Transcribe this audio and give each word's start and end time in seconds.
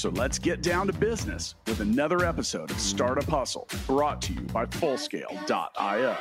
So 0.00 0.08
let's 0.08 0.38
get 0.38 0.62
down 0.62 0.86
to 0.86 0.94
business 0.94 1.56
with 1.66 1.80
another 1.80 2.24
episode 2.24 2.70
of 2.70 2.80
Startup 2.80 3.28
Hustle 3.28 3.68
brought 3.86 4.22
to 4.22 4.32
you 4.32 4.40
by 4.40 4.64
Fullscale.io. 4.64 6.16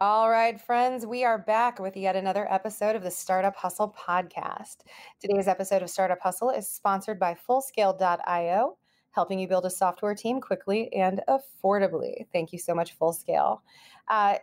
All 0.00 0.30
right, 0.30 0.58
friends, 0.58 1.04
we 1.04 1.24
are 1.24 1.36
back 1.36 1.78
with 1.78 1.94
yet 1.94 2.16
another 2.16 2.50
episode 2.50 2.96
of 2.96 3.02
the 3.02 3.10
Startup 3.10 3.54
Hustle 3.54 3.94
podcast. 3.98 4.76
Today's 5.20 5.46
episode 5.46 5.82
of 5.82 5.90
Startup 5.90 6.18
Hustle 6.22 6.48
is 6.48 6.66
sponsored 6.66 7.18
by 7.18 7.36
Fullscale.io, 7.46 8.78
helping 9.10 9.38
you 9.40 9.46
build 9.46 9.66
a 9.66 9.70
software 9.70 10.14
team 10.14 10.40
quickly 10.40 10.90
and 10.94 11.20
affordably. 11.28 12.24
Thank 12.32 12.54
you 12.54 12.58
so 12.58 12.74
much, 12.74 12.98
Fullscale. 12.98 13.58
Uh, 14.08 14.36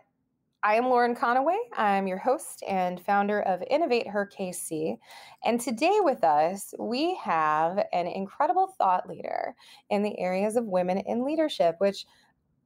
I 0.64 0.74
am 0.74 0.86
Lauren 0.86 1.14
Conaway. 1.14 1.56
I'm 1.76 2.08
your 2.08 2.18
host 2.18 2.64
and 2.66 3.00
founder 3.00 3.42
of 3.42 3.62
Innovate 3.70 4.08
Her 4.08 4.28
KC. 4.28 4.96
And 5.44 5.60
today 5.60 5.98
with 6.00 6.24
us, 6.24 6.74
we 6.80 7.14
have 7.22 7.78
an 7.92 8.08
incredible 8.08 8.74
thought 8.76 9.08
leader 9.08 9.54
in 9.88 10.02
the 10.02 10.18
areas 10.18 10.56
of 10.56 10.64
women 10.64 10.98
in 10.98 11.24
leadership, 11.24 11.76
which 11.78 12.06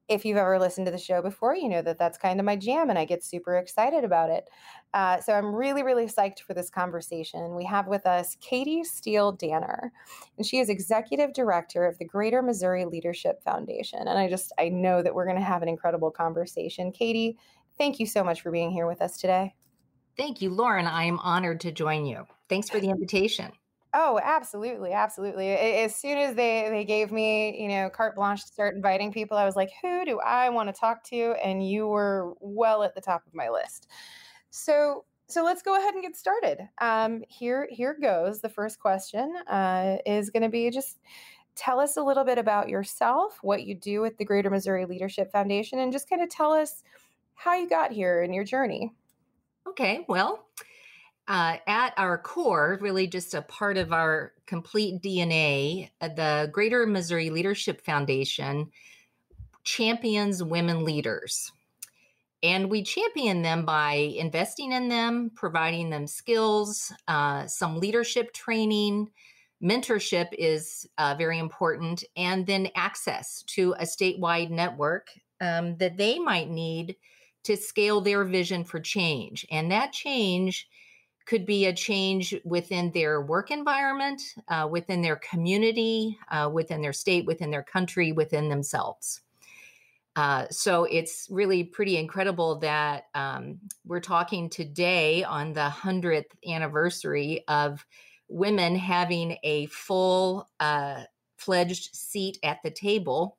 if 0.09 0.25
you've 0.25 0.39
ever 0.39 0.59
listened 0.59 0.87
to 0.87 0.91
the 0.91 0.99
show 0.99 1.21
before, 1.21 1.55
you 1.55 1.69
know 1.69 1.83
that 1.83 1.99
that's 1.99 2.19
kind 2.19 2.41
of 2.41 2.47
my 2.47 2.57
jam 2.57 2.91
and 2.91 2.99
I 2.99 3.05
get 3.05 3.23
super 3.23 3.57
excited 3.57 4.05
about 4.05 4.31
it. 4.31 4.49
Uh, 4.95 5.21
so 5.21 5.35
I'm 5.35 5.55
really, 5.55 5.83
really 5.83 6.07
psyched 6.07 6.41
for 6.41 6.55
this 6.55 6.71
conversation. 6.71 7.55
We 7.55 7.65
have 7.67 7.87
with 7.87 8.07
us 8.07 8.37
Katie 8.41 8.85
Steele 8.85 9.33
Danner, 9.33 9.93
and 10.37 10.47
she 10.47 10.59
is 10.59 10.69
executive 10.69 11.33
director 11.35 11.87
of 11.87 11.99
the 11.99 12.05
Greater 12.05 12.43
Missouri 12.43 12.85
Leadership 12.85 13.43
Foundation. 13.45 14.01
And 14.01 14.19
I 14.19 14.29
just, 14.29 14.53
I 14.59 14.71
know 14.71 15.03
that 15.03 15.15
we're 15.15 15.27
going 15.27 15.39
to 15.39 15.43
have 15.43 15.63
an 15.63 15.69
incredible 15.69 16.11
conversation. 16.11 16.91
Katie, 16.91 17.39
thank 17.83 17.99
you 17.99 18.07
so 18.07 18.23
much 18.23 18.43
for 18.43 18.53
being 18.53 18.71
here 18.71 18.87
with 18.87 19.03
us 19.03 19.17
today. 19.17 19.53
Thank 20.17 20.41
you, 20.41 20.51
Lauren. 20.51 20.87
I 20.87 21.03
am 21.03 21.19
honored 21.19 21.59
to 21.63 21.73
join 21.73 22.07
you. 22.07 22.27
Thanks 22.49 22.71
for 22.71 22.79
the 22.79 22.89
invitation. 22.89 23.51
Oh, 23.93 24.21
absolutely, 24.23 24.93
absolutely. 24.93 25.51
As 25.51 25.97
soon 25.97 26.17
as 26.17 26.37
they 26.37 26.69
they 26.71 26.85
gave 26.85 27.11
me, 27.11 27.61
you 27.61 27.69
know, 27.69 27.91
carte 27.91 28.15
blanche 28.15 28.43
to 28.43 28.53
start 28.53 28.77
inviting 28.77 29.13
people, 29.13 29.37
I 29.37 29.45
was 29.45 29.57
like, 29.57 29.71
who 29.83 30.05
do 30.05 30.21
I 30.21 30.49
want 30.51 30.73
to 30.73 30.81
talk 30.81 31.03
to? 31.09 31.35
And 31.45 31.69
you 31.69 31.89
were 31.89 32.35
well 32.39 32.85
at 32.85 32.95
the 32.95 33.01
top 33.01 33.27
of 33.27 33.35
my 33.35 33.49
list. 33.49 33.89
So 34.51 35.05
so 35.29 35.43
let's 35.43 35.63
go 35.63 35.77
ahead 35.77 35.95
and 35.95 36.05
get 36.05 36.15
started. 36.15 36.61
Um, 36.81 37.25
here 37.29 37.67
here 37.69 37.99
goes. 38.01 38.41
The 38.41 38.49
first 38.49 38.79
question 38.79 39.35
uh, 39.49 39.97
is 40.07 40.31
going 40.31 40.45
to 40.45 40.49
be 40.49 40.71
just 40.71 41.01
tell 41.57 41.81
us 41.81 41.97
a 41.97 42.03
little 42.03 42.25
bit 42.25 42.39
about 42.39 42.69
yourself, 42.69 43.39
what 43.43 43.65
you 43.65 43.75
do 43.75 44.01
with 44.01 44.17
the 44.19 44.25
Greater 44.25 44.51
Missouri 44.51 44.87
Leadership 44.87 45.33
Foundation, 45.33 45.81
and 45.81 45.93
just 45.93 46.09
kind 46.09 46.23
of 46.23 46.31
tell 46.31 46.53
us 46.53 46.85
how 47.43 47.55
you 47.55 47.69
got 47.69 47.93
here 47.93 48.23
in 48.23 48.33
your 48.33 48.45
journey. 48.45 48.93
Okay, 49.67 50.05
well 50.09 50.47
uh, 51.29 51.57
at 51.67 51.95
our 51.97 52.19
core, 52.19 52.79
really 52.81 53.07
just 53.07 53.35
a 53.35 53.43
part 53.43 53.77
of 53.77 53.93
our 53.93 54.33
complete 54.47 55.01
DNA, 55.03 55.91
uh, 56.01 56.09
the 56.09 56.51
Greater 56.53 56.87
Missouri 56.87 57.31
Leadership 57.31 57.85
Foundation 57.85 58.71
champions 59.65 60.43
women 60.43 60.85
leaders. 60.85 61.53
And 62.43 62.69
we 62.69 62.83
champion 62.83 63.43
them 63.43 63.65
by 63.65 63.93
investing 63.93 64.73
in 64.73 64.89
them, 64.89 65.31
providing 65.37 65.91
them 65.91 66.09
skills, 66.09 66.93
uh, 67.07 67.47
some 67.47 67.79
leadership 67.79 68.33
training. 68.35 69.09
Mentorship 69.63 70.27
is 70.33 70.89
uh, 70.99 71.15
very 71.17 71.39
important, 71.39 72.03
and 72.17 72.45
then 72.45 72.69
access 72.75 73.45
to 73.45 73.77
a 73.79 73.85
statewide 73.85 74.51
network 74.51 75.09
um, 75.41 75.77
that 75.77 75.97
they 75.97 76.19
might 76.19 76.51
need 76.51 76.97
to 77.45 77.57
scale 77.57 78.01
their 78.01 78.25
vision 78.25 78.65
for 78.65 78.81
change. 78.81 79.47
And 79.51 79.71
that 79.71 79.93
change 79.93 80.69
could 81.27 81.47
be 81.47 81.67
a 81.67 81.73
change 81.73 82.35
within 82.45 82.91
their 82.93 83.23
work 83.23 83.51
environment, 83.51 84.21
uh, 84.49 84.69
within 84.71 85.03
their 85.03 85.17
community, 85.17 86.19
uh, 86.31 86.51
within 86.53 86.83
their 86.83 86.93
state, 86.93 87.27
within 87.27 87.51
their 87.51 87.63
country, 87.63 88.13
within 88.13 88.49
themselves. 88.49 89.21
Uh, 90.15 90.47
so 90.51 90.85
it's 90.85 91.27
really 91.31 91.65
pretty 91.65 91.97
incredible 91.97 92.59
that 92.59 93.05
um, 93.15 93.59
we're 93.87 94.01
talking 94.01 94.51
today 94.51 95.25
on 95.25 95.53
the 95.55 95.73
100th 95.75 96.25
anniversary 96.47 97.45
of 97.49 97.85
women 98.29 98.77
having 98.77 99.39
a 99.43 99.67
full 99.67 100.49
uh, 100.61 101.03
fledged 101.37 101.95
seat 101.95 102.39
at 102.43 102.59
the 102.63 102.71
table 102.71 103.39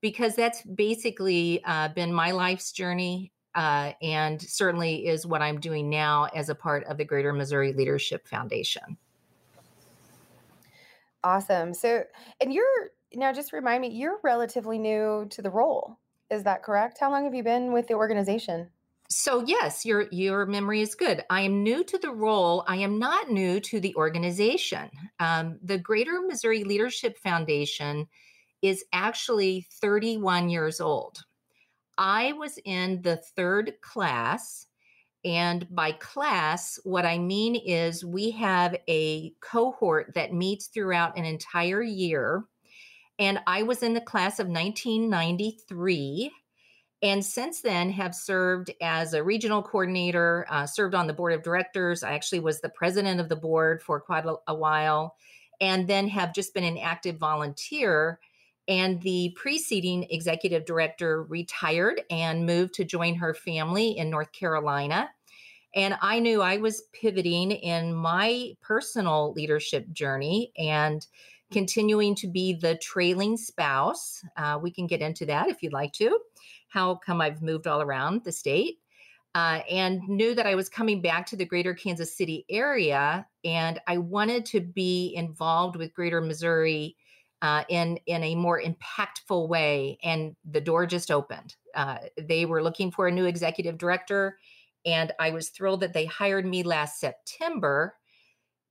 because 0.00 0.34
that's 0.34 0.62
basically 0.62 1.62
uh, 1.64 1.88
been 1.88 2.12
my 2.12 2.30
life's 2.30 2.72
journey 2.72 3.32
uh, 3.56 3.92
and 4.02 4.40
certainly 4.40 5.06
is 5.06 5.26
what 5.26 5.42
I'm 5.42 5.58
doing 5.58 5.88
now 5.88 6.28
as 6.34 6.50
a 6.50 6.54
part 6.54 6.84
of 6.84 6.98
the 6.98 7.04
Greater 7.04 7.32
Missouri 7.32 7.72
Leadership 7.72 8.28
Foundation. 8.28 8.98
Awesome. 11.24 11.74
So, 11.74 12.04
and 12.40 12.52
you're 12.52 12.90
now 13.14 13.32
just 13.32 13.52
remind 13.52 13.80
me, 13.80 13.88
you're 13.88 14.20
relatively 14.22 14.78
new 14.78 15.26
to 15.30 15.42
the 15.42 15.50
role. 15.50 15.98
Is 16.30 16.44
that 16.44 16.62
correct? 16.62 16.98
How 17.00 17.10
long 17.10 17.24
have 17.24 17.34
you 17.34 17.42
been 17.42 17.72
with 17.72 17.88
the 17.88 17.94
organization? 17.94 18.68
So 19.08 19.44
yes, 19.46 19.86
your 19.86 20.06
your 20.10 20.46
memory 20.46 20.82
is 20.82 20.94
good. 20.94 21.24
I 21.30 21.42
am 21.42 21.62
new 21.62 21.84
to 21.84 21.98
the 21.98 22.10
role. 22.10 22.64
I 22.66 22.76
am 22.76 22.98
not 22.98 23.30
new 23.30 23.60
to 23.60 23.80
the 23.80 23.94
organization. 23.94 24.90
Um, 25.20 25.58
the 25.62 25.78
Greater 25.78 26.20
Missouri 26.26 26.64
Leadership 26.64 27.16
Foundation 27.18 28.08
is 28.62 28.84
actually 28.92 29.66
31 29.80 30.48
years 30.48 30.80
old. 30.80 31.24
I 31.98 32.32
was 32.32 32.58
in 32.64 33.02
the 33.02 33.16
third 33.16 33.74
class. 33.80 34.66
And 35.24 35.66
by 35.74 35.92
class, 35.92 36.78
what 36.84 37.04
I 37.04 37.18
mean 37.18 37.56
is 37.56 38.04
we 38.04 38.30
have 38.32 38.76
a 38.88 39.30
cohort 39.40 40.12
that 40.14 40.32
meets 40.32 40.66
throughout 40.66 41.18
an 41.18 41.24
entire 41.24 41.82
year. 41.82 42.44
And 43.18 43.40
I 43.46 43.62
was 43.62 43.82
in 43.82 43.94
the 43.94 44.00
class 44.00 44.38
of 44.38 44.46
1993. 44.46 46.30
And 47.02 47.24
since 47.24 47.60
then, 47.60 47.90
have 47.90 48.14
served 48.14 48.70
as 48.80 49.14
a 49.14 49.22
regional 49.22 49.62
coordinator, 49.62 50.46
uh, 50.48 50.66
served 50.66 50.94
on 50.94 51.06
the 51.06 51.12
board 51.12 51.32
of 51.32 51.42
directors. 51.42 52.02
I 52.02 52.12
actually 52.12 52.40
was 52.40 52.60
the 52.60 52.68
president 52.68 53.20
of 53.20 53.28
the 53.28 53.36
board 53.36 53.82
for 53.82 54.00
quite 54.00 54.26
a, 54.26 54.36
a 54.46 54.54
while, 54.54 55.16
and 55.60 55.88
then 55.88 56.08
have 56.08 56.34
just 56.34 56.54
been 56.54 56.64
an 56.64 56.78
active 56.78 57.16
volunteer 57.16 58.18
and 58.68 59.00
the 59.02 59.32
preceding 59.36 60.06
executive 60.10 60.64
director 60.64 61.22
retired 61.24 62.02
and 62.10 62.46
moved 62.46 62.74
to 62.74 62.84
join 62.84 63.14
her 63.14 63.34
family 63.34 63.96
in 63.96 64.10
North 64.10 64.32
Carolina. 64.32 65.08
And 65.74 65.96
I 66.00 66.18
knew 66.18 66.40
I 66.40 66.56
was 66.56 66.84
pivoting 66.92 67.50
in 67.50 67.94
my 67.94 68.54
personal 68.62 69.32
leadership 69.34 69.90
journey 69.92 70.52
and 70.56 71.06
continuing 71.52 72.14
to 72.16 72.26
be 72.26 72.54
the 72.54 72.76
trailing 72.76 73.36
spouse. 73.36 74.24
Uh, 74.36 74.58
we 74.60 74.70
can 74.70 74.86
get 74.86 75.00
into 75.00 75.26
that 75.26 75.48
if 75.48 75.62
you'd 75.62 75.72
like 75.72 75.92
to. 75.92 76.18
How 76.68 76.96
come 76.96 77.20
I've 77.20 77.42
moved 77.42 77.66
all 77.66 77.82
around 77.82 78.24
the 78.24 78.32
state? 78.32 78.78
Uh, 79.34 79.60
and 79.70 80.00
knew 80.08 80.34
that 80.34 80.46
I 80.46 80.54
was 80.54 80.70
coming 80.70 81.02
back 81.02 81.26
to 81.26 81.36
the 81.36 81.44
greater 81.44 81.74
Kansas 81.74 82.16
City 82.16 82.46
area. 82.48 83.26
And 83.44 83.78
I 83.86 83.98
wanted 83.98 84.46
to 84.46 84.60
be 84.60 85.12
involved 85.14 85.76
with 85.76 85.92
Greater 85.92 86.22
Missouri 86.22 86.96
uh, 87.46 87.62
in 87.68 87.96
in 88.06 88.24
a 88.24 88.34
more 88.34 88.60
impactful 88.60 89.48
way, 89.48 89.98
and 90.02 90.34
the 90.50 90.60
door 90.60 90.84
just 90.84 91.12
opened. 91.12 91.54
Uh, 91.74 91.98
they 92.20 92.44
were 92.44 92.62
looking 92.62 92.90
for 92.90 93.06
a 93.06 93.12
new 93.12 93.24
executive 93.24 93.78
director, 93.78 94.36
and 94.84 95.12
I 95.20 95.30
was 95.30 95.50
thrilled 95.50 95.80
that 95.82 95.92
they 95.92 96.06
hired 96.06 96.44
me 96.44 96.64
last 96.64 96.98
September. 96.98 97.94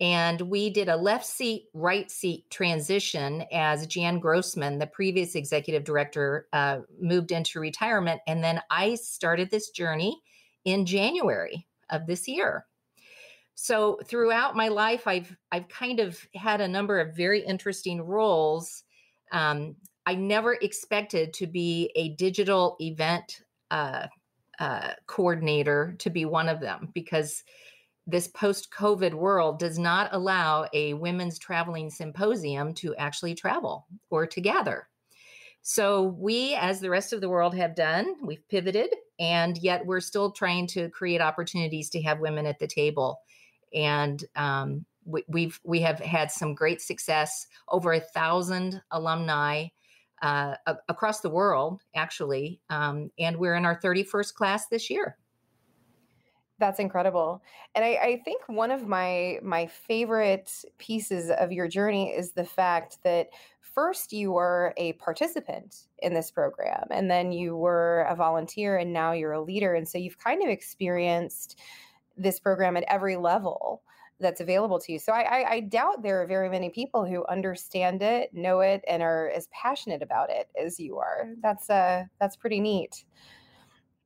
And 0.01 0.41
we 0.41 0.71
did 0.71 0.89
a 0.89 0.97
left 0.97 1.25
seat, 1.25 1.67
right 1.73 2.11
seat 2.11 2.49
transition 2.49 3.45
as 3.49 3.87
Jan 3.87 4.19
Grossman, 4.19 4.77
the 4.77 4.87
previous 4.87 5.35
executive 5.35 5.85
director, 5.85 6.47
uh, 6.51 6.79
moved 6.99 7.31
into 7.31 7.61
retirement. 7.61 8.19
And 8.27 8.43
then 8.43 8.59
I 8.69 8.95
started 8.95 9.49
this 9.49 9.69
journey 9.69 10.21
in 10.65 10.85
January 10.85 11.65
of 11.89 12.07
this 12.07 12.27
year. 12.27 12.65
So 13.55 13.99
throughout 14.05 14.55
my 14.55 14.67
life, 14.67 15.07
I've 15.07 15.35
I've 15.51 15.67
kind 15.69 15.99
of 15.99 16.19
had 16.35 16.61
a 16.61 16.67
number 16.67 16.99
of 16.99 17.15
very 17.15 17.39
interesting 17.39 18.01
roles. 18.01 18.83
Um, 19.31 19.75
I 20.05 20.15
never 20.15 20.53
expected 20.53 21.33
to 21.35 21.47
be 21.47 21.91
a 21.95 22.09
digital 22.15 22.75
event 22.79 23.41
uh, 23.71 24.07
uh, 24.59 24.91
coordinator 25.07 25.95
to 25.99 26.09
be 26.09 26.25
one 26.25 26.47
of 26.49 26.59
them 26.59 26.91
because 26.93 27.43
this 28.05 28.27
post 28.27 28.71
COVID 28.71 29.13
world 29.15 29.57
does 29.57 29.79
not 29.79 30.13
allow 30.13 30.67
a 30.73 30.93
women's 30.93 31.39
traveling 31.39 31.89
symposium 31.89 32.73
to 32.75 32.95
actually 32.97 33.33
travel 33.33 33.87
or 34.11 34.27
to 34.27 34.41
gather. 34.41 34.87
So, 35.63 36.03
we, 36.03 36.53
as 36.53 36.79
the 36.79 36.91
rest 36.91 37.11
of 37.11 37.21
the 37.21 37.29
world, 37.29 37.55
have 37.55 37.73
done, 37.73 38.17
we've 38.21 38.47
pivoted, 38.49 38.93
and 39.17 39.57
yet 39.57 39.83
we're 39.83 39.99
still 39.99 40.31
trying 40.31 40.67
to 40.67 40.89
create 40.89 41.21
opportunities 41.21 41.89
to 41.91 42.01
have 42.03 42.19
women 42.19 42.45
at 42.45 42.59
the 42.59 42.67
table. 42.67 43.21
And 43.75 44.23
um, 44.35 44.85
we, 45.05 45.23
we've 45.27 45.59
we 45.63 45.81
have 45.81 45.99
had 45.99 46.31
some 46.31 46.55
great 46.55 46.81
success. 46.81 47.47
Over 47.69 47.93
a 47.93 47.99
thousand 47.99 48.81
alumni 48.91 49.67
uh, 50.21 50.55
across 50.87 51.21
the 51.21 51.29
world, 51.29 51.81
actually, 51.95 52.61
um, 52.69 53.11
and 53.19 53.37
we're 53.37 53.55
in 53.55 53.65
our 53.65 53.79
31st 53.79 54.33
class 54.33 54.67
this 54.67 54.89
year. 54.89 55.17
That's 56.57 56.79
incredible. 56.79 57.43
And 57.75 57.83
I, 57.83 57.89
I, 58.01 58.21
think 58.23 58.43
one 58.47 58.71
of 58.71 58.87
my 58.87 59.39
my 59.43 59.67
favorite 59.67 60.49
pieces 60.77 61.29
of 61.29 61.51
your 61.51 61.67
journey 61.67 62.11
is 62.11 62.31
the 62.31 62.45
fact 62.45 62.99
that 63.03 63.27
first 63.59 64.13
you 64.13 64.31
were 64.31 64.73
a 64.77 64.93
participant 64.93 65.87
in 65.99 66.13
this 66.13 66.31
program 66.31 66.87
and 66.91 67.11
then 67.11 67.33
you 67.33 67.57
were 67.57 68.07
a 68.09 68.15
volunteer 68.15 68.77
and 68.77 68.93
now 68.93 69.11
you're 69.11 69.33
a 69.33 69.41
leader. 69.41 69.73
And 69.73 69.87
so 69.87 69.97
you've 69.97 70.17
kind 70.17 70.41
of 70.41 70.49
experienced 70.49 71.59
this 72.17 72.39
program 72.39 72.77
at 72.77 72.85
every 72.87 73.17
level 73.17 73.83
that's 74.19 74.39
available 74.39 74.79
to 74.79 74.93
you. 74.93 74.99
So 74.99 75.11
I, 75.11 75.21
I, 75.21 75.49
I 75.55 75.59
doubt 75.59 76.01
there 76.01 76.21
are 76.21 76.27
very 76.27 76.49
many 76.49 76.69
people 76.69 77.05
who 77.05 77.25
understand 77.27 78.01
it, 78.01 78.33
know 78.33 78.61
it, 78.61 78.81
and 78.87 79.03
are 79.03 79.29
as 79.35 79.47
passionate 79.47 80.01
about 80.01 80.29
it 80.29 80.47
as 80.57 80.79
you 80.79 80.97
are. 80.97 81.27
That's 81.41 81.69
uh 81.69 82.05
that's 82.19 82.37
pretty 82.37 82.61
neat. 82.61 83.03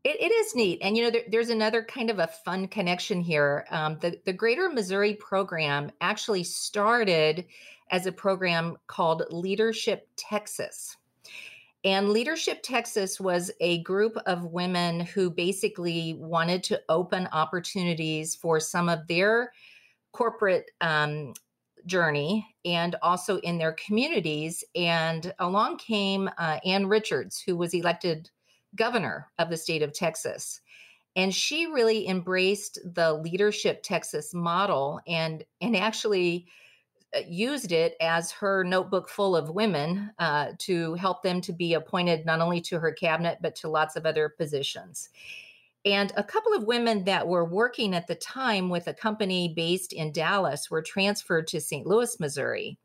It, 0.04 0.16
it 0.20 0.32
is 0.32 0.56
neat. 0.56 0.80
And, 0.82 0.96
you 0.96 1.04
know, 1.04 1.12
there, 1.12 1.24
there's 1.30 1.50
another 1.50 1.84
kind 1.84 2.10
of 2.10 2.20
a 2.20 2.28
fun 2.28 2.70
connection 2.70 3.20
here. 3.20 3.66
Um, 3.70 3.98
the, 4.00 4.18
the 4.26 4.32
Greater 4.32 4.70
Missouri 4.70 5.16
program 5.16 5.92
actually 6.00 6.46
started 6.46 7.46
as 7.92 8.06
a 8.06 8.12
program 8.12 8.78
called 8.88 9.24
Leadership 9.30 10.08
Texas. 10.16 10.96
And 11.86 12.10
Leadership 12.10 12.60
Texas 12.62 13.20
was 13.20 13.52
a 13.62 13.82
group 13.84 14.18
of 14.26 14.44
women 14.46 15.00
who 15.00 15.30
basically 15.30 16.14
wanted 16.20 16.62
to 16.66 16.82
open 16.90 17.30
opportunities 17.32 18.36
for 18.36 18.60
some 18.60 18.90
of 18.90 19.08
their 19.08 19.54
corporate 20.12 20.72
um, 20.82 21.34
journey 21.86 22.54
and 22.66 22.96
also 23.02 23.38
in 23.38 23.58
their 23.58 23.74
communities. 23.74 24.64
And 24.76 25.34
along 25.40 25.78
came 25.78 26.30
uh, 26.38 26.60
Ann 26.66 26.88
Richards, 26.88 27.42
who 27.46 27.56
was 27.56 27.74
elected 27.74 28.30
governor 28.76 29.32
of 29.40 29.50
the 29.50 29.58
state 29.58 29.82
of 29.82 29.94
Texas. 29.94 30.60
And 31.16 31.34
she 31.34 31.66
really 31.66 32.08
embraced 32.08 32.80
the 32.84 33.14
leadership 33.14 33.82
Texas 33.84 34.34
model 34.34 35.00
and 35.08 35.44
and 35.60 35.76
actually 35.76 36.48
used 37.28 37.72
it 37.72 37.96
as 38.00 38.32
her 38.32 38.64
notebook 38.64 39.10
full 39.10 39.36
of 39.36 39.50
women 39.50 40.12
uh, 40.20 40.52
to 40.60 40.94
help 40.96 41.24
them 41.24 41.42
to 41.42 41.54
be 41.54 41.74
appointed 41.74 42.26
not 42.26 42.42
only 42.42 42.62
to 42.62 42.80
her 42.80 42.92
cabinet 42.92 43.40
but 43.42 43.56
to 43.56 43.70
lots 43.70 43.96
of 43.96 44.06
other 44.06 44.30
positions. 44.30 45.10
And 45.86 46.12
a 46.18 46.24
couple 46.24 46.54
of 46.54 46.66
women 46.66 47.06
that 47.06 47.28
were 47.28 47.46
working 47.46 47.96
at 47.96 48.08
the 48.08 48.16
time 48.16 48.70
with 48.70 48.88
a 48.88 48.94
company 48.94 49.54
based 49.56 49.94
in 49.94 50.12
Dallas 50.12 50.70
were 50.70 50.82
transferred 50.82 51.48
to 51.48 51.62
St. 51.62 51.88
Louis, 51.88 52.20
Missouri. 52.20 52.78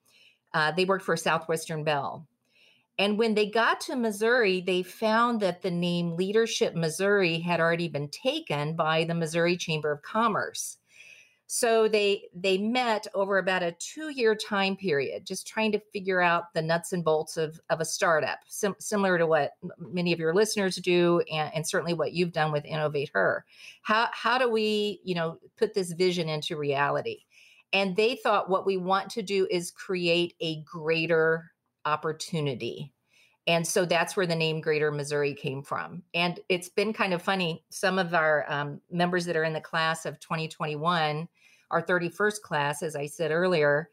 Uh, 0.53 0.71
they 0.71 0.85
worked 0.85 1.05
for 1.05 1.17
Southwestern 1.17 1.83
Bell. 1.83 2.27
And 2.97 3.19
when 3.19 3.35
they 3.35 3.51
got 3.51 3.81
to 3.83 3.97
Missouri, 3.97 4.61
they 4.61 4.85
found 4.85 5.41
that 5.41 5.63
the 5.63 5.71
name 5.71 6.17
Leadership 6.17 6.77
Missouri 6.77 7.41
had 7.41 7.59
already 7.59 7.89
been 7.89 8.09
taken 8.09 8.77
by 8.77 9.03
the 9.03 9.15
Missouri 9.15 9.57
Chamber 9.57 9.91
of 9.91 10.03
Commerce. 10.03 10.77
So 11.47 11.89
they 11.89 12.25
they 12.35 12.57
met 12.57 13.07
over 13.15 13.39
about 13.39 13.63
a 13.63 13.77
two 13.79 14.09
year 14.09 14.35
time 14.35 14.77
period, 14.77 15.27
just 15.27 15.47
trying 15.47 15.73
to 15.73 15.81
figure 15.93 16.21
out 16.21 16.55
the 16.55 16.63
nuts 16.63 16.93
and 16.93 17.05
bolts 17.05 17.37
of, 17.37 17.61
of 17.69 17.81
a 17.81 17.85
startup, 17.85 18.39
sim- 18.47 18.77
similar 18.79 19.19
to 19.19 19.27
what 19.27 19.53
many 19.79 20.13
of 20.13 20.19
your 20.19 20.35
listeners 20.35 20.77
do, 20.77 21.23
and, 21.31 21.53
and 21.55 21.67
certainly 21.67 21.95
what 21.95 22.13
you've 22.13 22.33
done 22.33 22.51
with 22.51 22.65
Innovate 22.65 23.11
Her. 23.13 23.45
How 23.83 24.09
how 24.13 24.39
do 24.39 24.51
we 24.51 25.01
you 25.05 25.15
know 25.15 25.39
put 25.57 25.75
this 25.75 25.93
vision 25.93 26.29
into 26.29 26.57
reality? 26.57 27.21
And 27.75 27.95
they 27.97 28.17
thought 28.17 28.49
what 28.49 28.65
we 28.65 28.77
want 28.77 29.11
to 29.11 29.23
do 29.23 29.47
is 29.51 29.71
create 29.71 30.35
a 30.41 30.63
greater 30.63 31.51
opportunity. 31.85 32.94
And 33.47 33.67
so 33.67 33.85
that's 33.85 34.17
where 34.17 34.27
the 34.27 34.35
name 34.35 34.61
Greater 34.61 34.91
Missouri 34.91 35.35
came 35.35 35.63
from. 35.63 36.03
And 36.15 36.41
it's 36.49 36.69
been 36.69 36.93
kind 36.93 37.13
of 37.13 37.23
funny. 37.23 37.63
Some 37.69 37.99
of 37.99 38.15
our 38.15 38.47
um, 38.49 38.81
members 38.91 39.27
that 39.27 39.37
are 39.37 39.45
in 39.45 39.53
the 39.53 39.61
class 39.61 40.07
of 40.07 40.19
2021, 40.21 41.29
our 41.71 41.83
31st 41.83 42.41
class, 42.43 42.83
as 42.83 42.97
I 42.97 43.07
said 43.07 43.31
earlier, 43.31 43.91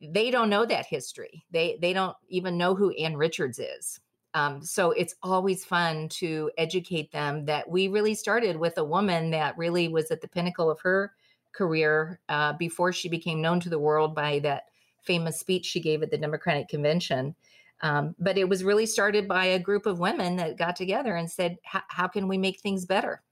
they 0.00 0.30
don't 0.30 0.50
know 0.50 0.64
that 0.66 0.86
history. 0.86 1.44
They 1.50 1.78
they 1.80 1.92
don't 1.92 2.16
even 2.28 2.58
know 2.58 2.74
who 2.74 2.90
Ann 2.92 3.16
Richards 3.16 3.58
is. 3.58 3.98
Um, 4.34 4.62
so 4.62 4.90
it's 4.90 5.14
always 5.22 5.64
fun 5.64 6.10
to 6.10 6.50
educate 6.58 7.10
them 7.10 7.46
that 7.46 7.68
we 7.70 7.88
really 7.88 8.14
started 8.14 8.58
with 8.58 8.76
a 8.76 8.84
woman 8.84 9.30
that 9.30 9.56
really 9.56 9.88
was 9.88 10.10
at 10.10 10.20
the 10.20 10.28
pinnacle 10.28 10.70
of 10.70 10.78
her 10.80 11.12
career 11.52 12.20
uh, 12.28 12.52
before 12.52 12.92
she 12.92 13.08
became 13.08 13.40
known 13.40 13.60
to 13.60 13.70
the 13.70 13.78
world 13.78 14.14
by 14.14 14.38
that 14.40 14.64
famous 15.02 15.40
speech 15.40 15.64
she 15.64 15.80
gave 15.80 16.02
at 16.02 16.10
the 16.10 16.18
Democratic 16.18 16.68
Convention. 16.68 17.34
Um, 17.82 18.14
but 18.18 18.38
it 18.38 18.48
was 18.48 18.64
really 18.64 18.86
started 18.86 19.28
by 19.28 19.46
a 19.46 19.58
group 19.58 19.86
of 19.86 19.98
women 19.98 20.36
that 20.36 20.56
got 20.56 20.76
together 20.76 21.14
and 21.14 21.30
said, 21.30 21.58
"How 21.64 22.08
can 22.08 22.28
we 22.28 22.38
make 22.38 22.60
things 22.60 22.86
better?" 22.86 23.22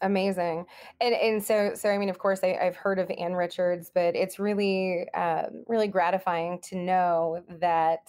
Amazing, 0.00 0.64
and 1.00 1.14
and 1.14 1.44
so 1.44 1.72
so 1.74 1.90
I 1.90 1.98
mean, 1.98 2.08
of 2.08 2.18
course, 2.18 2.42
I, 2.42 2.56
have 2.62 2.76
heard 2.76 2.98
of 2.98 3.10
Ann 3.10 3.34
Richards, 3.34 3.90
but 3.92 4.14
it's 4.14 4.38
really 4.38 5.08
um, 5.10 5.64
really 5.66 5.88
gratifying 5.88 6.60
to 6.68 6.76
know 6.76 7.42
that 7.60 8.08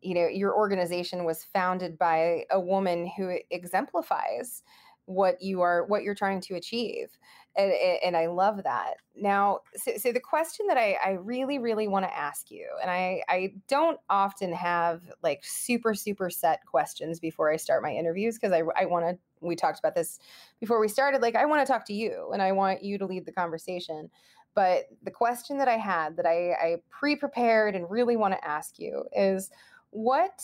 you 0.00 0.14
know 0.14 0.26
your 0.26 0.56
organization 0.56 1.24
was 1.24 1.44
founded 1.44 1.98
by 1.98 2.46
a 2.50 2.58
woman 2.58 3.06
who 3.16 3.36
exemplifies 3.50 4.62
what 5.10 5.42
you 5.42 5.60
are 5.60 5.84
what 5.86 6.04
you're 6.04 6.14
trying 6.14 6.40
to 6.40 6.54
achieve 6.54 7.08
and, 7.56 7.72
and 8.04 8.16
i 8.16 8.26
love 8.26 8.62
that. 8.62 8.94
Now 9.16 9.60
so, 9.74 9.92
so 9.96 10.12
the 10.12 10.20
question 10.20 10.68
that 10.68 10.76
I, 10.76 10.96
I 11.04 11.10
really 11.12 11.58
really 11.58 11.88
want 11.88 12.04
to 12.04 12.16
ask 12.16 12.50
you 12.50 12.68
and 12.80 12.90
i 12.90 13.22
i 13.28 13.52
don't 13.66 13.98
often 14.08 14.52
have 14.52 15.02
like 15.22 15.40
super 15.42 15.94
super 15.94 16.30
set 16.30 16.64
questions 16.64 17.18
before 17.18 17.50
i 17.50 17.56
start 17.56 17.82
my 17.82 17.92
interviews 17.92 18.38
because 18.38 18.52
i, 18.52 18.62
I 18.80 18.86
want 18.86 19.04
to 19.06 19.18
we 19.40 19.56
talked 19.56 19.80
about 19.80 19.96
this 19.96 20.20
before 20.60 20.78
we 20.78 20.86
started 20.86 21.22
like 21.22 21.34
i 21.34 21.44
want 21.44 21.66
to 21.66 21.70
talk 21.70 21.84
to 21.86 21.94
you 21.94 22.30
and 22.32 22.40
i 22.40 22.52
want 22.52 22.84
you 22.84 22.98
to 22.98 23.06
lead 23.06 23.26
the 23.26 23.32
conversation. 23.32 24.10
But 24.54 24.84
the 25.02 25.10
question 25.10 25.58
that 25.58 25.68
i 25.68 25.76
had 25.76 26.16
that 26.16 26.26
i, 26.26 26.52
I 26.52 26.76
pre-prepared 26.88 27.74
and 27.74 27.90
really 27.90 28.16
want 28.16 28.34
to 28.34 28.44
ask 28.44 28.78
you 28.78 29.04
is 29.12 29.50
what 29.90 30.40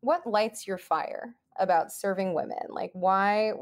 what 0.00 0.26
lights 0.26 0.66
your 0.66 0.78
fire 0.78 1.34
about 1.58 1.92
serving 1.92 2.34
women? 2.34 2.58
Like 2.68 2.90
why 2.92 3.52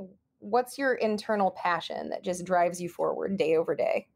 what's 0.45 0.79
your 0.79 0.95
internal 0.95 1.51
passion 1.53 2.11
that 2.11 2.23
just 2.23 2.45
drives 2.45 2.81
you 2.81 2.89
forward 2.89 3.37
day 3.37 3.57
over 3.57 3.75
day? 3.75 4.07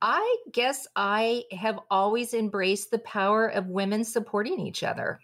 I 0.00 0.36
guess 0.52 0.86
I 0.96 1.44
have 1.52 1.78
always 1.90 2.34
embraced 2.34 2.90
the 2.90 2.98
power 2.98 3.48
of 3.48 3.68
women 3.68 4.04
supporting 4.04 4.60
each 4.60 4.82
other. 4.82 5.20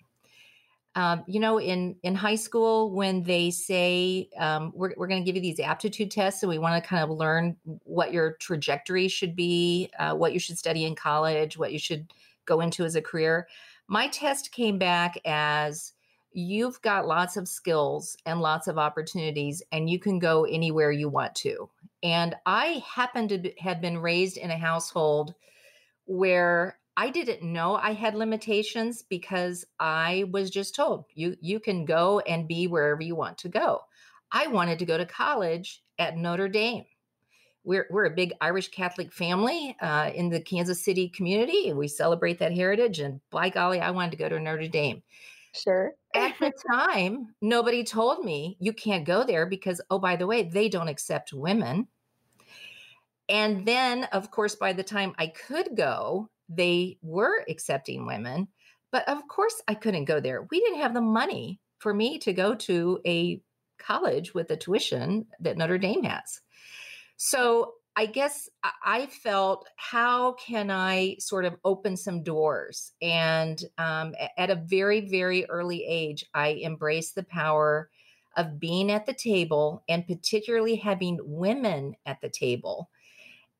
Um, 0.94 1.22
you 1.28 1.38
know, 1.38 1.60
in 1.60 1.96
in 2.02 2.14
high 2.14 2.34
school, 2.34 2.90
when 2.92 3.22
they 3.22 3.50
say 3.50 4.28
um, 4.38 4.72
we're 4.74 4.92
we're 4.96 5.06
going 5.06 5.22
to 5.22 5.24
give 5.24 5.36
you 5.36 5.42
these 5.42 5.60
aptitude 5.60 6.10
tests, 6.10 6.42
and 6.42 6.50
we 6.50 6.58
want 6.58 6.82
to 6.82 6.88
kind 6.88 7.02
of 7.02 7.10
learn 7.10 7.56
what 7.84 8.12
your 8.12 8.32
trajectory 8.40 9.06
should 9.06 9.36
be, 9.36 9.90
uh, 9.98 10.14
what 10.14 10.32
you 10.32 10.40
should 10.40 10.58
study 10.58 10.84
in 10.84 10.96
college, 10.96 11.56
what 11.56 11.72
you 11.72 11.78
should 11.78 12.12
go 12.44 12.60
into 12.60 12.84
as 12.84 12.96
a 12.96 13.02
career. 13.02 13.46
My 13.86 14.08
test 14.08 14.50
came 14.50 14.78
back 14.78 15.18
as 15.24 15.92
you've 16.32 16.80
got 16.82 17.06
lots 17.06 17.36
of 17.36 17.48
skills 17.48 18.16
and 18.26 18.40
lots 18.40 18.68
of 18.68 18.78
opportunities, 18.78 19.62
and 19.72 19.90
you 19.90 19.98
can 19.98 20.18
go 20.18 20.44
anywhere 20.44 20.92
you 20.92 21.08
want 21.08 21.34
to. 21.36 21.68
And 22.02 22.34
I 22.46 22.82
happen 22.86 23.28
to 23.28 23.52
have 23.58 23.80
been 23.80 23.98
raised 23.98 24.36
in 24.36 24.50
a 24.50 24.58
household 24.58 25.34
where 26.06 26.78
I 26.96 27.10
didn't 27.10 27.42
know 27.42 27.76
I 27.76 27.92
had 27.92 28.14
limitations 28.14 29.02
because 29.08 29.64
I 29.78 30.24
was 30.32 30.50
just 30.50 30.74
told 30.74 31.04
you 31.14 31.36
you 31.40 31.60
can 31.60 31.84
go 31.84 32.20
and 32.20 32.48
be 32.48 32.66
wherever 32.66 33.00
you 33.00 33.14
want 33.14 33.38
to 33.38 33.48
go. 33.48 33.80
I 34.32 34.46
wanted 34.46 34.78
to 34.80 34.86
go 34.86 34.98
to 34.98 35.06
college 35.06 35.82
at 35.98 36.16
Notre 36.16 36.48
Dame. 36.48 36.84
We're, 37.64 37.86
we're 37.90 38.06
a 38.06 38.10
big 38.10 38.32
Irish 38.40 38.68
Catholic 38.68 39.12
family 39.12 39.76
uh, 39.80 40.10
in 40.14 40.30
the 40.30 40.40
Kansas 40.40 40.82
City 40.82 41.08
community, 41.08 41.72
we 41.72 41.88
celebrate 41.88 42.38
that 42.38 42.54
heritage. 42.54 43.00
And 43.00 43.20
by 43.30 43.50
golly, 43.50 43.80
I 43.80 43.90
wanted 43.90 44.12
to 44.12 44.16
go 44.16 44.28
to 44.28 44.40
Notre 44.40 44.68
Dame. 44.68 45.02
Sure. 45.52 45.92
At 46.14 46.38
the 46.38 46.52
time, 46.72 47.34
nobody 47.40 47.84
told 47.84 48.24
me 48.24 48.56
you 48.60 48.72
can't 48.72 49.04
go 49.04 49.24
there 49.24 49.46
because, 49.46 49.80
oh, 49.90 49.98
by 49.98 50.16
the 50.16 50.26
way, 50.26 50.44
they 50.44 50.68
don't 50.68 50.88
accept 50.88 51.32
women. 51.32 51.88
And 53.28 53.66
then, 53.66 54.04
of 54.12 54.30
course, 54.30 54.56
by 54.56 54.72
the 54.72 54.82
time 54.82 55.14
I 55.18 55.28
could 55.28 55.76
go, 55.76 56.28
they 56.48 56.98
were 57.02 57.44
accepting 57.48 58.06
women. 58.06 58.48
But 58.90 59.08
of 59.08 59.26
course, 59.28 59.62
I 59.68 59.74
couldn't 59.74 60.06
go 60.06 60.20
there. 60.20 60.46
We 60.50 60.60
didn't 60.60 60.80
have 60.80 60.94
the 60.94 61.00
money 61.00 61.60
for 61.78 61.94
me 61.94 62.18
to 62.20 62.32
go 62.32 62.54
to 62.54 63.00
a 63.06 63.40
college 63.78 64.34
with 64.34 64.48
the 64.48 64.56
tuition 64.56 65.26
that 65.40 65.56
Notre 65.56 65.78
Dame 65.78 66.02
has. 66.02 66.40
So 67.16 67.74
I 68.00 68.06
guess 68.06 68.48
I 68.82 69.04
felt, 69.04 69.68
how 69.76 70.32
can 70.32 70.70
I 70.70 71.16
sort 71.18 71.44
of 71.44 71.56
open 71.66 71.98
some 71.98 72.22
doors? 72.22 72.92
And 73.02 73.62
um, 73.76 74.14
at 74.38 74.48
a 74.48 74.54
very, 74.54 75.02
very 75.02 75.44
early 75.50 75.84
age, 75.84 76.24
I 76.32 76.62
embraced 76.64 77.14
the 77.14 77.24
power 77.24 77.90
of 78.38 78.58
being 78.58 78.90
at 78.90 79.04
the 79.04 79.12
table 79.12 79.84
and 79.86 80.06
particularly 80.06 80.76
having 80.76 81.18
women 81.22 81.94
at 82.06 82.22
the 82.22 82.30
table. 82.30 82.88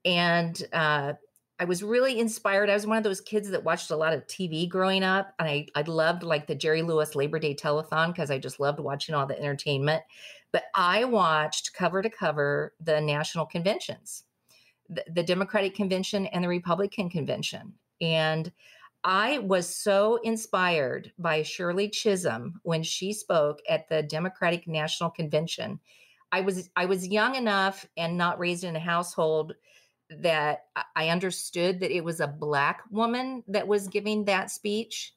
And 0.06 0.58
uh, 0.72 1.12
I 1.58 1.64
was 1.64 1.82
really 1.82 2.18
inspired. 2.18 2.70
I 2.70 2.74
was 2.74 2.86
one 2.86 2.96
of 2.96 3.04
those 3.04 3.20
kids 3.20 3.50
that 3.50 3.64
watched 3.64 3.90
a 3.90 3.96
lot 3.96 4.14
of 4.14 4.26
TV 4.26 4.66
growing 4.66 5.02
up. 5.02 5.34
And 5.38 5.50
I, 5.50 5.66
I 5.74 5.82
loved 5.82 6.22
like 6.22 6.46
the 6.46 6.54
Jerry 6.54 6.80
Lewis 6.80 7.14
Labor 7.14 7.38
Day 7.38 7.54
Telethon 7.54 8.06
because 8.06 8.30
I 8.30 8.38
just 8.38 8.58
loved 8.58 8.80
watching 8.80 9.14
all 9.14 9.26
the 9.26 9.38
entertainment. 9.38 10.02
But 10.50 10.64
I 10.74 11.04
watched 11.04 11.74
cover 11.74 12.00
to 12.00 12.10
cover 12.10 12.72
the 12.80 13.02
national 13.02 13.44
conventions, 13.44 14.24
the, 15.12 15.22
Democratic 15.22 15.74
convention 15.74 16.26
and 16.26 16.44
the 16.44 16.48
Republican 16.48 17.08
convention. 17.08 17.72
And 18.00 18.50
I 19.04 19.38
was 19.38 19.68
so 19.68 20.16
inspired 20.22 21.12
by 21.18 21.42
Shirley 21.42 21.88
Chisholm 21.88 22.60
when 22.62 22.82
she 22.82 23.12
spoke 23.12 23.60
at 23.68 23.88
the 23.88 24.02
Democratic 24.02 24.66
National 24.66 25.10
Convention. 25.10 25.80
I 26.32 26.42
was 26.42 26.70
I 26.76 26.84
was 26.84 27.08
young 27.08 27.34
enough 27.34 27.86
and 27.96 28.16
not 28.16 28.38
raised 28.38 28.64
in 28.64 28.76
a 28.76 28.80
household 28.80 29.54
that 30.10 30.66
I 30.96 31.08
understood 31.08 31.80
that 31.80 31.94
it 31.94 32.04
was 32.04 32.20
a 32.20 32.26
black 32.26 32.82
woman 32.90 33.42
that 33.48 33.66
was 33.66 33.88
giving 33.88 34.24
that 34.24 34.50
speech. 34.50 35.14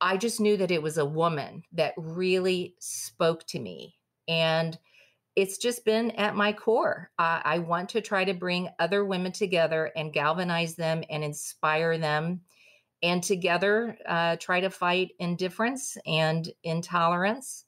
I 0.00 0.16
just 0.16 0.38
knew 0.38 0.56
that 0.58 0.70
it 0.70 0.82
was 0.82 0.98
a 0.98 1.04
woman 1.04 1.64
that 1.72 1.94
really 1.96 2.74
spoke 2.78 3.46
to 3.48 3.58
me. 3.58 3.96
And 4.28 4.78
it's 5.34 5.58
just 5.58 5.84
been 5.84 6.10
at 6.12 6.36
my 6.36 6.52
core. 6.52 7.10
I 7.18 7.58
want 7.60 7.88
to 7.90 8.00
try 8.00 8.24
to 8.24 8.34
bring 8.34 8.68
other 8.78 9.04
women 9.04 9.32
together 9.32 9.90
and 9.96 10.12
galvanize 10.12 10.74
them 10.74 11.02
and 11.08 11.24
inspire 11.24 11.96
them 11.98 12.42
and 13.02 13.22
together 13.22 13.98
uh, 14.06 14.36
try 14.36 14.60
to 14.60 14.70
fight 14.70 15.10
indifference 15.18 15.96
and 16.06 16.50
intolerance 16.62 17.64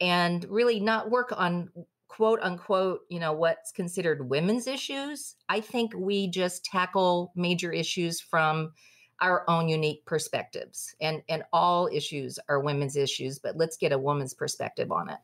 and 0.00 0.44
really 0.48 0.80
not 0.80 1.10
work 1.10 1.32
on 1.36 1.70
quote 2.08 2.40
unquote 2.42 3.00
you 3.08 3.18
know 3.18 3.32
what's 3.32 3.72
considered 3.72 4.28
women's 4.28 4.66
issues 4.66 5.36
i 5.48 5.60
think 5.60 5.92
we 5.96 6.28
just 6.28 6.64
tackle 6.64 7.32
major 7.34 7.72
issues 7.72 8.20
from 8.20 8.72
our 9.20 9.48
own 9.48 9.68
unique 9.68 10.04
perspectives 10.04 10.94
and 11.00 11.22
and 11.28 11.42
all 11.52 11.88
issues 11.92 12.38
are 12.48 12.60
women's 12.60 12.96
issues 12.96 13.38
but 13.38 13.56
let's 13.56 13.76
get 13.76 13.92
a 13.92 13.98
woman's 13.98 14.34
perspective 14.34 14.92
on 14.92 15.08
it 15.08 15.18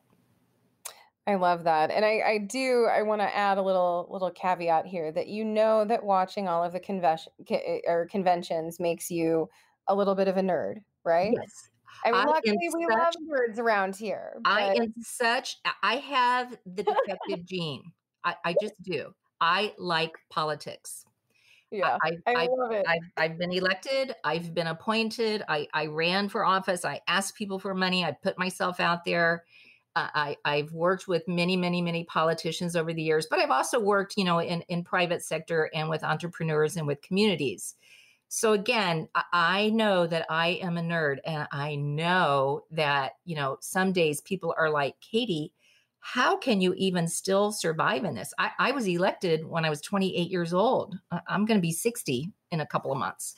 I 1.27 1.35
love 1.35 1.63
that. 1.65 1.91
And 1.91 2.03
I, 2.03 2.21
I 2.25 2.37
do, 2.39 2.87
I 2.91 3.03
want 3.03 3.21
to 3.21 3.35
add 3.35 3.57
a 3.57 3.61
little, 3.61 4.07
little 4.09 4.31
caveat 4.31 4.87
here 4.87 5.11
that 5.11 5.27
you 5.27 5.45
know 5.45 5.85
that 5.85 6.03
watching 6.03 6.47
all 6.47 6.63
of 6.63 6.73
the 6.73 6.79
convention 6.79 7.31
eh, 7.49 7.79
or 7.87 8.07
conventions 8.09 8.79
makes 8.79 9.11
you 9.11 9.47
a 9.87 9.95
little 9.95 10.15
bit 10.15 10.27
of 10.27 10.37
a 10.37 10.41
nerd, 10.41 10.77
right? 11.03 11.33
Yes. 11.39 11.69
I 12.03 12.11
mean, 12.11 12.25
luckily 12.25 12.57
we 12.59 12.87
such, 12.89 12.99
love 12.99 13.13
nerds 13.29 13.59
around 13.59 13.95
here. 13.95 14.33
But... 14.43 14.51
I 14.51 14.73
am 14.73 14.93
such, 15.01 15.57
I 15.83 15.97
have 15.97 16.57
the 16.65 16.83
detective 16.83 17.45
gene. 17.45 17.83
I, 18.23 18.35
I 18.43 18.55
just 18.59 18.81
do. 18.81 19.13
I 19.39 19.73
like 19.77 20.13
politics. 20.29 21.05
Yeah, 21.71 21.97
I, 22.03 22.11
I, 22.27 22.33
I 22.33 22.47
love 22.47 22.71
it. 22.71 22.85
I've, 22.87 22.99
I've, 23.15 23.37
been 23.37 23.53
elected. 23.53 24.13
I've 24.25 24.53
been 24.53 24.67
appointed. 24.67 25.43
I, 25.47 25.67
I 25.73 25.85
ran 25.85 26.27
for 26.27 26.43
office. 26.43 26.83
I 26.83 26.99
asked 27.07 27.35
people 27.35 27.59
for 27.59 27.73
money. 27.73 28.03
I 28.03 28.11
put 28.11 28.37
myself 28.37 28.81
out 28.81 29.05
there. 29.05 29.45
I, 29.95 30.37
I've 30.45 30.71
worked 30.71 31.07
with 31.07 31.27
many, 31.27 31.57
many, 31.57 31.81
many 31.81 32.05
politicians 32.05 32.75
over 32.75 32.93
the 32.93 33.01
years, 33.01 33.27
but 33.29 33.39
I've 33.39 33.51
also 33.51 33.79
worked, 33.79 34.13
you 34.17 34.23
know, 34.23 34.39
in, 34.39 34.61
in 34.69 34.83
private 34.83 35.23
sector 35.23 35.69
and 35.73 35.89
with 35.89 36.03
entrepreneurs 36.03 36.77
and 36.77 36.87
with 36.87 37.01
communities. 37.01 37.75
So 38.29 38.53
again, 38.53 39.09
I 39.33 39.71
know 39.71 40.07
that 40.07 40.25
I 40.29 40.59
am 40.61 40.77
a 40.77 40.81
nerd 40.81 41.17
and 41.25 41.47
I 41.51 41.75
know 41.75 42.63
that, 42.71 43.13
you 43.25 43.35
know, 43.35 43.57
some 43.59 43.91
days 43.91 44.21
people 44.21 44.55
are 44.57 44.69
like, 44.69 44.95
Katie, 45.01 45.51
how 45.99 46.37
can 46.37 46.61
you 46.61 46.73
even 46.77 47.09
still 47.09 47.51
survive 47.51 48.05
in 48.05 48.15
this? 48.15 48.33
I, 48.39 48.51
I 48.57 48.71
was 48.71 48.87
elected 48.87 49.45
when 49.45 49.65
I 49.65 49.69
was 49.69 49.81
28 49.81 50.31
years 50.31 50.53
old. 50.53 50.95
I'm 51.27 51.45
going 51.45 51.57
to 51.57 51.61
be 51.61 51.73
60 51.73 52.31
in 52.51 52.61
a 52.61 52.65
couple 52.65 52.91
of 52.91 52.97
months. 52.97 53.35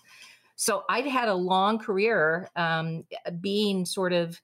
So 0.56 0.84
I've 0.88 1.06
had 1.06 1.28
a 1.28 1.34
long 1.34 1.80
career 1.80 2.50
um, 2.56 3.04
being 3.42 3.86
sort 3.86 4.14
of 4.14 4.40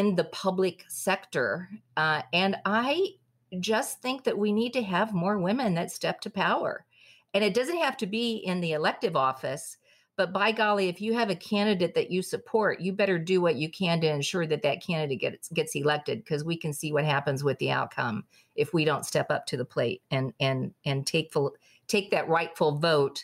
in 0.00 0.16
the 0.16 0.24
public 0.24 0.86
sector. 0.88 1.68
Uh, 1.94 2.22
and 2.32 2.56
I 2.64 3.16
just 3.58 4.00
think 4.00 4.24
that 4.24 4.38
we 4.38 4.50
need 4.50 4.72
to 4.72 4.82
have 4.82 5.12
more 5.12 5.38
women 5.38 5.74
that 5.74 5.92
step 5.92 6.22
to 6.22 6.30
power. 6.30 6.86
And 7.34 7.44
it 7.44 7.52
doesn't 7.52 7.82
have 7.82 7.98
to 7.98 8.06
be 8.06 8.36
in 8.36 8.62
the 8.62 8.72
elective 8.72 9.14
office, 9.14 9.76
but 10.16 10.32
by 10.32 10.52
golly, 10.52 10.88
if 10.88 11.02
you 11.02 11.12
have 11.12 11.28
a 11.28 11.36
candidate 11.36 11.94
that 11.94 12.10
you 12.10 12.22
support, 12.22 12.80
you 12.80 12.94
better 12.94 13.18
do 13.18 13.42
what 13.42 13.56
you 13.56 13.70
can 13.70 14.00
to 14.00 14.10
ensure 14.10 14.46
that 14.46 14.62
that 14.62 14.82
candidate 14.82 15.20
gets 15.20 15.48
gets 15.50 15.76
elected 15.76 16.24
because 16.24 16.44
we 16.44 16.56
can 16.56 16.72
see 16.72 16.92
what 16.92 17.04
happens 17.04 17.44
with 17.44 17.58
the 17.58 17.70
outcome 17.70 18.24
if 18.54 18.72
we 18.72 18.86
don't 18.86 19.04
step 19.06 19.30
up 19.30 19.44
to 19.46 19.58
the 19.58 19.64
plate 19.66 20.00
and 20.10 20.32
and 20.40 20.72
and 20.86 21.06
take 21.06 21.30
full, 21.30 21.54
take 21.88 22.10
that 22.10 22.28
rightful 22.28 22.78
vote 22.78 23.22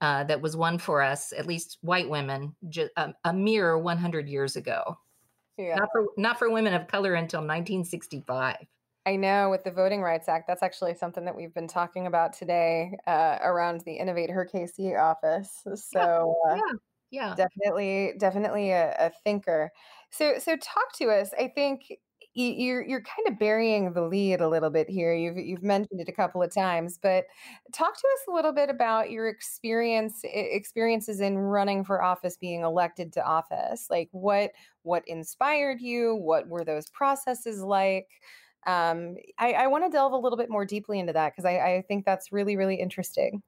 uh, 0.00 0.24
that 0.24 0.40
was 0.42 0.56
won 0.56 0.78
for 0.78 1.02
us, 1.02 1.32
at 1.32 1.46
least 1.46 1.78
white 1.82 2.10
women, 2.10 2.54
just, 2.68 2.90
um, 2.96 3.14
a 3.24 3.32
mere 3.32 3.78
100 3.78 4.28
years 4.28 4.56
ago. 4.56 4.98
Yeah. 5.58 5.76
Not 5.76 5.88
for 5.92 6.06
not 6.16 6.38
for 6.38 6.50
women 6.50 6.74
of 6.74 6.86
color 6.86 7.14
until 7.14 7.40
1965. 7.40 8.56
I 9.06 9.14
know 9.14 9.50
with 9.50 9.62
the 9.62 9.70
Voting 9.70 10.02
Rights 10.02 10.28
Act, 10.28 10.48
that's 10.48 10.64
actually 10.64 10.94
something 10.94 11.24
that 11.24 11.36
we've 11.36 11.54
been 11.54 11.68
talking 11.68 12.08
about 12.08 12.32
today 12.32 12.96
uh, 13.06 13.38
around 13.40 13.82
the 13.82 13.92
Innovate 13.92 14.30
Her 14.30 14.48
KC 14.52 15.00
office. 15.00 15.62
So 15.76 16.34
yeah, 16.48 16.54
uh, 16.54 16.76
yeah, 17.12 17.34
definitely, 17.36 18.14
definitely 18.18 18.70
a, 18.70 18.96
a, 18.98 19.12
thinker. 19.22 19.70
So, 20.10 20.38
so 20.40 20.56
talk 20.56 20.92
to 20.98 21.10
us. 21.10 21.30
I 21.38 21.52
think 21.54 21.84
you're 22.36 22.86
you're 22.86 23.02
kind 23.02 23.26
of 23.28 23.38
burying 23.38 23.92
the 23.92 24.02
lead 24.02 24.40
a 24.40 24.48
little 24.48 24.68
bit 24.68 24.90
here. 24.90 25.14
You've 25.14 25.38
you've 25.38 25.62
mentioned 25.62 26.00
it 26.00 26.08
a 26.08 26.12
couple 26.12 26.42
of 26.42 26.52
times, 26.52 26.98
but 27.02 27.24
talk 27.72 27.94
to 27.94 28.06
us 28.06 28.20
a 28.28 28.32
little 28.32 28.52
bit 28.52 28.68
about 28.68 29.10
your 29.10 29.28
experience 29.28 30.20
experiences 30.24 31.20
in 31.20 31.38
running 31.38 31.82
for 31.84 32.02
office, 32.02 32.36
being 32.36 32.62
elected 32.62 33.12
to 33.14 33.24
office. 33.24 33.86
Like 33.90 34.08
what 34.12 34.50
what 34.82 35.02
inspired 35.06 35.80
you? 35.80 36.14
What 36.14 36.46
were 36.46 36.64
those 36.64 36.90
processes 36.90 37.62
like? 37.62 38.08
Um, 38.66 39.16
I, 39.38 39.52
I 39.52 39.66
want 39.68 39.84
to 39.84 39.90
delve 39.90 40.12
a 40.12 40.16
little 40.16 40.36
bit 40.36 40.50
more 40.50 40.66
deeply 40.66 40.98
into 40.98 41.12
that 41.12 41.32
because 41.32 41.44
I, 41.44 41.76
I 41.76 41.84
think 41.88 42.04
that's 42.04 42.32
really 42.32 42.56
really 42.56 42.76
interesting. 42.76 43.42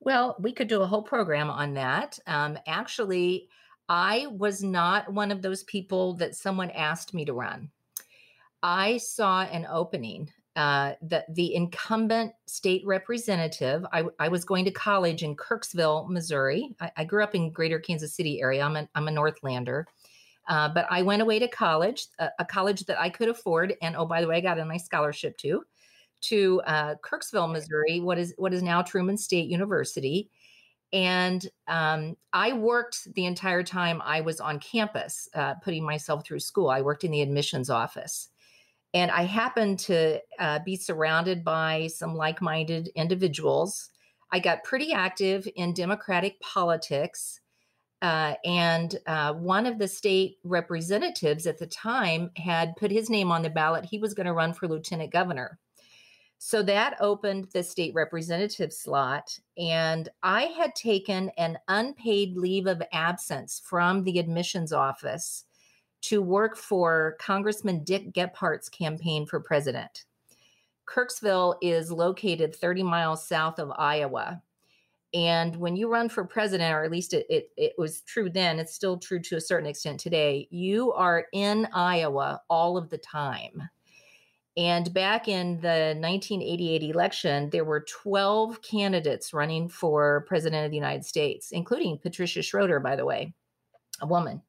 Well, 0.00 0.36
we 0.40 0.52
could 0.52 0.68
do 0.68 0.80
a 0.80 0.86
whole 0.86 1.02
program 1.02 1.50
on 1.50 1.74
that. 1.74 2.18
Um, 2.26 2.58
actually, 2.66 3.48
I 3.88 4.28
was 4.30 4.62
not 4.62 5.12
one 5.12 5.30
of 5.30 5.42
those 5.42 5.62
people 5.64 6.14
that 6.14 6.34
someone 6.34 6.70
asked 6.70 7.12
me 7.12 7.24
to 7.26 7.32
run. 7.32 7.70
I 8.62 8.98
saw 8.98 9.42
an 9.42 9.66
opening. 9.70 10.30
Uh, 10.56 10.94
the 11.00 11.24
the 11.30 11.54
incumbent 11.54 12.32
state 12.46 12.82
representative. 12.84 13.86
I, 13.92 14.04
I, 14.18 14.28
was 14.28 14.44
going 14.44 14.64
to 14.64 14.72
college 14.72 15.22
in 15.22 15.36
Kirksville, 15.36 16.08
Missouri. 16.08 16.74
I, 16.80 16.90
I 16.98 17.04
grew 17.04 17.22
up 17.22 17.36
in 17.36 17.52
Greater 17.52 17.78
Kansas 17.78 18.14
City 18.14 18.42
area. 18.42 18.62
I'm 18.62 18.74
a, 18.74 18.88
I'm 18.96 19.06
a 19.06 19.12
Northlander, 19.12 19.84
uh, 20.48 20.68
but 20.68 20.86
I 20.90 21.02
went 21.02 21.22
away 21.22 21.38
to 21.38 21.46
college, 21.46 22.08
a, 22.18 22.30
a, 22.40 22.44
college 22.44 22.84
that 22.86 23.00
I 23.00 23.10
could 23.10 23.28
afford, 23.28 23.74
and 23.80 23.94
oh 23.96 24.04
by 24.04 24.20
the 24.20 24.26
way, 24.26 24.36
I 24.36 24.40
got 24.40 24.58
a 24.58 24.64
nice 24.64 24.84
scholarship 24.84 25.38
too, 25.38 25.62
to 26.22 26.60
uh, 26.66 26.96
Kirksville, 26.96 27.50
Missouri. 27.50 28.00
What 28.00 28.18
is 28.18 28.34
what 28.36 28.52
is 28.52 28.62
now 28.62 28.82
Truman 28.82 29.16
State 29.16 29.48
University. 29.48 30.30
And 30.92 31.48
um, 31.68 32.16
I 32.32 32.52
worked 32.52 33.14
the 33.14 33.26
entire 33.26 33.62
time 33.62 34.02
I 34.04 34.20
was 34.20 34.40
on 34.40 34.58
campus, 34.58 35.28
uh, 35.34 35.54
putting 35.62 35.84
myself 35.84 36.26
through 36.26 36.40
school. 36.40 36.68
I 36.68 36.80
worked 36.80 37.04
in 37.04 37.12
the 37.12 37.22
admissions 37.22 37.70
office. 37.70 38.28
And 38.92 39.10
I 39.10 39.22
happened 39.22 39.78
to 39.80 40.20
uh, 40.38 40.58
be 40.64 40.76
surrounded 40.76 41.44
by 41.44 41.86
some 41.88 42.14
like 42.14 42.42
minded 42.42 42.88
individuals. 42.96 43.90
I 44.32 44.40
got 44.40 44.64
pretty 44.64 44.92
active 44.92 45.46
in 45.56 45.74
Democratic 45.74 46.40
politics. 46.40 47.40
Uh, 48.02 48.34
and 48.44 48.98
uh, 49.06 49.34
one 49.34 49.66
of 49.66 49.78
the 49.78 49.86
state 49.86 50.38
representatives 50.42 51.46
at 51.46 51.58
the 51.58 51.66
time 51.66 52.30
had 52.36 52.74
put 52.76 52.90
his 52.90 53.10
name 53.10 53.30
on 53.30 53.42
the 53.42 53.50
ballot. 53.50 53.84
He 53.84 53.98
was 53.98 54.14
going 54.14 54.26
to 54.26 54.32
run 54.32 54.54
for 54.54 54.66
lieutenant 54.66 55.12
governor. 55.12 55.58
So 56.38 56.62
that 56.62 56.96
opened 57.00 57.48
the 57.52 57.62
state 57.62 57.92
representative 57.92 58.72
slot. 58.72 59.38
And 59.58 60.08
I 60.22 60.44
had 60.44 60.74
taken 60.74 61.30
an 61.36 61.58
unpaid 61.68 62.34
leave 62.34 62.66
of 62.66 62.82
absence 62.92 63.60
from 63.62 64.04
the 64.04 64.18
admissions 64.18 64.72
office 64.72 65.44
to 66.02 66.22
work 66.22 66.56
for 66.56 67.16
Congressman 67.20 67.84
Dick 67.84 68.12
Gephardt's 68.12 68.68
campaign 68.68 69.26
for 69.26 69.40
president. 69.40 70.04
Kirksville 70.86 71.56
is 71.62 71.92
located 71.92 72.54
30 72.54 72.82
miles 72.82 73.26
south 73.26 73.58
of 73.58 73.70
Iowa. 73.76 74.42
And 75.12 75.56
when 75.56 75.76
you 75.76 75.88
run 75.88 76.08
for 76.08 76.24
president, 76.24 76.72
or 76.72 76.84
at 76.84 76.90
least 76.90 77.14
it, 77.14 77.26
it, 77.28 77.50
it, 77.56 77.72
was 77.76 78.02
true 78.02 78.30
then, 78.30 78.58
it's 78.58 78.74
still 78.74 78.96
true 78.96 79.20
to 79.20 79.36
a 79.36 79.40
certain 79.40 79.68
extent 79.68 79.98
today, 79.98 80.46
you 80.50 80.92
are 80.92 81.26
in 81.32 81.66
Iowa 81.72 82.40
all 82.48 82.76
of 82.76 82.90
the 82.90 82.98
time. 82.98 83.68
And 84.56 84.92
back 84.92 85.28
in 85.28 85.60
the 85.60 85.94
1988 85.98 86.82
election, 86.82 87.50
there 87.50 87.64
were 87.64 87.80
12 87.80 88.62
candidates 88.62 89.32
running 89.32 89.68
for 89.68 90.24
president 90.28 90.64
of 90.64 90.70
the 90.70 90.76
United 90.76 91.04
States, 91.04 91.52
including 91.52 91.98
Patricia 91.98 92.42
Schroeder, 92.42 92.80
by 92.80 92.96
the 92.96 93.04
way, 93.04 93.32
a 94.00 94.06
woman. 94.06 94.42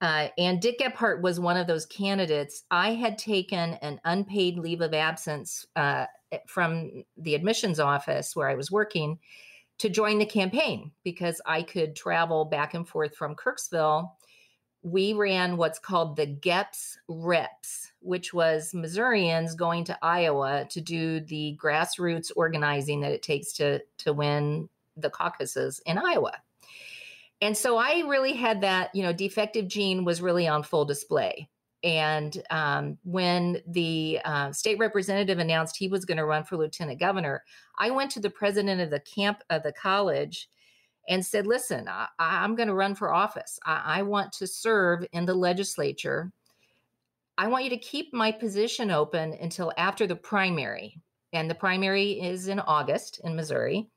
Uh, 0.00 0.28
and 0.36 0.60
Dick 0.60 0.78
Gephardt 0.78 1.22
was 1.22 1.40
one 1.40 1.56
of 1.56 1.66
those 1.66 1.86
candidates. 1.86 2.64
I 2.70 2.92
had 2.94 3.16
taken 3.16 3.74
an 3.74 4.00
unpaid 4.04 4.58
leave 4.58 4.82
of 4.82 4.92
absence 4.92 5.66
uh, 5.74 6.06
from 6.46 7.04
the 7.16 7.34
admissions 7.34 7.80
office 7.80 8.36
where 8.36 8.48
I 8.48 8.54
was 8.54 8.70
working 8.70 9.18
to 9.78 9.88
join 9.88 10.18
the 10.18 10.26
campaign 10.26 10.90
because 11.02 11.40
I 11.46 11.62
could 11.62 11.96
travel 11.96 12.44
back 12.44 12.74
and 12.74 12.86
forth 12.86 13.14
from 13.16 13.34
Kirksville. 13.34 14.10
We 14.82 15.14
ran 15.14 15.56
what's 15.56 15.78
called 15.78 16.16
the 16.16 16.26
GEPS 16.26 16.96
Reps, 17.08 17.92
which 18.00 18.32
was 18.32 18.72
Missourians 18.74 19.54
going 19.54 19.84
to 19.84 19.98
Iowa 20.02 20.66
to 20.70 20.80
do 20.80 21.20
the 21.20 21.58
grassroots 21.60 22.30
organizing 22.36 23.00
that 23.00 23.12
it 23.12 23.22
takes 23.22 23.52
to, 23.54 23.80
to 23.98 24.12
win 24.12 24.68
the 24.96 25.10
caucuses 25.10 25.80
in 25.86 25.98
Iowa. 25.98 26.32
And 27.40 27.56
so 27.56 27.76
I 27.76 28.02
really 28.06 28.32
had 28.32 28.62
that, 28.62 28.94
you 28.94 29.02
know, 29.02 29.12
defective 29.12 29.68
gene 29.68 30.04
was 30.04 30.22
really 30.22 30.48
on 30.48 30.62
full 30.62 30.84
display. 30.84 31.48
And 31.84 32.42
um, 32.50 32.98
when 33.04 33.60
the 33.66 34.20
uh, 34.24 34.52
state 34.52 34.78
representative 34.78 35.38
announced 35.38 35.76
he 35.76 35.88
was 35.88 36.04
going 36.04 36.16
to 36.16 36.24
run 36.24 36.44
for 36.44 36.56
lieutenant 36.56 36.98
governor, 36.98 37.44
I 37.78 37.90
went 37.90 38.10
to 38.12 38.20
the 38.20 38.30
president 38.30 38.80
of 38.80 38.90
the 38.90 39.00
camp 39.00 39.42
of 39.50 39.62
the 39.62 39.72
college 39.72 40.48
and 41.08 41.24
said, 41.24 41.46
Listen, 41.46 41.88
I, 41.88 42.08
am 42.18 42.56
going 42.56 42.68
to 42.68 42.74
run 42.74 42.94
for 42.94 43.12
office. 43.12 43.58
I, 43.64 43.98
I 43.98 44.02
want 44.02 44.32
to 44.32 44.46
serve 44.46 45.06
in 45.12 45.26
the 45.26 45.34
legislature. 45.34 46.32
I 47.38 47.48
want 47.48 47.64
you 47.64 47.70
to 47.70 47.76
keep 47.76 48.12
my 48.14 48.32
position 48.32 48.90
open 48.90 49.34
until 49.40 49.72
after 49.76 50.06
the 50.06 50.16
primary. 50.16 51.00
And 51.32 51.50
the 51.50 51.54
primary 51.54 52.12
is 52.12 52.48
in 52.48 52.60
August 52.60 53.20
in 53.22 53.36
Missouri. 53.36 53.88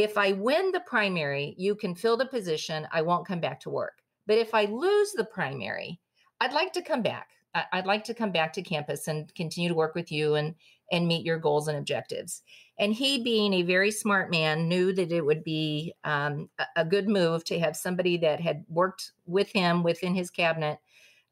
If 0.00 0.16
I 0.16 0.32
win 0.32 0.72
the 0.72 0.80
primary, 0.80 1.54
you 1.58 1.74
can 1.74 1.94
fill 1.94 2.16
the 2.16 2.24
position. 2.24 2.88
I 2.90 3.02
won't 3.02 3.26
come 3.26 3.38
back 3.38 3.60
to 3.60 3.70
work. 3.70 3.98
But 4.26 4.38
if 4.38 4.54
I 4.54 4.64
lose 4.64 5.12
the 5.12 5.26
primary, 5.26 6.00
I'd 6.40 6.54
like 6.54 6.72
to 6.72 6.82
come 6.82 7.02
back. 7.02 7.28
I'd 7.70 7.84
like 7.84 8.04
to 8.04 8.14
come 8.14 8.32
back 8.32 8.54
to 8.54 8.62
campus 8.62 9.08
and 9.08 9.34
continue 9.34 9.68
to 9.68 9.74
work 9.74 9.94
with 9.94 10.10
you 10.10 10.36
and 10.36 10.54
and 10.90 11.06
meet 11.06 11.26
your 11.26 11.38
goals 11.38 11.68
and 11.68 11.76
objectives. 11.76 12.42
And 12.78 12.94
he, 12.94 13.22
being 13.22 13.52
a 13.52 13.62
very 13.62 13.90
smart 13.90 14.30
man, 14.30 14.68
knew 14.68 14.94
that 14.94 15.12
it 15.12 15.24
would 15.24 15.44
be 15.44 15.92
um, 16.02 16.48
a, 16.76 16.84
good 16.84 17.06
move 17.06 17.44
to 17.44 17.60
have 17.60 17.76
somebody 17.76 18.16
that 18.18 18.40
had 18.40 18.64
worked 18.68 19.12
with 19.26 19.52
him 19.52 19.82
within 19.82 20.14
his 20.14 20.30
cabinet 20.30 20.78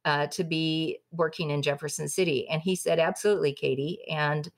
uh, 0.05 0.27
to 0.29 0.45
be 0.45 0.99
working 1.11 1.51
in 1.51 1.63
Jefferson 1.63 2.07
City. 2.07 2.47
And 2.51 2.61
he 2.61 2.77
said, 2.77 2.99
"Absolutely, 2.99 3.55
Katie." 3.55 4.01
And 4.11 4.51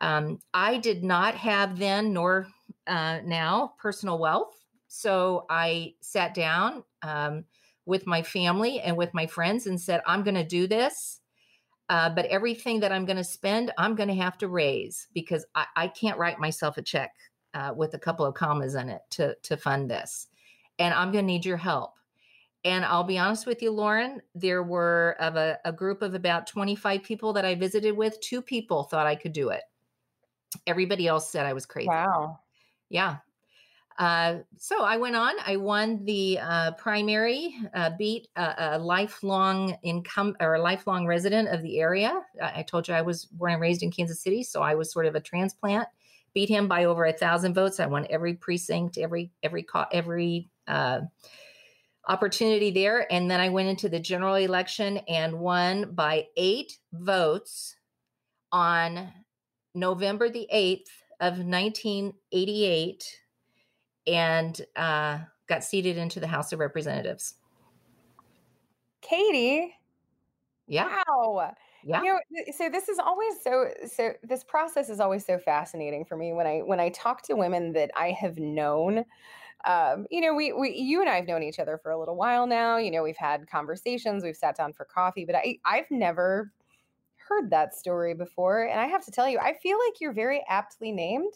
um, 0.00 0.40
I 0.52 0.78
did 0.78 1.04
not 1.04 1.36
have 1.36 1.78
then, 1.78 2.12
nor 2.12 2.48
uh, 2.86 3.20
now, 3.24 3.74
personal 3.78 4.18
wealth. 4.18 4.54
So 4.88 5.46
I 5.50 5.94
sat 6.00 6.34
down. 6.34 6.84
Um, 7.02 7.44
with 7.86 8.06
my 8.06 8.20
family 8.20 8.80
and 8.80 8.96
with 8.96 9.14
my 9.14 9.26
friends 9.26 9.66
and 9.66 9.80
said, 9.80 10.02
I'm 10.06 10.24
going 10.24 10.34
to 10.34 10.44
do 10.44 10.66
this. 10.66 11.20
Uh, 11.88 12.10
but 12.10 12.26
everything 12.26 12.80
that 12.80 12.90
I'm 12.90 13.04
going 13.06 13.16
to 13.16 13.24
spend, 13.24 13.72
I'm 13.78 13.94
going 13.94 14.08
to 14.08 14.14
have 14.16 14.36
to 14.38 14.48
raise 14.48 15.06
because 15.14 15.46
I, 15.54 15.66
I 15.76 15.88
can't 15.88 16.18
write 16.18 16.40
myself 16.40 16.76
a 16.78 16.82
check 16.82 17.12
uh, 17.54 17.72
with 17.74 17.94
a 17.94 17.98
couple 17.98 18.26
of 18.26 18.34
commas 18.34 18.74
in 18.74 18.88
it 18.88 19.02
to, 19.10 19.36
to 19.44 19.56
fund 19.56 19.88
this. 19.88 20.26
And 20.80 20.92
I'm 20.92 21.12
going 21.12 21.22
to 21.24 21.32
need 21.32 21.46
your 21.46 21.56
help. 21.56 21.92
And 22.64 22.84
I'll 22.84 23.04
be 23.04 23.18
honest 23.18 23.46
with 23.46 23.62
you, 23.62 23.70
Lauren, 23.70 24.20
there 24.34 24.64
were 24.64 25.16
of 25.20 25.36
a, 25.36 25.60
a 25.64 25.72
group 25.72 26.02
of 26.02 26.14
about 26.14 26.48
25 26.48 27.04
people 27.04 27.32
that 27.34 27.44
I 27.44 27.54
visited 27.54 27.96
with, 27.96 28.20
two 28.20 28.42
people 28.42 28.82
thought 28.82 29.06
I 29.06 29.14
could 29.14 29.32
do 29.32 29.50
it. 29.50 29.62
Everybody 30.66 31.06
else 31.06 31.30
said 31.30 31.46
I 31.46 31.52
was 31.52 31.66
crazy. 31.66 31.86
Wow. 31.86 32.40
Yeah. 32.88 33.16
Uh, 33.98 34.40
so 34.58 34.84
I 34.84 34.98
went 34.98 35.16
on. 35.16 35.34
I 35.44 35.56
won 35.56 36.04
the 36.04 36.38
uh, 36.38 36.72
primary, 36.72 37.56
uh, 37.72 37.90
beat 37.98 38.28
a, 38.36 38.76
a, 38.76 38.78
lifelong 38.78 39.76
income 39.82 40.36
or 40.38 40.56
a 40.56 40.60
lifelong 40.60 41.06
resident 41.06 41.48
of 41.48 41.62
the 41.62 41.80
area. 41.80 42.20
I 42.42 42.62
told 42.62 42.88
you 42.88 42.94
I 42.94 43.00
was 43.00 43.24
born 43.24 43.52
and 43.52 43.60
raised 43.60 43.82
in 43.82 43.90
Kansas 43.90 44.20
City, 44.20 44.42
so 44.42 44.60
I 44.60 44.74
was 44.74 44.92
sort 44.92 45.06
of 45.06 45.14
a 45.14 45.20
transplant. 45.20 45.88
Beat 46.34 46.50
him 46.50 46.68
by 46.68 46.84
over 46.84 47.06
a 47.06 47.12
thousand 47.12 47.54
votes. 47.54 47.80
I 47.80 47.86
won 47.86 48.06
every 48.10 48.34
precinct, 48.34 48.98
every 48.98 49.30
every 49.42 49.64
every 49.90 50.50
uh, 50.68 51.00
opportunity 52.06 52.70
there, 52.70 53.10
and 53.10 53.30
then 53.30 53.40
I 53.40 53.48
went 53.48 53.68
into 53.68 53.88
the 53.88 54.00
general 54.00 54.34
election 54.34 54.98
and 55.08 55.40
won 55.40 55.92
by 55.94 56.26
eight 56.36 56.76
votes 56.92 57.76
on 58.52 59.10
November 59.74 60.28
the 60.28 60.46
eighth 60.50 60.90
of 61.20 61.38
1988 61.38 63.20
and 64.06 64.60
uh, 64.76 65.18
got 65.48 65.64
seated 65.64 65.96
into 65.96 66.20
the 66.20 66.26
House 66.26 66.52
of 66.52 66.58
Representatives. 66.58 67.34
Katie. 69.00 69.74
Yeah. 70.66 71.02
Wow. 71.08 71.52
Yeah. 71.84 72.02
You 72.02 72.12
know, 72.14 72.18
so 72.56 72.68
this 72.68 72.88
is 72.88 72.98
always 72.98 73.34
so 73.42 73.68
so 73.86 74.12
this 74.24 74.42
process 74.42 74.90
is 74.90 74.98
always 74.98 75.24
so 75.24 75.38
fascinating 75.38 76.04
for 76.04 76.16
me 76.16 76.32
when 76.32 76.46
I 76.46 76.58
when 76.58 76.80
I 76.80 76.88
talk 76.88 77.22
to 77.22 77.34
women 77.34 77.72
that 77.74 77.90
I 77.96 78.10
have 78.10 78.38
known. 78.38 79.04
Um, 79.64 80.06
you 80.10 80.20
know, 80.20 80.34
we, 80.34 80.52
we 80.52 80.74
you 80.74 81.00
and 81.00 81.08
I 81.08 81.14
have 81.14 81.26
known 81.26 81.42
each 81.44 81.60
other 81.60 81.78
for 81.78 81.92
a 81.92 81.98
little 81.98 82.16
while 82.16 82.46
now. 82.46 82.76
You 82.76 82.90
know, 82.90 83.04
we've 83.04 83.16
had 83.16 83.48
conversations, 83.48 84.24
we've 84.24 84.36
sat 84.36 84.56
down 84.56 84.72
for 84.72 84.84
coffee, 84.84 85.24
but 85.24 85.36
I 85.36 85.58
I've 85.64 85.90
never 85.90 86.52
heard 87.28 87.50
that 87.50 87.74
story 87.74 88.14
before. 88.14 88.64
And 88.64 88.80
I 88.80 88.86
have 88.86 89.04
to 89.04 89.10
tell 89.10 89.28
you, 89.28 89.38
I 89.38 89.54
feel 89.54 89.78
like 89.84 90.00
you're 90.00 90.12
very 90.12 90.44
aptly 90.48 90.92
named. 90.92 91.34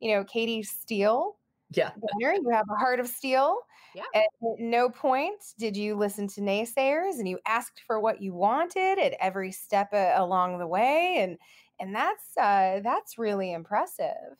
You 0.00 0.14
know, 0.14 0.24
Katie 0.24 0.62
Steele 0.62 1.36
yeah. 1.70 1.90
you 2.18 2.50
have 2.50 2.66
a 2.70 2.76
heart 2.76 3.00
of 3.00 3.08
steel. 3.08 3.58
Yeah. 3.94 4.04
At 4.14 4.26
no 4.58 4.88
point 4.88 5.40
did 5.58 5.76
you 5.76 5.96
listen 5.96 6.28
to 6.28 6.40
naysayers 6.40 7.18
and 7.18 7.28
you 7.28 7.38
asked 7.46 7.82
for 7.86 8.00
what 8.00 8.22
you 8.22 8.34
wanted 8.34 8.98
at 8.98 9.14
every 9.20 9.52
step 9.52 9.92
uh, 9.92 10.12
along 10.16 10.58
the 10.58 10.66
way. 10.66 11.16
And 11.18 11.38
and 11.80 11.94
that's 11.94 12.36
uh, 12.36 12.80
that's 12.82 13.18
really 13.18 13.52
impressive. 13.52 14.36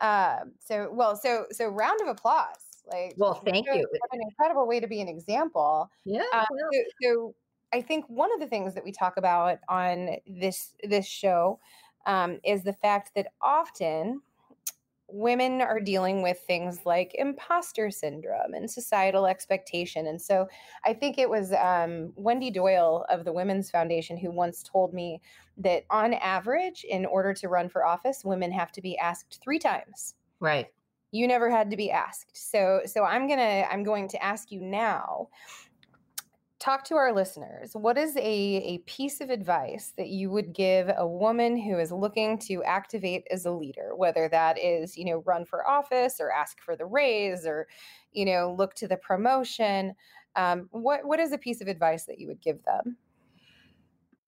Um, 0.00 0.52
so 0.58 0.90
well, 0.92 1.16
so 1.16 1.46
so 1.50 1.68
round 1.68 2.00
of 2.00 2.08
applause. 2.08 2.82
Like 2.90 3.14
well, 3.16 3.34
thank 3.34 3.66
you. 3.66 3.86
An 4.12 4.20
incredible 4.20 4.66
way 4.66 4.80
to 4.80 4.88
be 4.88 5.00
an 5.00 5.08
example. 5.08 5.90
Yeah. 6.04 6.22
Uh, 6.32 6.44
so, 6.50 6.82
so 7.02 7.34
I 7.72 7.80
think 7.80 8.04
one 8.08 8.32
of 8.32 8.40
the 8.40 8.46
things 8.46 8.74
that 8.74 8.84
we 8.84 8.92
talk 8.92 9.16
about 9.16 9.58
on 9.68 10.16
this 10.26 10.74
this 10.82 11.06
show 11.06 11.58
um, 12.06 12.38
is 12.44 12.62
the 12.62 12.72
fact 12.72 13.12
that 13.14 13.28
often 13.40 14.20
women 15.12 15.60
are 15.60 15.78
dealing 15.78 16.22
with 16.22 16.38
things 16.46 16.80
like 16.86 17.14
imposter 17.14 17.90
syndrome 17.90 18.54
and 18.54 18.70
societal 18.70 19.26
expectation. 19.26 20.06
And 20.06 20.20
so 20.20 20.48
I 20.84 20.94
think 20.94 21.18
it 21.18 21.28
was 21.28 21.52
um, 21.52 22.12
Wendy 22.16 22.50
Doyle 22.50 23.04
of 23.10 23.24
the 23.24 23.32
Women's 23.32 23.70
Foundation 23.70 24.16
who 24.16 24.30
once 24.30 24.62
told 24.62 24.94
me 24.94 25.20
that 25.58 25.84
on 25.90 26.14
average, 26.14 26.84
in 26.88 27.04
order 27.04 27.34
to 27.34 27.48
run 27.48 27.68
for 27.68 27.84
office, 27.84 28.24
women 28.24 28.50
have 28.52 28.72
to 28.72 28.80
be 28.80 28.96
asked 28.96 29.40
three 29.44 29.58
times. 29.58 30.14
Right. 30.40 30.68
You 31.10 31.28
never 31.28 31.50
had 31.50 31.70
to 31.70 31.76
be 31.76 31.90
asked. 31.90 32.30
So 32.32 32.80
so 32.86 33.04
I'm 33.04 33.28
gonna 33.28 33.66
I'm 33.70 33.84
going 33.84 34.08
to 34.08 34.24
ask 34.24 34.50
you 34.50 34.62
now 34.62 35.28
talk 36.62 36.84
to 36.84 36.94
our 36.94 37.12
listeners. 37.12 37.72
What 37.74 37.98
is 37.98 38.16
a, 38.16 38.20
a 38.22 38.78
piece 38.86 39.20
of 39.20 39.30
advice 39.30 39.92
that 39.96 40.10
you 40.10 40.30
would 40.30 40.52
give 40.52 40.92
a 40.96 41.06
woman 41.06 41.56
who 41.56 41.80
is 41.80 41.90
looking 41.90 42.38
to 42.38 42.62
activate 42.62 43.26
as 43.32 43.46
a 43.46 43.50
leader, 43.50 43.96
whether 43.96 44.28
that 44.28 44.60
is, 44.60 44.96
you 44.96 45.04
know, 45.04 45.24
run 45.26 45.44
for 45.44 45.68
office 45.68 46.20
or 46.20 46.30
ask 46.30 46.60
for 46.60 46.76
the 46.76 46.86
raise 46.86 47.44
or, 47.46 47.66
you 48.12 48.24
know, 48.24 48.54
look 48.56 48.74
to 48.74 48.86
the 48.86 48.96
promotion? 48.96 49.94
Um, 50.36 50.68
what 50.70 51.04
what 51.04 51.18
is 51.18 51.32
a 51.32 51.38
piece 51.38 51.60
of 51.60 51.66
advice 51.66 52.04
that 52.04 52.20
you 52.20 52.28
would 52.28 52.40
give 52.40 52.62
them? 52.62 52.96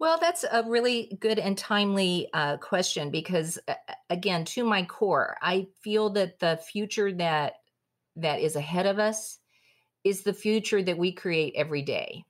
Well, 0.01 0.19
that's 0.21 0.45
a 0.51 0.65
really 0.67 1.17
good 1.21 1.39
and 1.39 1.57
timely 1.57 2.29
uh, 2.35 2.57
question 2.57 3.13
because, 3.13 3.61
uh, 3.69 3.75
again, 4.11 4.45
to 4.47 4.65
my 4.65 4.83
core, 4.83 5.37
I 5.41 5.69
feel 5.83 6.11
that 6.11 6.41
the 6.41 6.57
future 6.57 7.13
that 7.13 7.55
that 8.17 8.41
is 8.41 8.57
ahead 8.57 8.87
of 8.87 8.99
us 8.99 9.39
is 10.05 10.23
the 10.23 10.33
future 10.33 10.83
that 10.83 10.99
we 10.99 11.13
create 11.13 11.55
every 11.57 11.83
day. 11.83 12.25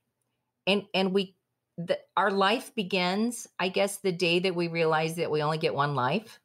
And 0.65 0.83
and 0.93 1.13
we 1.13 1.35
the, 1.77 1.99
our 2.15 2.31
life 2.31 2.73
begins, 2.73 3.47
I 3.59 3.69
guess, 3.69 3.97
the 3.97 4.11
day 4.11 4.39
that 4.39 4.55
we 4.55 4.69
realize 4.69 5.15
that 5.15 5.29
we 5.29 5.43
only 5.43 5.57
get 5.57 5.75
one 5.75 5.93
life. 5.93 6.39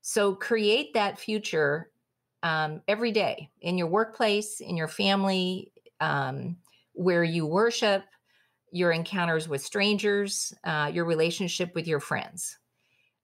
So 0.00 0.34
create 0.34 0.94
that 0.94 1.18
future 1.18 1.90
um, 2.42 2.82
every 2.88 3.12
day 3.12 3.50
in 3.60 3.78
your 3.78 3.86
workplace, 3.86 4.60
in 4.60 4.76
your 4.76 4.88
family, 4.88 5.70
um, 6.00 6.56
where 6.94 7.22
you 7.22 7.46
worship, 7.46 8.04
your 8.72 8.90
encounters 8.90 9.48
with 9.48 9.62
strangers, 9.62 10.52
uh, 10.64 10.90
your 10.92 11.04
relationship 11.04 11.74
with 11.74 11.86
your 11.86 12.00
friends. 12.00 12.58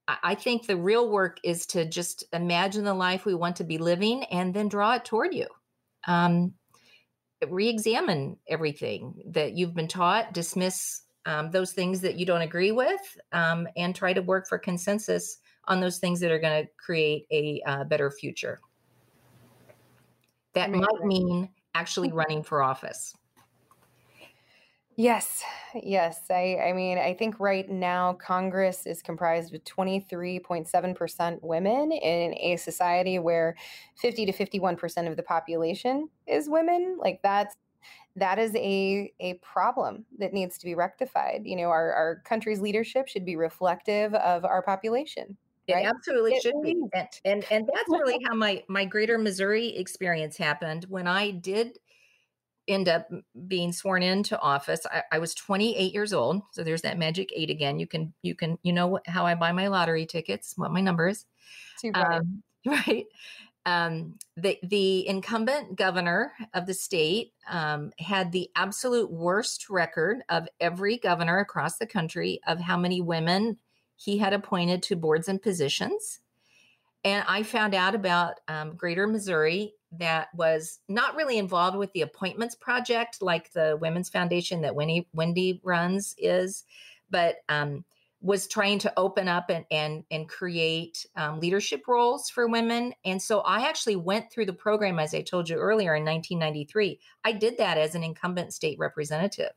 I, 0.06 0.18
I 0.22 0.34
think 0.34 0.66
the 0.66 0.76
real 0.76 1.10
work 1.10 1.38
is 1.42 1.66
to 1.66 1.84
just 1.84 2.24
imagine 2.32 2.84
the 2.84 2.94
life 2.94 3.24
we 3.24 3.34
want 3.34 3.56
to 3.56 3.64
be 3.64 3.78
living 3.78 4.24
and 4.24 4.54
then 4.54 4.68
draw 4.68 4.94
it 4.94 5.04
toward 5.04 5.34
you. 5.34 5.46
Um, 6.06 6.54
re-examine 7.46 8.36
everything 8.48 9.14
that 9.26 9.52
you've 9.52 9.74
been 9.74 9.88
taught 9.88 10.32
dismiss 10.32 11.02
um, 11.26 11.50
those 11.50 11.72
things 11.72 12.00
that 12.00 12.18
you 12.18 12.24
don't 12.24 12.40
agree 12.40 12.72
with 12.72 13.00
um, 13.32 13.68
and 13.76 13.94
try 13.94 14.12
to 14.12 14.22
work 14.22 14.48
for 14.48 14.58
consensus 14.58 15.38
on 15.66 15.80
those 15.80 15.98
things 15.98 16.20
that 16.20 16.30
are 16.30 16.38
going 16.38 16.64
to 16.64 16.70
create 16.78 17.26
a 17.30 17.60
uh, 17.66 17.84
better 17.84 18.10
future. 18.10 18.58
That 20.54 20.70
might 20.70 21.04
mean 21.04 21.50
actually 21.74 22.10
running 22.14 22.42
for 22.42 22.62
office. 22.62 23.14
Yes, 24.98 25.44
yes. 25.80 26.22
I, 26.28 26.56
I 26.56 26.72
mean, 26.72 26.98
I 26.98 27.14
think 27.14 27.38
right 27.38 27.70
now 27.70 28.14
Congress 28.14 28.84
is 28.84 29.00
comprised 29.00 29.54
of 29.54 29.62
23.7% 29.62 31.38
women 31.40 31.92
in 31.92 32.34
a 32.34 32.56
society 32.56 33.20
where 33.20 33.54
50 33.98 34.26
to 34.26 34.32
51% 34.32 35.08
of 35.08 35.16
the 35.16 35.22
population 35.22 36.08
is 36.26 36.48
women. 36.48 36.98
Like 37.00 37.20
that's 37.22 37.54
that 38.16 38.40
is 38.40 38.56
a 38.56 39.12
a 39.20 39.34
problem 39.34 40.04
that 40.18 40.32
needs 40.32 40.58
to 40.58 40.64
be 40.64 40.74
rectified. 40.74 41.42
You 41.44 41.54
know, 41.54 41.70
our, 41.70 41.92
our 41.92 42.20
country's 42.24 42.60
leadership 42.60 43.06
should 43.06 43.24
be 43.24 43.36
reflective 43.36 44.12
of 44.14 44.44
our 44.44 44.62
population. 44.62 45.36
Right? 45.70 45.84
It 45.84 45.88
absolutely 45.88 46.32
it 46.32 46.42
should 46.42 46.60
be. 46.60 46.74
And, 46.92 47.08
and 47.24 47.44
and 47.52 47.70
that's 47.72 47.88
really 47.88 48.18
how 48.26 48.34
my 48.34 48.64
my 48.68 48.84
greater 48.84 49.16
Missouri 49.16 49.76
experience 49.76 50.36
happened 50.36 50.86
when 50.88 51.06
I 51.06 51.30
did 51.30 51.78
end 52.68 52.88
up 52.88 53.08
being 53.46 53.72
sworn 53.72 54.02
into 54.02 54.38
office. 54.40 54.86
I, 54.90 55.02
I, 55.12 55.18
was 55.18 55.34
28 55.34 55.92
years 55.92 56.12
old 56.12 56.42
so 56.52 56.62
there's 56.62 56.82
that 56.82 56.98
magic 56.98 57.30
eight 57.34 57.50
again. 57.50 57.78
You 57.78 57.86
can 57.86 58.12
you 58.22 58.34
can 58.34 58.58
you 58.62 58.72
know 58.72 59.00
how 59.06 59.26
i 59.26 59.34
buy 59.34 59.52
my 59.52 59.68
lottery 59.68 60.06
tickets 60.06 60.52
what 60.56 60.70
my 60.70 60.80
number 60.80 61.08
is. 61.08 61.24
Um, 61.94 62.42
right? 62.66 63.06
Um, 63.66 64.14
the 64.36 64.58
the 64.62 65.06
incumbent 65.06 65.76
governor 65.76 66.32
of 66.54 66.66
the 66.66 66.74
state 66.74 67.32
um, 67.50 67.92
had 67.98 68.32
the 68.32 68.50
absolute 68.56 69.10
worst 69.10 69.68
record 69.68 70.22
of 70.28 70.48
every 70.60 70.96
governor 70.96 71.38
across 71.38 71.76
the 71.76 71.86
country 71.86 72.40
of 72.46 72.60
how 72.60 72.76
many 72.76 73.00
women 73.00 73.58
he 73.96 74.18
had 74.18 74.32
appointed 74.32 74.82
to 74.84 74.96
boards 74.96 75.28
and 75.28 75.42
positions. 75.42 76.20
And 77.04 77.24
I 77.28 77.42
found 77.42 77.74
out 77.74 77.94
about 77.94 78.40
um, 78.48 78.74
Greater 78.76 79.06
Missouri 79.06 79.74
that 79.92 80.28
was 80.34 80.80
not 80.88 81.16
really 81.16 81.38
involved 81.38 81.76
with 81.76 81.92
the 81.92 82.02
appointments 82.02 82.54
project 82.54 83.22
like 83.22 83.52
the 83.52 83.78
Women's 83.80 84.08
Foundation 84.08 84.60
that 84.62 84.74
Wendy, 84.74 85.08
Wendy 85.14 85.60
runs 85.64 86.14
is, 86.18 86.64
but 87.10 87.36
um, 87.48 87.84
was 88.20 88.48
trying 88.48 88.78
to 88.80 88.92
open 88.96 89.28
up 89.28 89.48
and 89.48 89.64
and, 89.70 90.04
and 90.10 90.28
create 90.28 91.06
um, 91.16 91.40
leadership 91.40 91.86
roles 91.86 92.28
for 92.28 92.48
women. 92.48 92.92
And 93.04 93.22
so 93.22 93.40
I 93.40 93.68
actually 93.68 93.96
went 93.96 94.30
through 94.30 94.46
the 94.46 94.52
program, 94.52 94.98
as 94.98 95.14
I 95.14 95.22
told 95.22 95.48
you 95.48 95.56
earlier, 95.56 95.94
in 95.94 96.04
1993. 96.04 96.98
I 97.24 97.32
did 97.32 97.58
that 97.58 97.78
as 97.78 97.94
an 97.94 98.02
incumbent 98.02 98.52
state 98.52 98.78
representative. 98.78 99.52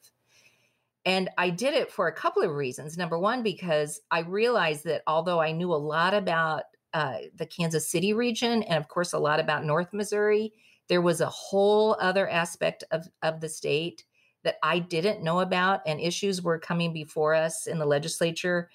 And 1.03 1.29
I 1.37 1.49
did 1.49 1.73
it 1.73 1.91
for 1.91 2.07
a 2.07 2.13
couple 2.13 2.43
of 2.43 2.51
reasons. 2.51 2.97
Number 2.97 3.17
one, 3.17 3.41
because 3.41 3.99
I 4.11 4.19
realized 4.19 4.83
that 4.85 5.01
although 5.07 5.41
I 5.41 5.51
knew 5.51 5.73
a 5.73 5.75
lot 5.75 6.13
about 6.13 6.63
uh, 6.93 7.17
the 7.35 7.45
Kansas 7.45 7.89
City 7.89 8.13
region, 8.13 8.63
and 8.63 8.77
of 8.77 8.87
course, 8.87 9.13
a 9.13 9.19
lot 9.19 9.39
about 9.39 9.65
North 9.65 9.93
Missouri. 9.93 10.53
There 10.89 11.01
was 11.01 11.21
a 11.21 11.27
whole 11.27 11.95
other 11.99 12.27
aspect 12.27 12.83
of, 12.91 13.07
of 13.21 13.39
the 13.39 13.49
state 13.49 14.03
that 14.43 14.57
I 14.63 14.79
didn't 14.79 15.23
know 15.23 15.39
about, 15.39 15.81
and 15.85 15.99
issues 15.99 16.41
were 16.41 16.59
coming 16.59 16.93
before 16.93 17.33
us 17.33 17.67
in 17.67 17.79
the 17.79 17.85
legislature 17.85 18.69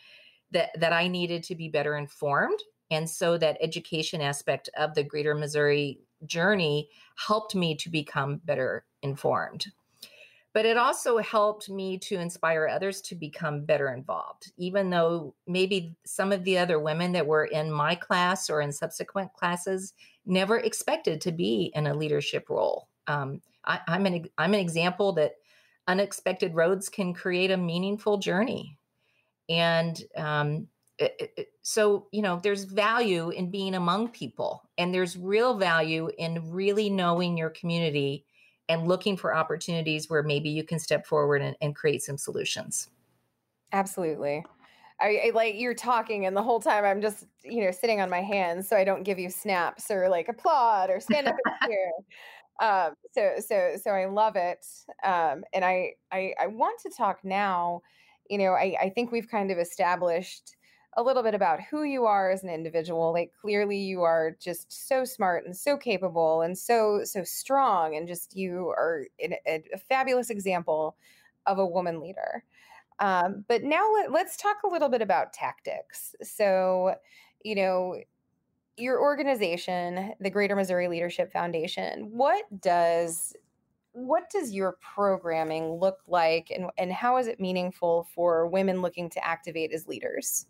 that, 0.53 0.71
that 0.79 0.93
I 0.93 1.09
needed 1.09 1.43
to 1.45 1.55
be 1.55 1.69
better 1.69 1.97
informed. 1.97 2.61
And 2.91 3.11
so 3.11 3.37
that 3.39 3.59
education 3.61 4.21
aspect 4.21 4.71
of 4.79 4.95
the 4.95 5.03
Greater 5.03 5.35
Missouri 5.35 6.01
journey 6.25 6.89
helped 7.17 7.55
me 7.55 7.75
to 7.77 7.91
become 7.91 8.41
better 8.45 8.85
informed 9.03 9.67
but 10.57 10.65
it 10.65 10.79
also 10.79 11.19
helped 11.19 11.69
me 11.69 11.99
to 11.99 12.15
inspire 12.19 12.67
others 12.67 13.03
to 13.03 13.15
become 13.15 13.67
better 13.67 13.93
involved 13.93 14.53
even 14.57 14.89
though 14.89 15.35
maybe 15.47 15.95
some 16.07 16.33
of 16.33 16.43
the 16.45 16.57
other 16.57 16.81
women 16.81 17.13
that 17.13 17.27
were 17.27 17.45
in 17.45 17.71
my 17.71 17.95
class 17.95 18.49
or 18.49 18.63
in 18.63 18.73
subsequent 18.73 19.31
classes 19.35 19.93
never 20.25 20.57
expected 20.57 21.21
to 21.21 21.31
be 21.31 21.71
in 21.75 21.87
a 21.87 21.95
leadership 21.95 22.49
role. 22.49 22.89
Um, 23.07 23.43
I, 23.67 23.81
am 23.87 24.07
an 24.07 24.27
i'm 24.39 24.55
an 24.55 24.61
example 24.61 25.13
that 25.13 25.35
unexpected 25.89 26.55
roads 26.55 26.89
can 26.89 27.13
create 27.13 27.51
a 27.51 27.57
meaningful 27.57 28.17
journey. 28.17 28.79
And 29.49 30.01
um, 30.17 30.69
it, 30.99 31.33
it, 31.37 31.49
so 31.61 32.07
you 32.13 32.23
know 32.23 32.41
there's 32.43 32.65
value 32.65 33.29
in 33.29 33.51
being 33.51 33.75
among 33.75 34.09
people 34.09 34.63
and 34.79 34.95
there's 34.95 35.19
real 35.19 35.59
value 35.59 36.09
in 36.17 36.51
really 36.51 36.89
knowing 36.89 37.37
your 37.37 37.51
community 37.51 38.25
and 38.69 38.89
looking 38.89 39.17
for 39.17 39.35
opportunities 39.35 40.11
where 40.11 40.23
maybe 40.23 40.49
you 40.49 40.65
can 40.65 40.79
step 40.79 41.07
forward 41.07 41.43
and, 41.43 41.57
and 41.61 41.75
create 41.75 42.03
some 42.03 42.19
solutions. 42.19 42.91
Absolutely. 43.73 44.45
I, 45.01 45.21
I, 45.27 45.31
like 45.35 45.57
you're 45.57 45.75
talking 45.75 46.27
and 46.27 46.37
the 46.37 46.43
whole 46.43 46.61
time 46.61 46.85
I'm 46.85 47.01
just, 47.01 47.27
you 47.45 47.65
know, 47.65 47.71
sitting 47.71 48.01
on 48.01 48.09
my 48.09 48.23
hands 48.23 48.69
so 48.69 48.77
I 48.77 48.85
don't 48.85 49.03
give 49.03 49.19
you 49.19 49.29
snaps 49.29 49.91
or 49.91 50.09
like 50.09 50.29
applaud 50.29 50.91
or 50.91 51.01
stand 51.01 51.29
up 51.29 51.37
and 51.45 51.55
cheer. 51.71 51.93
Um, 52.61 52.95
so 53.13 53.35
so 53.47 53.77
so 53.83 53.91
I 53.91 54.07
love 54.07 54.37
it. 54.37 54.65
Um, 55.05 55.45
and 55.53 55.65
I, 55.65 55.93
I 56.11 56.33
I 56.41 56.47
want 56.47 56.81
to 56.83 56.91
talk 56.97 57.19
now, 57.23 57.83
you 58.31 58.39
know, 58.39 58.53
I, 58.53 58.75
I 58.81 58.89
think 58.91 59.13
we've 59.13 59.29
kind 59.29 59.51
of 59.51 59.59
established 59.59 60.56
a 60.97 61.03
little 61.03 61.23
bit 61.23 61.35
about 61.35 61.61
who 61.61 61.83
you 61.83 62.07
are 62.07 62.31
as 62.31 62.43
an 62.43 62.49
individual. 62.49 63.13
Like 63.13 63.33
clearly 63.39 63.79
you 63.79 64.03
are 64.03 64.37
just 64.41 64.89
so 64.89 65.05
smart 65.05 65.45
and 65.45 65.55
so 65.55 65.77
capable 65.77 66.41
and 66.41 66.57
so 66.57 67.03
so 67.05 67.23
strong 67.23 67.97
and 67.97 68.09
just 68.09 68.35
you 68.35 68.69
are 68.69 69.07
a, 69.21 69.39
a 69.47 69.79
fabulous 69.79 70.31
example 70.31 70.97
of 71.45 71.59
a 71.59 71.67
woman 71.67 72.01
leader. 72.01 72.45
Um, 72.99 73.45
but 73.47 73.63
now 73.63 73.87
let, 73.93 74.11
let's 74.11 74.37
talk 74.37 74.57
a 74.65 74.69
little 74.69 74.89
bit 74.89 75.03
about 75.03 75.35
tactics. 75.35 76.15
So, 76.23 76.95
you 77.45 77.55
know, 77.55 78.01
your 78.79 79.01
organization, 79.01 80.15
the 80.21 80.31
Greater 80.31 80.57
Missouri 80.57 80.89
Leadership 80.89 81.31
Foundation, 81.33 82.11
what 82.11 82.45
does 82.61 83.35
what 83.93 84.29
does 84.29 84.53
your 84.53 84.77
programming 84.95 85.73
look 85.73 86.01
like 86.07 86.51
and, 86.55 86.67
and 86.77 86.93
how 86.93 87.17
is 87.17 87.29
it 87.29 87.41
meaningful 87.41 88.07
for 88.15 88.47
women 88.47 88.83
looking 88.83 89.09
to 89.09 89.27
activate 89.27 89.73
as 89.73 89.89
leaders? 89.89 90.47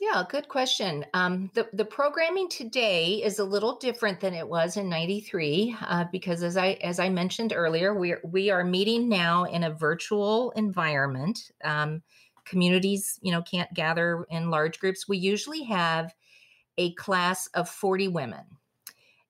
Yeah, 0.00 0.24
good 0.26 0.48
question. 0.48 1.04
Um, 1.12 1.50
the 1.52 1.68
the 1.74 1.84
programming 1.84 2.48
today 2.48 3.22
is 3.22 3.38
a 3.38 3.44
little 3.44 3.76
different 3.76 4.18
than 4.18 4.32
it 4.32 4.48
was 4.48 4.78
in 4.78 4.88
'93 4.88 5.76
uh, 5.82 6.04
because, 6.10 6.42
as 6.42 6.56
I 6.56 6.78
as 6.82 6.98
I 6.98 7.10
mentioned 7.10 7.52
earlier, 7.54 7.94
we 7.94 8.12
are, 8.12 8.20
we 8.24 8.48
are 8.48 8.64
meeting 8.64 9.10
now 9.10 9.44
in 9.44 9.62
a 9.62 9.70
virtual 9.70 10.52
environment. 10.52 11.50
Um, 11.62 12.02
communities, 12.46 13.18
you 13.20 13.30
know, 13.30 13.42
can't 13.42 13.72
gather 13.74 14.24
in 14.30 14.50
large 14.50 14.80
groups. 14.80 15.06
We 15.06 15.18
usually 15.18 15.64
have 15.64 16.14
a 16.78 16.94
class 16.94 17.46
of 17.48 17.68
40 17.68 18.08
women, 18.08 18.44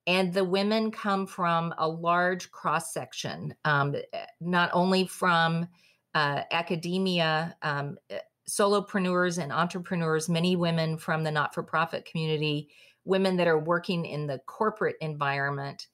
and 0.06 0.32
the 0.32 0.44
women 0.44 0.92
come 0.92 1.26
from 1.26 1.74
a 1.78 1.88
large 1.88 2.52
cross 2.52 2.94
section, 2.94 3.56
um, 3.64 3.96
not 4.40 4.70
only 4.72 5.04
from 5.04 5.66
uh, 6.14 6.42
academia, 6.52 7.56
um, 7.62 7.98
solopreneurs 8.48 9.38
and 9.38 9.52
entrepreneurs, 9.52 10.28
many 10.28 10.56
women 10.56 10.96
from 10.96 11.22
the 11.22 11.30
not 11.30 11.54
for 11.54 11.62
profit 11.62 12.04
community, 12.04 12.68
women 13.04 13.36
that 13.36 13.48
are 13.48 13.58
working 13.58 14.04
in 14.04 14.26
the 14.26 14.38
corporate 14.46 14.96
environment. 15.00 15.86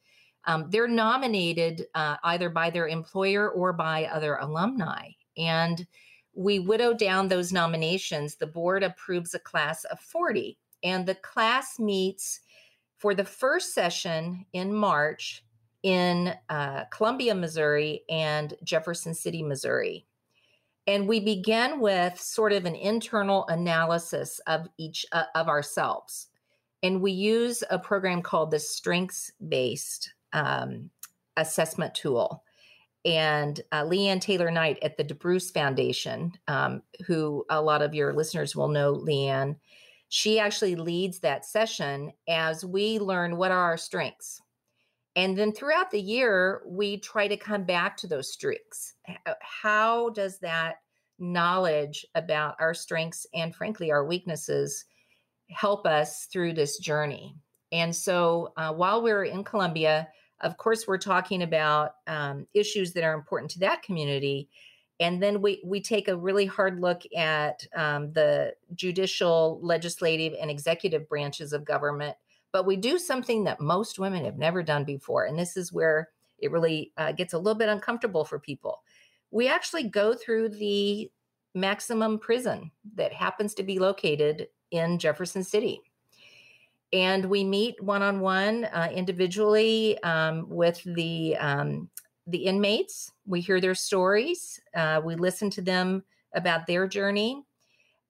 Um, 0.45 0.67
they're 0.71 0.89
nominated 0.89 1.87
uh, 1.95 2.17
either 2.25 2.49
by 2.51 2.71
their 2.71 2.89
employer 2.89 3.51
or 3.51 3.73
by 3.73 4.07
other 4.07 4.37
alumni. 4.37 5.11
And 5.37 5.87
we 6.35 6.59
whittle 6.59 6.95
down 6.95 7.29
those 7.29 7.53
nominations. 7.53 8.37
The 8.37 8.47
board 8.47 8.83
approves 8.83 9.35
a 9.35 9.39
class 9.39 9.85
of 9.85 9.99
40, 10.01 10.59
and 10.85 11.07
the 11.07 11.15
class 11.17 11.79
meets 11.79 12.41
for 12.99 13.15
the 13.15 13.25
first 13.25 13.75
session 13.75 14.45
in 14.53 14.73
March 14.73 15.45
in 15.83 16.35
uh, 16.49 16.85
Columbia, 16.91 17.35
Missouri, 17.35 18.03
and 18.09 18.55
Jefferson 18.65 19.15
City, 19.15 19.43
Missouri. 19.43 20.07
And 20.87 21.09
we 21.09 21.21
begin 21.21 21.81
with 21.81 22.21
sort 22.21 22.53
of 22.53 22.65
an 22.65 22.77
internal 22.77 23.47
analysis 23.49 24.41
of 24.47 24.69
each 24.79 25.05
uh, 25.13 25.25
of 25.35 25.49
ourselves. 25.49 26.29
And 26.83 27.01
we 27.01 27.13
use 27.13 27.65
a 27.71 27.79
program 27.79 28.23
called 28.23 28.51
the 28.51 28.61
Strengths 28.61 29.33
Based 29.49 30.13
um, 30.33 30.91
Assessment 31.37 31.95
Tool. 31.95 32.45
And 33.05 33.61
uh, 33.73 33.85
Leanne 33.85 34.21
Taylor 34.21 34.51
Knight 34.51 34.79
at 34.83 34.97
the 34.97 35.05
DeBruce 35.05 35.53
Foundation, 35.53 36.33
um, 36.49 36.83
who 37.07 37.45
a 37.51 37.61
lot 37.61 37.83
of 37.83 37.95
your 37.95 38.13
listeners 38.13 38.55
will 38.55 38.69
know, 38.69 38.95
Leanne, 38.95 39.57
she 40.09 40.39
actually 40.39 40.77
leads 40.77 41.21
that 41.21 41.45
session 41.45 42.13
as 42.29 42.65
we 42.65 42.99
learn 42.99 43.37
what 43.37 43.51
are 43.51 43.63
our 43.63 43.77
strengths. 43.77 44.41
And 45.17 45.37
then 45.37 45.53
throughout 45.53 45.91
the 45.91 46.01
year, 46.01 46.63
we 46.67 46.99
try 46.99 47.27
to 47.27 47.39
come 47.39 47.65
back 47.65 47.97
to 47.97 48.07
those 48.07 48.31
strengths. 48.33 48.95
How 49.41 50.11
does 50.11 50.39
that 50.41 50.77
knowledge 51.19 52.07
about 52.15 52.55
our 52.61 52.75
strengths 52.75 53.27
and, 53.33 53.55
frankly, 53.55 53.91
our 53.91 54.05
weaknesses 54.05 54.85
help 55.51 55.87
us 55.87 56.27
through 56.27 56.53
this 56.53 56.79
journey? 56.79 57.35
And 57.73 57.97
so 57.97 58.53
uh, 58.59 58.75
while 58.75 59.03
we're 59.03 59.25
in 59.25 59.43
Columbia, 59.43 60.09
of 60.43 60.59
course, 60.59 60.87
we're 60.87 60.99
talking 60.99 61.43
about 61.43 61.93
um, 62.07 62.47
issues 62.53 62.93
that 62.93 63.03
are 63.03 63.15
important 63.15 63.51
to 63.53 63.61
that 63.61 63.83
community. 63.83 64.51
and 64.99 65.23
then 65.23 65.43
we 65.43 65.63
we 65.65 65.81
take 65.81 66.09
a 66.09 66.17
really 66.17 66.47
hard 66.47 66.81
look 66.81 67.03
at 67.17 67.67
um, 67.77 68.13
the 68.13 68.55
judicial, 68.75 69.61
legislative, 69.63 70.35
and 70.41 70.51
executive 70.51 71.09
branches 71.09 71.53
of 71.53 71.65
government. 71.65 72.17
But 72.53 72.67
we 72.67 72.77
do 72.77 72.99
something 72.99 73.45
that 73.45 73.61
most 73.61 73.99
women 73.99 74.25
have 74.25 74.39
never 74.39 74.63
done 74.63 74.85
before, 74.85 75.25
and 75.25 75.39
this 75.39 75.57
is 75.57 75.73
where 75.73 76.11
it 76.39 76.51
really 76.51 76.93
uh, 76.97 77.13
gets 77.13 77.33
a 77.33 77.39
little 77.39 77.59
bit 77.59 77.69
uncomfortable 77.69 78.25
for 78.25 78.39
people. 78.39 78.83
We 79.31 79.49
actually 79.49 79.85
go 79.85 80.15
through 80.15 80.51
the 80.51 81.11
maximum 81.55 82.19
prison 82.19 82.71
that 82.95 83.13
happens 83.13 83.55
to 83.55 83.63
be 83.63 83.79
located 83.79 84.49
in 84.71 84.99
Jefferson 84.99 85.43
City. 85.43 85.81
And 86.93 87.25
we 87.25 87.43
meet 87.43 87.83
one 87.83 88.03
on 88.03 88.21
one 88.21 88.69
individually 88.93 90.01
um, 90.03 90.49
with 90.49 90.83
the 90.85 91.37
um, 91.39 91.91
the 92.29 92.39
inmates. 92.39 93.13
We 93.27 93.41
hear 93.41 93.61
their 93.61 93.75
stories. 93.75 94.61
Uh, 94.75 95.01
we 95.05 95.15
listen 95.17 95.51
to 95.51 95.63
them 95.63 96.05
about 96.35 96.67
their 96.67 96.87
journey, 96.87 97.45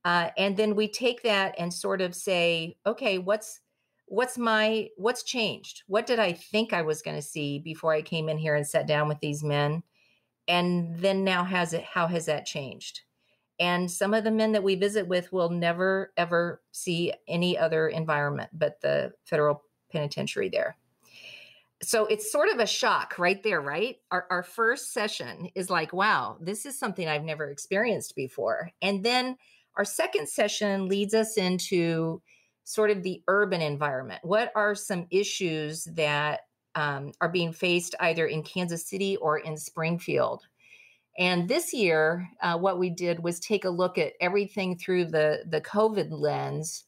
uh, 0.05 0.31
and 0.37 0.57
then 0.57 0.77
we 0.77 0.89
take 0.89 1.23
that 1.23 1.55
and 1.59 1.73
sort 1.73 2.01
of 2.01 2.15
say, 2.15 2.77
okay, 2.85 3.19
what's 3.19 3.61
what's 4.07 4.39
my 4.39 4.89
what's 4.97 5.23
changed? 5.23 5.83
What 5.87 6.07
did 6.07 6.19
I 6.19 6.33
think 6.33 6.73
I 6.73 6.83
was 6.83 7.03
going 7.03 7.17
to 7.17 7.23
see 7.23 7.59
before 7.59 7.93
I 7.93 8.03
came 8.03 8.29
in 8.29 8.39
here 8.39 8.55
and 8.55 8.67
sat 8.67 8.87
down 8.87 9.09
with 9.09 9.21
these 9.21 9.45
men? 9.45 9.83
And 10.49 10.97
then 10.99 11.25
now 11.25 11.45
has 11.45 11.73
it? 11.73 11.85
How 11.85 12.07
has 12.07 12.27
that 12.27 12.47
changed? 12.47 13.01
And 13.59 13.91
some 13.91 14.15
of 14.15 14.23
the 14.23 14.31
men 14.31 14.53
that 14.53 14.63
we 14.63 14.75
visit 14.75 15.09
with 15.09 15.33
will 15.33 15.51
never 15.51 16.13
ever 16.17 16.63
see 16.73 17.13
any 17.27 17.59
other 17.59 17.89
environment 17.89 18.51
but 18.53 18.81
the 18.81 19.13
federal 19.25 19.63
penitentiary 19.91 20.49
there 20.49 20.77
so 21.83 22.07
it's 22.07 22.33
sort 22.33 22.49
of 22.49 22.59
a 22.59 22.67
shock 22.67 23.19
right 23.19 23.43
there, 23.43 23.61
right? 23.61 23.97
Our, 24.11 24.27
our 24.31 24.43
first 24.43 24.93
session 24.93 25.51
is 25.55 25.69
like, 25.69 25.93
wow, 25.93 26.39
this 26.41 26.65
is 26.65 26.79
something 26.79 27.07
I've 27.07 27.23
never 27.23 27.51
experienced 27.51 28.17
before. 28.17 28.71
And 28.81 29.05
then 29.05 29.37
our 29.77 29.85
second 29.85 30.29
session 30.29 30.89
leads 30.89 31.13
us 31.13 31.37
into 31.37 32.23
sort 32.67 32.91
of 32.91 33.03
the 33.03 33.23
urban 33.29 33.63
environment. 33.63 34.21
What 34.23 34.53
are 34.55 34.75
some 34.75 35.07
issues 35.11 35.85
that 35.95 36.41
um, 36.75 37.13
are 37.21 37.29
being 37.29 37.53
faced 37.53 37.95
either 38.01 38.27
in 38.27 38.43
Kansas 38.43 38.87
City 38.87 39.17
or 39.17 39.39
in 39.39 39.57
Springfield? 39.57 40.43
And 41.19 41.49
this 41.49 41.73
year, 41.73 42.29
uh, 42.43 42.59
what 42.59 42.79
we 42.79 42.91
did 42.91 43.23
was 43.23 43.41
take 43.41 43.65
a 43.65 43.71
look 43.71 43.97
at 43.97 44.13
everything 44.21 44.77
through 44.77 45.07
the, 45.07 45.45
the 45.49 45.63
COVID 45.63 46.09
lens 46.11 46.85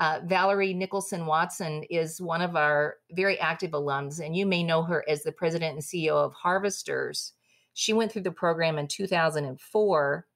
uh, 0.00 0.20
Valerie 0.24 0.72
Nicholson 0.72 1.26
Watson 1.26 1.84
is 1.90 2.22
one 2.22 2.40
of 2.40 2.56
our 2.56 2.96
very 3.12 3.38
active 3.38 3.72
alums, 3.72 4.24
and 4.24 4.34
you 4.34 4.46
may 4.46 4.62
know 4.62 4.82
her 4.82 5.04
as 5.06 5.22
the 5.22 5.30
president 5.30 5.74
and 5.74 5.82
CEO 5.82 6.14
of 6.14 6.32
Harvesters. 6.32 7.34
She 7.74 7.92
went 7.92 8.10
through 8.10 8.22
the 8.22 8.32
program 8.32 8.78
in 8.78 8.88
2004, 8.88 10.26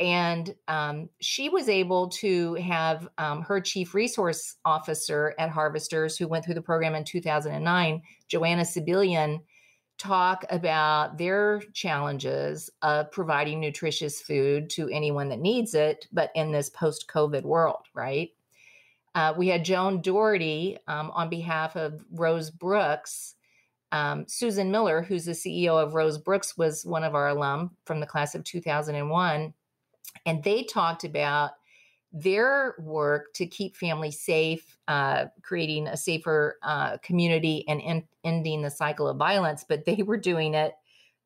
and 0.00 0.54
um, 0.66 1.10
she 1.20 1.50
was 1.50 1.68
able 1.68 2.08
to 2.08 2.54
have 2.54 3.06
um, 3.18 3.42
her 3.42 3.60
chief 3.60 3.94
resource 3.94 4.56
officer 4.64 5.34
at 5.38 5.50
Harvesters, 5.50 6.16
who 6.16 6.26
went 6.26 6.44
through 6.44 6.54
the 6.54 6.62
program 6.62 6.94
in 6.94 7.04
2009, 7.04 8.02
Joanna 8.26 8.62
Sibilian, 8.62 9.40
talk 9.98 10.46
about 10.48 11.18
their 11.18 11.60
challenges 11.74 12.70
of 12.80 13.12
providing 13.12 13.60
nutritious 13.60 14.22
food 14.22 14.70
to 14.70 14.88
anyone 14.88 15.28
that 15.28 15.38
needs 15.38 15.74
it, 15.74 16.08
but 16.10 16.30
in 16.34 16.50
this 16.50 16.70
post 16.70 17.06
COVID 17.06 17.42
world, 17.42 17.84
right? 17.92 18.30
Uh, 19.14 19.34
we 19.36 19.48
had 19.48 19.64
Joan 19.64 20.00
Doherty 20.00 20.78
um, 20.88 21.10
on 21.10 21.28
behalf 21.28 21.76
of 21.76 22.02
Rose 22.12 22.50
Brooks. 22.50 23.34
Um, 23.92 24.24
Susan 24.26 24.70
Miller, 24.70 25.02
who's 25.02 25.26
the 25.26 25.32
CEO 25.32 25.82
of 25.82 25.94
Rose 25.94 26.16
Brooks, 26.16 26.56
was 26.56 26.86
one 26.86 27.04
of 27.04 27.14
our 27.14 27.28
alum 27.28 27.72
from 27.84 28.00
the 28.00 28.06
class 28.06 28.34
of 28.34 28.44
2001. 28.44 29.52
And 30.26 30.42
they 30.42 30.62
talked 30.62 31.04
about 31.04 31.52
their 32.12 32.74
work 32.80 33.32
to 33.34 33.46
keep 33.46 33.76
families 33.76 34.20
safe, 34.20 34.76
uh, 34.88 35.26
creating 35.42 35.86
a 35.86 35.96
safer 35.96 36.58
uh, 36.62 36.96
community, 36.98 37.64
and 37.68 37.80
in, 37.80 38.04
ending 38.24 38.62
the 38.62 38.70
cycle 38.70 39.06
of 39.06 39.16
violence. 39.16 39.64
But 39.68 39.84
they 39.84 40.02
were 40.02 40.16
doing 40.16 40.54
it 40.54 40.74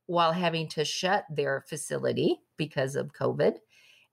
while 0.07 0.33
having 0.33 0.69
to 0.69 0.85
shut 0.85 1.25
their 1.31 1.65
facility 1.67 2.41
because 2.57 2.97
of 2.97 3.15
COVID 3.15 3.57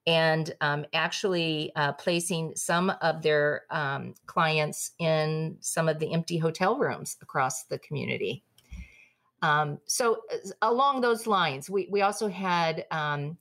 and 0.08 0.56
um, 0.62 0.86
actually 0.94 1.72
uh, 1.76 1.92
placing 1.94 2.56
some 2.56 2.92
of 3.02 3.22
their 3.22 3.64
um, 3.70 4.16
clients 4.26 4.92
in 5.00 5.58
some 5.60 5.88
of 5.88 6.00
the 6.00 6.12
empty 6.14 6.38
hotel 6.38 6.78
rooms 6.78 7.18
across 7.22 7.66
the 7.66 7.78
community. 7.80 8.44
Um, 9.44 9.80
so, 9.86 10.22
uh, 10.32 10.38
along 10.62 11.02
those 11.02 11.28
lines, 11.28 11.70
we, 11.70 11.88
we 11.92 12.02
also 12.02 12.28
had 12.28 12.86
um, 12.92 13.38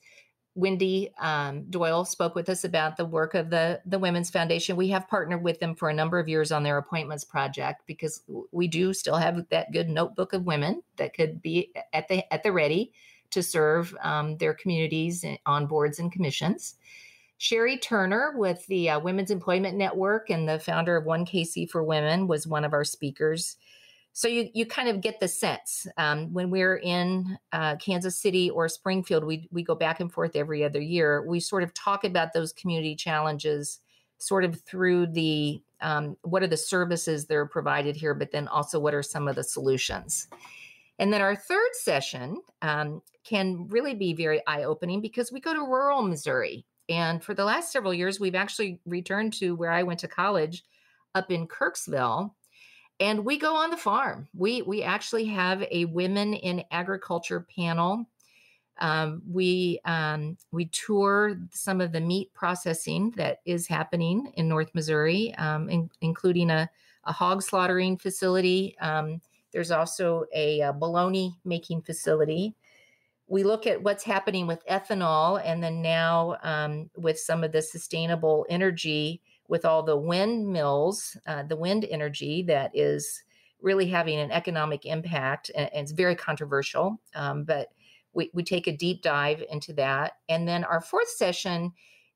Wendy 0.55 1.13
um, 1.21 1.63
Doyle 1.71 2.05
spoke 2.05 2.35
with 2.35 2.49
us 2.49 2.65
about 2.65 2.97
the 2.97 3.05
work 3.05 3.35
of 3.35 3.51
the, 3.51 3.81
the 3.87 3.99
Women's 3.99 4.31
Foundation. 4.31 4.77
We 4.77 4.89
have 4.89 5.09
partnered 5.09 5.43
with 5.43 5.61
them 5.61 5.75
for 5.75 5.89
a 5.89 5.95
number 5.95 6.19
of 6.19 6.29
years 6.29 6.51
on 6.51 6.63
their 6.63 6.79
appointments 6.79 7.25
project 7.25 7.83
because 7.87 8.23
we 8.51 8.67
do 8.67 8.93
still 8.93 9.17
have 9.17 9.49
that 9.51 9.73
good 9.73 9.89
notebook 9.89 10.33
of 10.33 10.45
women 10.45 10.83
that 10.97 11.15
could 11.15 11.41
be 11.41 11.73
at 11.93 12.09
the 12.09 12.31
at 12.33 12.43
the 12.43 12.53
ready 12.53 12.93
to 13.31 13.43
serve 13.43 13.95
um, 14.03 14.37
their 14.39 14.55
communities 14.55 15.25
on 15.47 15.67
boards 15.67 16.01
and 16.01 16.11
commissions. 16.11 16.75
Sherry 17.39 17.79
Turner 17.79 18.35
with 18.37 18.67
the 18.67 18.91
uh, 18.91 19.01
Women's 19.01 19.31
Employment 19.31 19.77
Network 19.77 20.29
and 20.29 20.49
the 20.49 20.59
founder 20.59 20.97
of 20.97 21.07
1KC 21.07 21.71
for 21.71 21.83
Women 21.83 22.27
was 22.27 22.47
one 22.47 22.65
of 22.65 22.75
our 22.75 22.85
speakers. 22.85 23.57
So 24.13 24.29
you 24.29 24.49
you 24.55 24.67
kind 24.67 24.89
of 24.89 25.01
get 25.01 25.21
the 25.21 25.29
sense 25.29 25.87
um, 25.97 26.33
when 26.33 26.51
we're 26.51 26.77
in 26.77 27.39
uh, 27.53 27.77
Kansas 27.77 28.17
City 28.17 28.51
or 28.51 28.69
Springfield, 28.69 29.25
we 29.25 29.49
we 29.51 29.63
go 29.63 29.75
back 29.75 30.01
and 30.01 30.13
forth 30.13 30.35
every 30.35 30.65
other 30.65 30.81
year. 30.81 31.25
We 31.27 31.41
sort 31.41 31.63
of 31.63 31.73
talk 31.75 32.05
about 32.05 32.33
those 32.33 32.53
community 32.53 32.97
challenges, 32.97 33.81
sort 34.19 34.45
of 34.45 34.61
through 34.61 35.07
the 35.09 35.63
um, 35.81 36.17
what 36.23 36.43
are 36.43 36.49
the 36.49 36.57
services 36.57 37.27
that 37.27 37.37
are 37.37 37.47
provided 37.47 37.97
here, 37.97 38.15
but 38.15 38.33
then 38.33 38.49
also 38.49 38.79
what 38.79 38.95
are 38.95 39.03
some 39.03 39.29
of 39.29 39.37
the 39.37 39.45
solutions. 39.45 40.29
And 40.99 41.13
then 41.13 41.23
our 41.23 41.35
third 41.35 41.71
session 41.73 42.43
um, 42.61 43.01
can 43.25 43.67
really 43.69 43.95
be 43.95 44.13
very 44.13 44.47
eye 44.47 44.65
opening 44.65 45.01
because 45.01 45.33
we 45.33 45.41
go 45.41 45.55
to 45.55 45.61
rural 45.61 46.03
Missouri. 46.03 46.67
And 46.91 47.23
for 47.23 47.33
the 47.33 47.45
last 47.45 47.73
several 47.73 47.95
years, 47.95 48.21
we've 48.21 48.35
actually 48.35 48.81
returned 48.85 49.33
to 49.35 49.55
where 49.55 49.71
I 49.71 49.83
went 49.83 50.01
to 50.01 50.09
college 50.09 50.65
up 51.15 51.31
in 51.31 51.47
Kirksville. 51.47 52.33
And 53.01 53.25
we 53.25 53.39
go 53.39 53.57
on 53.57 53.71
the 53.71 53.77
farm. 53.77 54.29
We 54.35 54.63
we 54.63 54.83
actually 54.83 55.25
have 55.27 55.65
a 55.71 55.87
women 55.87 56.35
in 56.35 56.65
agriculture 56.71 57.47
panel. 57.57 58.07
Um, 58.79 59.23
we 59.29 59.81
um, 59.85 60.37
we 60.53 60.67
tour 60.67 61.39
some 61.51 61.81
of 61.81 61.93
the 61.93 62.01
meat 62.01 62.33
processing 62.35 63.13
that 63.17 63.39
is 63.45 63.67
happening 63.67 64.33
in 64.37 64.49
North 64.49 64.71
Missouri, 64.75 65.35
um, 65.37 65.69
in, 65.71 65.91
including 66.03 66.51
a, 66.51 66.69
a 67.05 67.13
hog 67.13 67.43
slaughtering 67.43 67.97
facility 67.97 68.77
um, 68.81 69.21
there's 69.53 69.71
also 69.71 70.25
a, 70.35 70.61
a 70.61 70.73
bologna 70.73 71.37
making 71.45 71.83
facility. 71.83 72.55
We 73.27 73.45
look 73.45 73.67
at 73.67 73.83
what's 73.83 74.05
happening 74.05 74.47
with 74.47 74.67
ethanol, 74.67 75.41
and 75.45 75.63
then 75.63 75.83
now 75.83 76.37
um, 76.43 76.91
with 76.97 77.19
some 77.19 77.45
of 77.45 77.53
the 77.53 77.63
sustainable 77.63 78.47
energy, 78.49 79.23
with 79.51 79.65
all 79.65 79.83
the 79.83 79.97
windmills, 79.97 81.17
uh, 81.27 81.43
the 81.43 81.57
wind 81.57 81.85
energy 81.91 82.45
that 82.45 82.71
is 82.73 83.25
really 83.61 83.89
having 83.89 84.17
an 84.17 84.31
economic 84.31 84.87
impact, 84.87 85.51
and, 85.57 85.69
and 85.75 85.83
it's 85.83 85.93
very 85.93 86.15
controversial. 86.15 87.01
Um, 87.17 87.43
but 87.43 87.67
we, 88.13 88.31
we 88.33 88.45
take 88.45 88.69
a 88.69 88.77
deep 88.77 89.03
dive 89.03 89.43
into 89.51 89.73
that. 89.73 90.13
And 90.29 90.47
then 90.47 90.63
our 90.63 90.81
fourth 90.81 91.09
session 91.09 91.73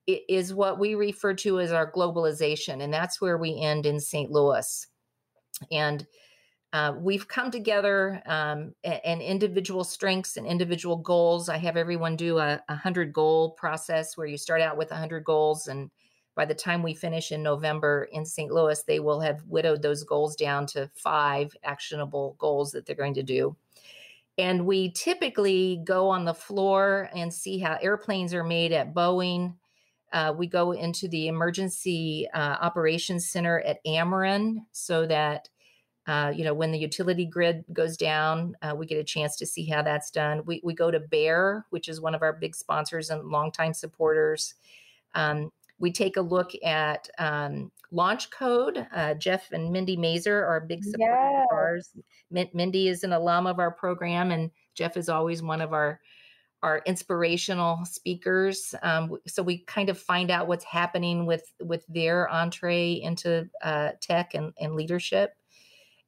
is 0.07 0.55
what 0.55 0.79
we 0.79 0.94
refer 0.94 1.35
to 1.35 1.59
as 1.59 1.73
our 1.73 1.90
globalization, 1.90 2.81
and 2.83 2.94
that's 2.94 3.20
where 3.20 3.37
we 3.37 3.61
end 3.61 3.85
in 3.85 3.99
St. 3.99 4.31
Louis. 4.31 4.87
And 5.73 6.07
uh, 6.73 6.94
we've 6.97 7.27
come 7.27 7.51
together 7.51 8.23
um, 8.27 8.75
and 8.85 9.20
individual 9.20 9.83
strengths 9.83 10.37
and 10.37 10.47
individual 10.47 10.97
goals. 10.97 11.49
I 11.49 11.57
have 11.57 11.77
everyone 11.77 12.14
do 12.14 12.38
a, 12.38 12.61
a 12.68 12.77
hundred 12.77 13.12
goal 13.12 13.53
process 13.53 14.16
where 14.16 14.27
you 14.27 14.37
start 14.38 14.61
out 14.61 14.77
with 14.77 14.92
a 14.92 14.97
hundred 14.97 15.25
goals, 15.25 15.66
and 15.66 15.90
by 16.35 16.44
the 16.44 16.55
time 16.55 16.83
we 16.83 16.94
finish 16.94 17.33
in 17.33 17.42
November 17.42 18.09
in 18.12 18.25
St. 18.25 18.51
Louis, 18.51 18.83
they 18.83 19.01
will 19.01 19.20
have 19.20 19.42
widowed 19.47 19.83
those 19.83 20.05
goals 20.05 20.37
down 20.37 20.66
to 20.68 20.90
five 20.94 21.57
actionable 21.62 22.37
goals 22.38 22.73
that 22.73 22.87
they're 22.87 22.97
going 22.97 23.14
to 23.14 23.23
do. 23.23 23.57
And 24.37 24.66
we 24.66 24.90
typically 24.90 25.81
go 25.85 26.09
on 26.09 26.25
the 26.25 26.35
floor 26.35 27.09
and 27.14 27.33
see 27.33 27.59
how 27.59 27.79
airplanes 27.81 28.35
are 28.35 28.42
made 28.42 28.73
at 28.73 28.92
Boeing. 28.92 29.55
Uh, 30.12 30.35
we 30.37 30.47
go 30.47 30.73
into 30.73 31.09
the 31.09 31.29
emergency 31.29 32.29
uh, 32.35 32.57
operations 32.61 33.29
center 33.29 33.61
at 33.61 33.85
Ameren 33.85 34.64
so 34.73 35.07
that 35.07 35.49
uh, 36.07 36.31
you 36.35 36.44
know, 36.44 36.53
when 36.53 36.70
the 36.70 36.79
utility 36.79 37.25
grid 37.25 37.64
goes 37.73 37.97
down, 37.97 38.55
uh, 38.61 38.75
we 38.77 38.85
get 38.85 38.99
a 38.99 39.05
chance 39.05 39.37
to 39.37 39.47
see 39.47 39.64
how 39.64 39.81
that's 39.81 40.11
done. 40.11 40.42
We, 40.44 40.61
we 40.62 40.75
go 40.75 40.90
to 40.90 41.01
Bayer, 41.01 41.64
which 41.70 41.88
is 41.88 42.01
one 42.01 42.14
of 42.14 42.20
our 42.20 42.35
big 42.35 42.55
sponsors 42.55 43.09
and 43.09 43.25
longtime 43.25 43.73
supporters. 43.73 44.55
Um, 45.14 45.51
we 45.78 45.92
take 45.92 46.16
a 46.16 46.22
look 46.22 46.52
at 46.64 47.08
um, 47.18 47.70
Launch 47.90 48.30
Code. 48.30 48.87
Uh, 48.94 49.14
Jeff 49.14 49.52
and 49.52 49.72
Mindy 49.72 49.96
Mazer 49.96 50.44
are 50.44 50.60
big 50.60 50.84
supporters 50.84 51.16
yes. 51.32 51.46
of 51.50 51.56
ours. 51.56 51.90
Mindy 52.30 52.88
is 52.88 53.04
an 53.04 53.12
alum 53.12 53.46
of 53.46 53.58
our 53.58 53.70
program, 53.70 54.30
and 54.30 54.50
Jeff 54.74 54.96
is 54.96 55.08
always 55.08 55.42
one 55.42 55.60
of 55.60 55.72
our 55.72 56.00
our 56.62 56.80
inspirational 56.87 57.84
speakers. 57.84 58.74
Um, 58.82 59.18
so 59.26 59.42
we 59.42 59.58
kind 59.58 59.90
of 59.90 59.98
find 59.98 60.30
out 60.30 60.48
what's 60.48 60.64
happening 60.64 61.26
with 61.26 61.52
with 61.60 61.84
their 61.88 62.28
entree 62.30 62.94
into 62.94 63.48
uh, 63.62 63.90
tech 64.00 64.34
and, 64.34 64.52
and 64.58 64.74
leadership, 64.74 65.37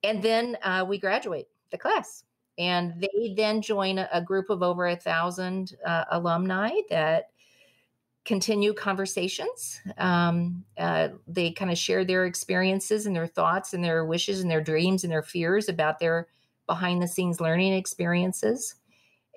and 0.02 0.22
then 0.22 0.56
uh, 0.62 0.84
we 0.88 0.98
graduate 0.98 1.46
the 1.70 1.78
class, 1.78 2.24
and 2.58 2.94
they 3.00 3.34
then 3.36 3.60
join 3.60 3.98
a, 3.98 4.08
a 4.12 4.22
group 4.22 4.48
of 4.48 4.62
over 4.62 4.86
a 4.86 4.96
thousand 4.96 5.76
uh, 5.84 6.04
alumni 6.10 6.70
that 6.88 7.30
continue 8.26 8.74
conversations. 8.74 9.80
Um, 9.96 10.64
uh, 10.76 11.08
they 11.26 11.52
kind 11.52 11.70
of 11.70 11.78
share 11.78 12.04
their 12.04 12.26
experiences 12.26 13.06
and 13.06 13.14
their 13.14 13.28
thoughts 13.28 13.72
and 13.72 13.82
their 13.82 14.04
wishes 14.04 14.40
and 14.40 14.50
their 14.50 14.60
dreams 14.60 15.04
and 15.04 15.12
their 15.12 15.22
fears 15.22 15.68
about 15.68 16.00
their 16.00 16.26
behind 16.66 17.00
the 17.00 17.08
scenes 17.08 17.40
learning 17.40 17.72
experiences. 17.72 18.74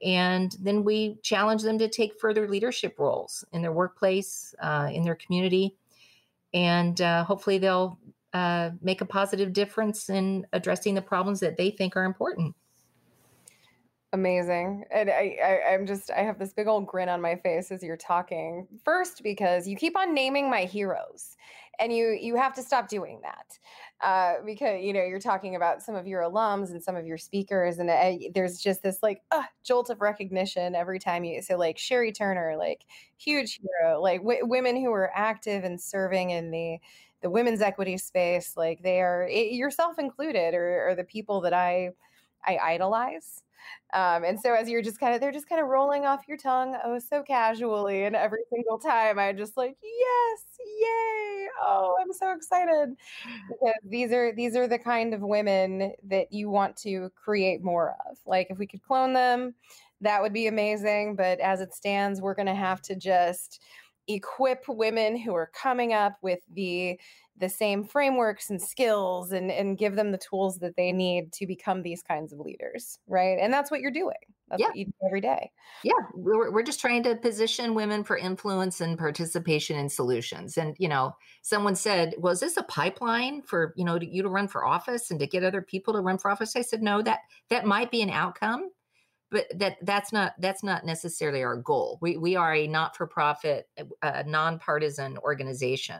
And 0.03 0.55
then 0.59 0.83
we 0.83 1.19
challenge 1.21 1.61
them 1.61 1.77
to 1.77 1.87
take 1.87 2.19
further 2.19 2.47
leadership 2.47 2.97
roles 2.97 3.45
in 3.53 3.61
their 3.61 3.71
workplace, 3.71 4.55
uh, 4.59 4.89
in 4.91 5.03
their 5.03 5.15
community. 5.15 5.75
And 6.53 6.99
uh, 6.99 7.23
hopefully 7.23 7.59
they'll 7.59 7.99
uh, 8.33 8.71
make 8.81 9.01
a 9.01 9.05
positive 9.05 9.53
difference 9.53 10.09
in 10.09 10.47
addressing 10.53 10.95
the 10.95 11.01
problems 11.01 11.41
that 11.41 11.57
they 11.57 11.69
think 11.69 11.95
are 11.95 12.05
important. 12.05 12.55
Amazing. 14.11 14.85
And 14.89 15.07
I, 15.11 15.37
I 15.43 15.73
I'm 15.73 15.85
just 15.85 16.09
I 16.09 16.21
have 16.21 16.39
this 16.39 16.51
big 16.51 16.65
old 16.67 16.87
grin 16.87 17.09
on 17.09 17.21
my 17.21 17.35
face 17.35 17.69
as 17.71 17.83
you're 17.83 17.95
talking. 17.95 18.67
First 18.83 19.21
because 19.21 19.67
you 19.67 19.75
keep 19.77 19.95
on 19.95 20.15
naming 20.15 20.49
my 20.49 20.61
heroes 20.63 21.37
and 21.79 21.93
you 21.93 22.17
you 22.19 22.35
have 22.35 22.53
to 22.55 22.63
stop 22.63 22.87
doing 22.89 23.19
that. 23.21 23.59
Uh, 24.01 24.41
because 24.43 24.81
you 24.81 24.93
know 24.93 25.03
you're 25.03 25.19
talking 25.19 25.55
about 25.55 25.83
some 25.83 25.93
of 25.93 26.07
your 26.07 26.23
alums 26.23 26.71
and 26.71 26.81
some 26.81 26.95
of 26.95 27.05
your 27.05 27.19
speakers 27.19 27.77
and 27.77 27.91
I, 27.91 28.31
there's 28.33 28.57
just 28.59 28.81
this 28.81 29.03
like 29.03 29.21
uh, 29.29 29.43
jolt 29.63 29.91
of 29.91 30.01
recognition 30.01 30.73
every 30.73 30.97
time 30.99 31.23
you 31.23 31.41
so 31.43 31.55
like 31.57 31.77
Sherry 31.77 32.11
Turner 32.11 32.55
like 32.57 32.85
huge 33.17 33.59
hero 33.61 34.01
like 34.01 34.21
w- 34.21 34.45
women 34.47 34.75
who 34.77 34.91
are 34.91 35.11
active 35.13 35.63
and 35.65 35.79
serving 35.79 36.29
in 36.31 36.49
the 36.49 36.77
the 37.21 37.29
women's 37.29 37.61
equity 37.61 37.97
space 37.97 38.53
like 38.55 38.81
they 38.81 39.01
are 39.01 39.27
it, 39.29 39.51
yourself 39.51 39.99
included 39.99 40.53
or, 40.55 40.87
or 40.89 40.95
the 40.95 41.03
people 41.03 41.41
that 41.41 41.53
I 41.53 41.89
I 42.45 42.57
idolize 42.57 43.43
um, 43.93 44.23
and 44.23 44.39
so 44.39 44.53
as 44.53 44.69
you're 44.69 44.83
just 44.83 44.99
kind 44.99 45.15
of, 45.15 45.21
they're 45.21 45.31
just 45.31 45.49
kind 45.49 45.61
of 45.61 45.67
rolling 45.67 46.05
off 46.05 46.27
your 46.27 46.37
tongue, 46.37 46.77
oh, 46.83 46.99
so 46.99 47.23
casually. 47.23 48.03
And 48.03 48.15
every 48.15 48.43
single 48.51 48.77
time 48.77 49.17
I 49.17 49.33
just 49.33 49.57
like, 49.57 49.77
yes, 49.81 50.45
yay. 50.59 51.47
Oh, 51.61 51.95
I'm 51.99 52.13
so 52.13 52.31
excited. 52.31 52.95
Because 53.49 53.73
these 53.83 54.11
are, 54.11 54.31
these 54.35 54.55
are 54.55 54.67
the 54.67 54.77
kind 54.77 55.13
of 55.13 55.21
women 55.21 55.93
that 56.03 56.31
you 56.31 56.51
want 56.51 56.77
to 56.77 57.11
create 57.15 57.63
more 57.63 57.95
of. 58.07 58.17
Like 58.27 58.47
if 58.51 58.59
we 58.59 58.67
could 58.67 58.83
clone 58.83 59.13
them, 59.13 59.55
that 60.01 60.21
would 60.21 60.33
be 60.33 60.45
amazing. 60.47 61.15
But 61.15 61.39
as 61.39 61.59
it 61.59 61.73
stands, 61.73 62.21
we're 62.21 62.35
going 62.35 62.45
to 62.45 62.53
have 62.55 62.83
to 62.83 62.95
just 62.95 63.63
equip 64.09 64.67
women 64.67 65.15
who 65.15 65.33
are 65.35 65.51
coming 65.53 65.93
up 65.93 66.17
with 66.21 66.39
the 66.51 66.99
the 67.37 67.47
same 67.47 67.85
frameworks 67.85 68.49
and 68.49 68.61
skills 68.61 69.31
and 69.31 69.49
and 69.51 69.77
give 69.77 69.95
them 69.95 70.11
the 70.11 70.17
tools 70.17 70.57
that 70.57 70.75
they 70.75 70.91
need 70.91 71.31
to 71.31 71.47
become 71.47 71.81
these 71.81 72.01
kinds 72.01 72.33
of 72.33 72.39
leaders 72.39 72.99
right? 73.07 73.37
And 73.39 73.53
that's 73.53 73.71
what 73.71 73.79
you're 73.79 73.91
doing. 73.91 74.17
That's 74.49 74.61
yeah. 74.61 74.67
what 74.67 74.75
you 74.75 74.85
do 74.85 74.93
every 75.05 75.21
day. 75.21 75.51
Yeah. 75.83 75.93
We're, 76.15 76.51
we're 76.51 76.63
just 76.63 76.79
trying 76.79 77.03
to 77.03 77.15
position 77.15 77.75
women 77.75 78.03
for 78.03 78.17
influence 78.17 78.81
and 78.81 78.97
participation 78.97 79.77
in 79.77 79.89
solutions. 79.89 80.57
And 80.57 80.75
you 80.79 80.89
know 80.89 81.15
someone 81.43 81.75
said 81.75 82.15
was 82.17 82.39
this 82.39 82.57
a 82.57 82.63
pipeline 82.63 83.43
for 83.43 83.73
you 83.77 83.85
know 83.85 83.99
you 84.01 84.23
to 84.23 84.29
run 84.29 84.47
for 84.47 84.65
office 84.65 85.11
and 85.11 85.19
to 85.19 85.27
get 85.27 85.43
other 85.43 85.61
people 85.61 85.93
to 85.93 86.01
run 86.01 86.17
for 86.17 86.31
office? 86.31 86.55
I 86.55 86.61
said 86.61 86.81
no 86.81 87.01
that 87.03 87.19
that 87.49 87.65
might 87.65 87.91
be 87.91 88.01
an 88.01 88.09
outcome 88.09 88.71
but 89.31 89.45
that 89.55 89.77
that's 89.83 90.11
not 90.11 90.33
that's 90.39 90.63
not 90.63 90.85
necessarily 90.85 91.43
our 91.43 91.57
goal 91.57 91.97
we 92.01 92.17
we 92.17 92.35
are 92.35 92.53
a 92.53 92.67
not-for-profit 92.67 93.67
uh, 94.01 94.23
nonpartisan 94.25 95.17
organization 95.19 95.99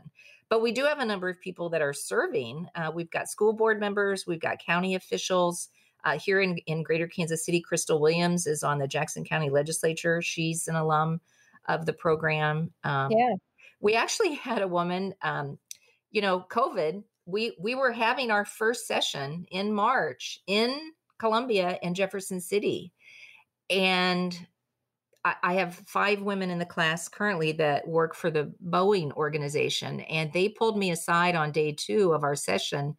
but 0.49 0.63
we 0.63 0.71
do 0.71 0.85
have 0.85 0.99
a 0.99 1.05
number 1.05 1.29
of 1.29 1.39
people 1.39 1.69
that 1.69 1.81
are 1.81 1.93
serving. 1.93 2.67
Uh, 2.73 2.91
we've 2.93 3.11
got 3.11 3.29
school 3.29 3.53
board 3.53 3.79
members, 3.79 4.25
we've 4.27 4.41
got 4.41 4.57
county 4.59 4.95
officials. 4.95 5.69
Uh, 6.05 6.17
here 6.17 6.39
in, 6.39 6.57
in 6.65 6.81
Greater 6.81 7.07
Kansas 7.07 7.45
City, 7.45 7.59
Crystal 7.61 7.99
Williams 7.99 8.47
is 8.47 8.63
on 8.63 8.79
the 8.79 8.87
Jackson 8.87 9.25
County 9.25 9.49
Legislature. 9.49 10.21
She's 10.21 10.67
an 10.69 10.75
alum 10.75 11.19
of 11.67 11.85
the 11.85 11.93
program. 11.93 12.71
Um, 12.85 13.11
yeah. 13.11 13.35
We 13.81 13.95
actually 13.95 14.35
had 14.35 14.61
a 14.61 14.67
woman, 14.67 15.13
um, 15.21 15.59
you 16.09 16.21
know, 16.21 16.45
COVID. 16.49 17.03
We 17.25 17.55
we 17.59 17.75
were 17.75 17.91
having 17.91 18.31
our 18.31 18.45
first 18.45 18.87
session 18.87 19.45
in 19.51 19.73
March 19.73 20.39
in 20.47 20.73
Columbia 21.19 21.77
and 21.83 21.95
Jefferson 21.95 22.39
City, 22.39 22.93
and 23.69 24.37
I 25.25 25.55
have 25.55 25.75
five 25.85 26.21
women 26.21 26.49
in 26.49 26.59
the 26.59 26.65
class 26.65 27.09
currently 27.09 27.51
that 27.53 27.87
work 27.87 28.15
for 28.15 28.31
the 28.31 28.53
Boeing 28.65 29.11
organization, 29.13 29.99
and 30.01 30.31
they 30.31 30.47
pulled 30.47 30.77
me 30.77 30.91
aside 30.91 31.35
on 31.35 31.51
day 31.51 31.73
two 31.73 32.13
of 32.13 32.23
our 32.23 32.35
session 32.35 32.95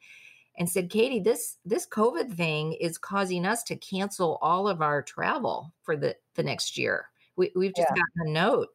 and 0.58 0.68
said, 0.68 0.90
"Katie, 0.90 1.20
this 1.20 1.56
this 1.64 1.86
COVID 1.86 2.34
thing 2.34 2.74
is 2.74 2.98
causing 2.98 3.46
us 3.46 3.62
to 3.64 3.76
cancel 3.76 4.38
all 4.42 4.68
of 4.68 4.82
our 4.82 5.02
travel 5.02 5.72
for 5.82 5.96
the 5.96 6.14
the 6.34 6.42
next 6.42 6.76
year. 6.76 7.06
We, 7.36 7.46
have 7.46 7.74
just 7.74 7.88
yeah. 7.90 8.02
gotten 8.02 8.28
a 8.28 8.32
note." 8.32 8.68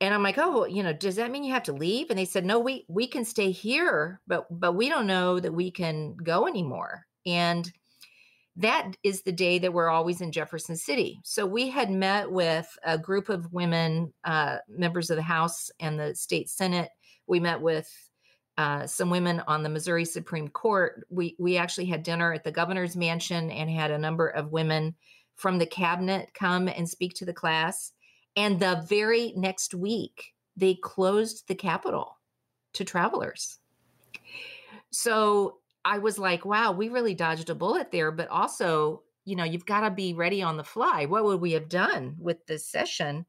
And 0.00 0.14
I'm 0.14 0.22
like, 0.22 0.38
"Oh, 0.38 0.64
you 0.64 0.82
know, 0.82 0.94
does 0.94 1.16
that 1.16 1.30
mean 1.30 1.44
you 1.44 1.52
have 1.52 1.64
to 1.64 1.72
leave?" 1.72 2.08
And 2.08 2.18
they 2.18 2.24
said, 2.24 2.46
"No, 2.46 2.58
we 2.58 2.86
we 2.88 3.06
can 3.06 3.24
stay 3.26 3.50
here, 3.50 4.20
but 4.26 4.46
but 4.50 4.72
we 4.72 4.88
don't 4.88 5.06
know 5.06 5.38
that 5.38 5.52
we 5.52 5.70
can 5.70 6.16
go 6.16 6.46
anymore." 6.46 7.06
And 7.26 7.70
that 8.58 8.96
is 9.04 9.22
the 9.22 9.32
day 9.32 9.60
that 9.60 9.72
we're 9.72 9.88
always 9.88 10.20
in 10.20 10.32
Jefferson 10.32 10.76
City. 10.76 11.20
So 11.22 11.46
we 11.46 11.68
had 11.68 11.90
met 11.90 12.30
with 12.30 12.68
a 12.82 12.98
group 12.98 13.28
of 13.28 13.52
women, 13.52 14.12
uh, 14.24 14.58
members 14.68 15.10
of 15.10 15.16
the 15.16 15.22
House 15.22 15.70
and 15.78 15.98
the 15.98 16.14
state 16.16 16.50
Senate. 16.50 16.90
We 17.28 17.38
met 17.38 17.60
with 17.60 17.88
uh, 18.56 18.88
some 18.88 19.10
women 19.10 19.40
on 19.46 19.62
the 19.62 19.68
Missouri 19.68 20.04
Supreme 20.04 20.48
Court. 20.48 21.06
We 21.08 21.36
we 21.38 21.56
actually 21.56 21.86
had 21.86 22.02
dinner 22.02 22.32
at 22.32 22.42
the 22.42 22.50
governor's 22.50 22.96
mansion 22.96 23.52
and 23.52 23.70
had 23.70 23.92
a 23.92 23.98
number 23.98 24.26
of 24.26 24.50
women 24.50 24.96
from 25.36 25.58
the 25.58 25.66
cabinet 25.66 26.30
come 26.34 26.66
and 26.66 26.88
speak 26.88 27.14
to 27.14 27.24
the 27.24 27.32
class. 27.32 27.92
And 28.34 28.58
the 28.58 28.84
very 28.88 29.32
next 29.36 29.72
week, 29.72 30.34
they 30.56 30.74
closed 30.74 31.46
the 31.46 31.54
Capitol 31.54 32.18
to 32.72 32.84
travelers. 32.84 33.58
So 34.90 35.58
I 35.84 35.98
was 35.98 36.18
like, 36.18 36.44
wow, 36.44 36.72
we 36.72 36.88
really 36.88 37.14
dodged 37.14 37.50
a 37.50 37.54
bullet 37.54 37.90
there. 37.90 38.10
But 38.10 38.28
also, 38.28 39.02
you 39.24 39.36
know, 39.36 39.44
you've 39.44 39.66
got 39.66 39.80
to 39.80 39.90
be 39.90 40.14
ready 40.14 40.42
on 40.42 40.56
the 40.56 40.64
fly. 40.64 41.06
What 41.06 41.24
would 41.24 41.40
we 41.40 41.52
have 41.52 41.68
done 41.68 42.16
with 42.18 42.46
this 42.46 42.66
session? 42.66 43.26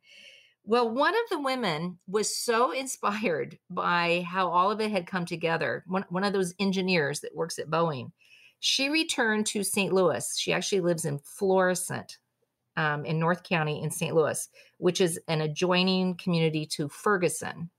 Well, 0.64 0.90
one 0.90 1.14
of 1.14 1.30
the 1.30 1.40
women 1.40 2.00
was 2.08 2.36
so 2.36 2.72
inspired 2.80 3.58
by 3.70 4.26
how 4.28 4.50
all 4.50 4.72
of 4.72 4.82
it 4.82 4.92
had 4.92 5.08
come 5.08 5.26
together. 5.26 5.84
One, 5.88 6.06
one 6.10 6.24
of 6.24 6.34
those 6.34 6.54
engineers 6.60 7.22
that 7.22 7.36
works 7.36 7.60
at 7.60 7.70
Boeing, 7.70 8.12
she 8.60 8.90
returned 8.90 9.46
to 9.48 9.64
St. 9.64 9.94
Louis. 9.94 10.38
She 10.38 10.54
actually 10.54 10.82
lives 10.82 11.06
in 11.06 11.20
Florissant 11.20 12.18
um, 12.76 13.06
in 13.06 13.20
North 13.20 13.44
County 13.44 13.82
in 13.82 13.92
St. 13.92 14.16
Louis, 14.16 14.48
which 14.78 15.02
is 15.02 15.20
an 15.28 15.42
adjoining 15.42 16.16
community 16.16 16.66
to 16.66 16.88
Ferguson 16.90 17.70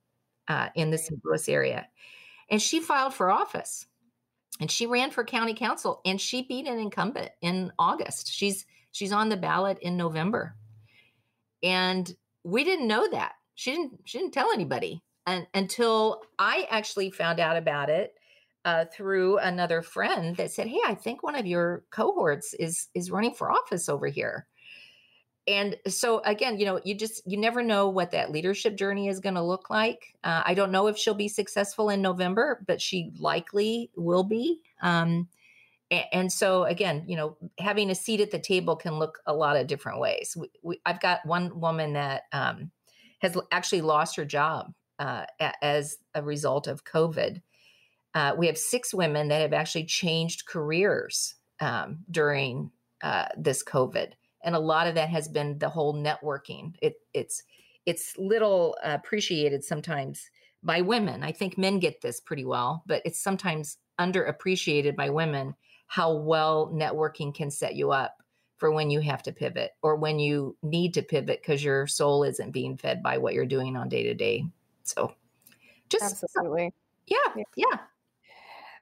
uh, 0.49 0.69
in 0.75 0.91
the 0.91 0.99
St. 0.99 1.21
Louis 1.25 1.49
area. 1.49 1.87
And 2.51 2.61
she 2.61 2.81
filed 2.81 3.15
for 3.15 3.31
office 3.31 3.87
and 4.61 4.71
she 4.71 4.87
ran 4.87 5.11
for 5.11 5.25
county 5.25 5.55
council 5.55 6.01
and 6.05 6.21
she 6.21 6.43
beat 6.43 6.67
an 6.67 6.79
incumbent 6.79 7.31
in 7.41 7.73
August. 7.79 8.33
She's 8.33 8.67
she's 8.93 9.13
on 9.13 9.31
the 9.31 9.37
ballot 9.37 9.79
in 9.81 9.97
November. 9.97 10.55
And 11.63 12.11
we 12.45 12.65
didn't 12.65 12.89
know 12.89 13.09
that. 13.11 13.33
She 13.55 13.73
didn't 13.73 14.01
she 14.05 14.19
didn't 14.19 14.35
tell 14.35 14.53
anybody 14.53 15.03
and, 15.27 15.47
until 15.55 16.23
I 16.39 16.67
actually 16.71 17.11
found 17.11 17.41
out 17.41 17.57
about 17.57 17.91
it 17.91 18.15
uh, 18.65 18.85
through 18.93 19.39
another 19.39 19.81
friend 19.83 20.37
that 20.37 20.51
said, 20.51 20.67
"Hey, 20.67 20.81
I 20.87 20.95
think 20.95 21.23
one 21.23 21.35
of 21.35 21.47
your 21.47 21.85
cohorts 21.91 22.55
is 22.55 22.89
is 22.95 23.11
running 23.11 23.35
for 23.35 23.51
office 23.51 23.89
over 23.89 24.07
here." 24.07 24.47
And 25.47 25.77
so 25.89 26.21
again 26.21 26.59
you 26.59 26.67
know 26.67 26.81
you 26.85 26.95
just 26.95 27.23
you 27.27 27.37
never 27.37 27.63
know 27.63 27.89
what 27.89 28.11
that 28.11 28.31
leadership 28.31 28.77
journey 28.77 29.09
is 29.09 29.21
going 29.21 29.35
to 29.35 29.43
look 29.43 29.71
like. 29.71 30.15
Uh, 30.23 30.43
i 30.45 30.55
don't 30.55 30.73
know 30.73 30.87
if 30.87 30.97
she'll 30.97 31.15
be 31.15 31.29
successful 31.29 31.91
in 31.91 32.03
november 32.03 32.63
but 32.67 32.81
she 32.81 33.13
likely 33.19 33.91
will 33.97 34.25
be. 34.25 34.61
Um, 34.83 35.29
and, 35.91 36.05
and, 36.13 36.33
so 36.33 36.65
again 36.65 37.05
you 37.07 37.17
know 37.17 37.37
having 37.59 37.91
a 37.91 37.95
seat 37.95 38.21
at 38.21 38.31
the 38.31 38.39
table 38.39 38.77
can 38.77 38.99
look 38.99 39.21
a 39.27 39.35
lot 39.35 39.57
of 39.57 39.67
different 39.67 40.01
ways. 40.01 40.37
We, 40.37 40.51
we, 40.63 40.81
i've 40.85 41.01
got 41.01 41.25
one 41.25 41.59
woman 41.59 41.95
that 41.95 42.23
um, 42.33 42.71
has 43.21 43.37
actually 43.51 43.83
lost 43.83 44.17
her 44.17 44.25
job 44.25 44.73
uh, 44.99 45.25
as 45.63 45.99
a 46.15 46.23
result 46.23 46.67
of 46.67 46.85
covid. 46.85 47.41
Uh, 48.13 48.35
we 48.37 48.49
have 48.49 48.59
six 48.59 48.93
women 48.93 49.29
that 49.29 49.41
have 49.41 49.53
actually 49.53 49.85
changed 49.85 50.45
careers 50.45 51.37
um, 51.61 52.01
during 52.11 52.71
uh, 53.03 53.27
this 53.39 53.65
covid 53.65 54.13
and 54.43 54.55
a 54.55 54.61
lot 54.61 54.87
of 54.87 54.95
that 54.95 55.09
has 55.09 55.29
been 55.29 55.59
the 55.59 55.69
whole 55.69 55.95
networking. 55.95 56.75
It, 56.81 56.95
it's 57.15 57.43
it's 57.87 58.17
little 58.19 58.77
appreciated 58.83 59.65
sometimes 59.65 60.31
by 60.63 60.83
women. 60.83 61.23
I 61.23 61.33
think 61.33 61.57
men 61.57 61.79
get 61.79 62.01
this 62.01 62.21
pretty 62.21 62.45
well, 62.45 62.83
but 62.87 63.03
it's 63.05 63.19
sometimes 63.21 63.79
underappreciated 63.99 64.97
by 64.97 65.11
women 65.11 65.55
how 65.87 66.15
well 66.15 66.71
networking 66.73 67.35
can 67.35 67.51
set 67.51 67.75
you 67.75 67.91
up 67.91 68.23
for 68.59 68.71
when 68.71 68.91
you 68.91 69.01
have 69.01 69.23
to 69.23 69.33
pivot 69.33 69.73
or 69.83 69.97
when 69.97 70.19
you 70.19 70.57
need 70.63 70.95
to 70.95 71.03
pivot 71.03 71.41
because 71.41 71.65
your 71.65 71.87
soul 71.87 72.23
isn't 72.23 72.53
being 72.53 72.77
fed 72.77 73.03
by 73.03 73.19
what 73.19 73.35
you're 73.35 73.47
doing 73.47 73.77
on 73.77 73.89
day 73.89 74.03
to 74.03 74.15
day. 74.15 74.45
So 74.85 75.15
just 75.89 76.23
absolutely. 76.23 76.73
Yeah, 77.07 77.17
yeah. 77.37 77.43
Yeah. 77.57 77.79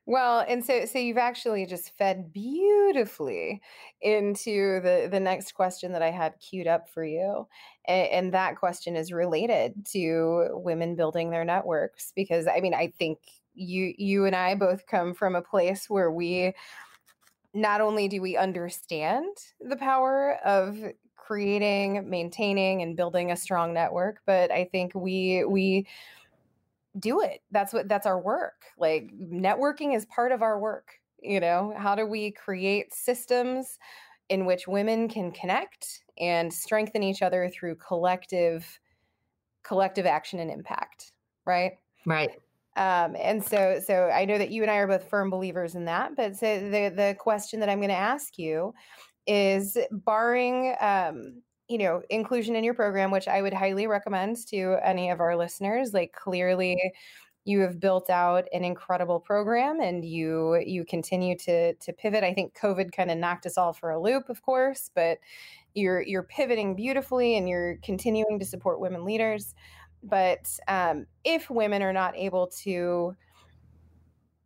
Well, 0.08 0.42
and 0.48 0.64
so 0.64 0.86
so 0.86 0.98
you've 0.98 1.18
actually 1.18 1.66
just 1.66 1.94
fed 1.98 2.32
beautifully 2.32 3.60
into 4.00 4.80
the 4.80 5.06
the 5.10 5.20
next 5.20 5.52
question 5.52 5.92
that 5.92 6.00
I 6.00 6.10
had 6.10 6.40
queued 6.40 6.66
up 6.66 6.88
for 6.88 7.04
you. 7.04 7.46
And, 7.86 8.08
and 8.08 8.32
that 8.32 8.56
question 8.56 8.96
is 8.96 9.12
related 9.12 9.84
to 9.92 10.48
women 10.52 10.96
building 10.96 11.28
their 11.28 11.44
networks 11.44 12.14
because 12.16 12.46
I 12.46 12.60
mean, 12.60 12.72
I 12.72 12.90
think 12.98 13.18
you 13.52 13.92
you 13.98 14.24
and 14.24 14.34
I 14.34 14.54
both 14.54 14.86
come 14.86 15.12
from 15.12 15.34
a 15.36 15.42
place 15.42 15.90
where 15.90 16.10
we 16.10 16.54
not 17.52 17.82
only 17.82 18.08
do 18.08 18.22
we 18.22 18.34
understand 18.36 19.36
the 19.60 19.76
power 19.76 20.38
of 20.42 20.78
creating, 21.16 22.08
maintaining 22.08 22.80
and 22.80 22.96
building 22.96 23.30
a 23.30 23.36
strong 23.36 23.74
network, 23.74 24.22
but 24.24 24.50
I 24.50 24.64
think 24.64 24.94
we 24.94 25.44
we 25.44 25.86
do 26.98 27.20
it. 27.20 27.42
That's 27.50 27.72
what 27.72 27.88
that's 27.88 28.06
our 28.06 28.20
work. 28.20 28.64
Like 28.78 29.10
networking 29.16 29.94
is 29.94 30.06
part 30.06 30.32
of 30.32 30.42
our 30.42 30.58
work. 30.58 30.94
You 31.20 31.40
know, 31.40 31.74
how 31.76 31.94
do 31.94 32.06
we 32.06 32.30
create 32.30 32.94
systems 32.94 33.78
in 34.28 34.44
which 34.44 34.68
women 34.68 35.08
can 35.08 35.32
connect 35.32 36.00
and 36.18 36.52
strengthen 36.52 37.02
each 37.02 37.22
other 37.22 37.48
through 37.48 37.76
collective 37.76 38.78
collective 39.62 40.06
action 40.06 40.38
and 40.38 40.50
impact, 40.50 41.12
right? 41.44 41.72
Right. 42.06 42.30
Um, 42.76 43.16
and 43.20 43.44
so, 43.44 43.80
so 43.84 44.08
I 44.08 44.24
know 44.24 44.38
that 44.38 44.50
you 44.50 44.62
and 44.62 44.70
I 44.70 44.76
are 44.76 44.86
both 44.86 45.10
firm 45.10 45.30
believers 45.30 45.74
in 45.74 45.84
that. 45.86 46.14
But 46.16 46.36
so 46.36 46.60
the 46.60 46.92
the 46.94 47.16
question 47.18 47.60
that 47.60 47.68
I'm 47.68 47.78
going 47.78 47.88
to 47.88 47.94
ask 47.94 48.38
you 48.38 48.72
is, 49.26 49.76
barring 49.90 50.74
um, 50.80 51.42
you 51.68 51.78
know 51.78 52.02
inclusion 52.10 52.56
in 52.56 52.64
your 52.64 52.74
program 52.74 53.10
which 53.10 53.28
i 53.28 53.42
would 53.42 53.54
highly 53.54 53.86
recommend 53.86 54.36
to 54.46 54.76
any 54.82 55.10
of 55.10 55.20
our 55.20 55.36
listeners 55.36 55.92
like 55.92 56.12
clearly 56.12 56.92
you 57.44 57.60
have 57.60 57.80
built 57.80 58.10
out 58.10 58.46
an 58.52 58.62
incredible 58.64 59.20
program 59.20 59.80
and 59.80 60.04
you 60.04 60.62
you 60.66 60.84
continue 60.84 61.34
to 61.34 61.72
to 61.74 61.92
pivot. 61.94 62.22
I 62.22 62.34
think 62.34 62.54
covid 62.54 62.92
kind 62.92 63.10
of 63.10 63.16
knocked 63.16 63.46
us 63.46 63.56
all 63.56 63.72
for 63.72 63.90
a 63.90 64.00
loop 64.00 64.28
of 64.28 64.42
course 64.42 64.90
but 64.94 65.18
you're 65.74 66.02
you're 66.02 66.22
pivoting 66.24 66.74
beautifully 66.74 67.36
and 67.36 67.48
you're 67.48 67.76
continuing 67.82 68.38
to 68.38 68.44
support 68.44 68.80
women 68.80 69.04
leaders. 69.04 69.54
But 70.02 70.48
um, 70.68 71.06
if 71.24 71.50
women 71.50 71.82
are 71.82 71.92
not 71.92 72.16
able 72.16 72.48
to 72.62 73.16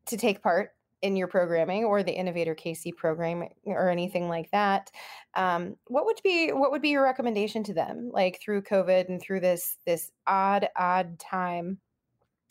to 0.07 0.17
take 0.17 0.43
part 0.43 0.71
in 1.03 1.17
your 1.17 1.27
programming 1.27 1.85
or 1.85 2.03
the 2.03 2.13
Innovate 2.13 2.47
Her 2.47 2.55
KC 2.55 2.97
program 2.97 3.45
or 3.65 3.91
anything 3.91 4.29
like 4.29 4.51
that 4.53 4.91
um, 5.35 5.77
what 5.87 6.07
would 6.07 6.21
be 6.23 6.51
what 6.51 6.71
would 6.71 6.83
be 6.83 6.91
your 6.91 7.03
recommendation 7.03 7.65
to 7.65 7.75
them 7.75 8.11
like 8.13 8.41
through 8.41 8.63
covid 8.63 9.09
and 9.09 9.21
through 9.21 9.41
this 9.41 9.77
this 9.87 10.11
odd 10.27 10.69
odd 10.77 11.19
time 11.19 11.79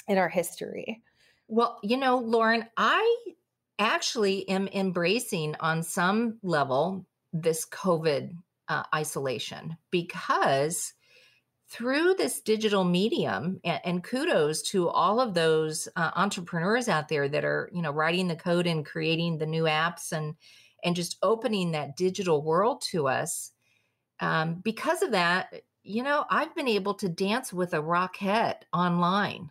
in 0.07 0.17
our 0.17 0.29
history? 0.29 1.01
Well 1.47 1.79
you 1.83 1.97
know 1.97 2.19
lauren 2.19 2.65
i 2.77 3.25
actually 3.79 4.47
am 4.47 4.67
embracing 4.67 5.55
on 5.59 5.83
some 5.83 6.37
level 6.43 7.05
this 7.33 7.65
covid 7.65 8.31
uh, 8.67 8.83
isolation 8.95 9.75
because 9.89 10.93
through 11.71 12.15
this 12.15 12.41
digital 12.41 12.83
medium 12.83 13.59
and, 13.63 13.81
and, 13.85 14.03
kudos 14.03 14.61
to 14.61 14.89
all 14.89 15.21
of 15.21 15.33
those 15.33 15.87
uh, 15.95 16.11
entrepreneurs 16.15 16.89
out 16.89 17.07
there 17.07 17.29
that 17.29 17.45
are 17.45 17.69
you 17.73 17.81
know 17.81 17.91
writing 17.91 18.27
the 18.27 18.35
code 18.35 18.67
and 18.67 18.85
creating 18.85 19.37
the 19.37 19.45
new 19.45 19.63
apps 19.63 20.11
and 20.11 20.35
and 20.83 20.95
just 20.95 21.17
opening 21.23 21.71
that 21.71 21.95
digital 21.95 22.43
world 22.43 22.81
to 22.81 23.07
us. 23.07 23.51
Um, 24.19 24.55
because 24.63 25.01
of 25.01 25.11
that 25.11 25.51
you 25.83 26.03
know 26.03 26.25
i've 26.29 26.53
been 26.55 26.67
able 26.67 26.93
to 26.93 27.09
dance 27.09 27.51
with 27.51 27.73
a 27.73 27.77
rockette 27.77 28.61
online 28.73 29.49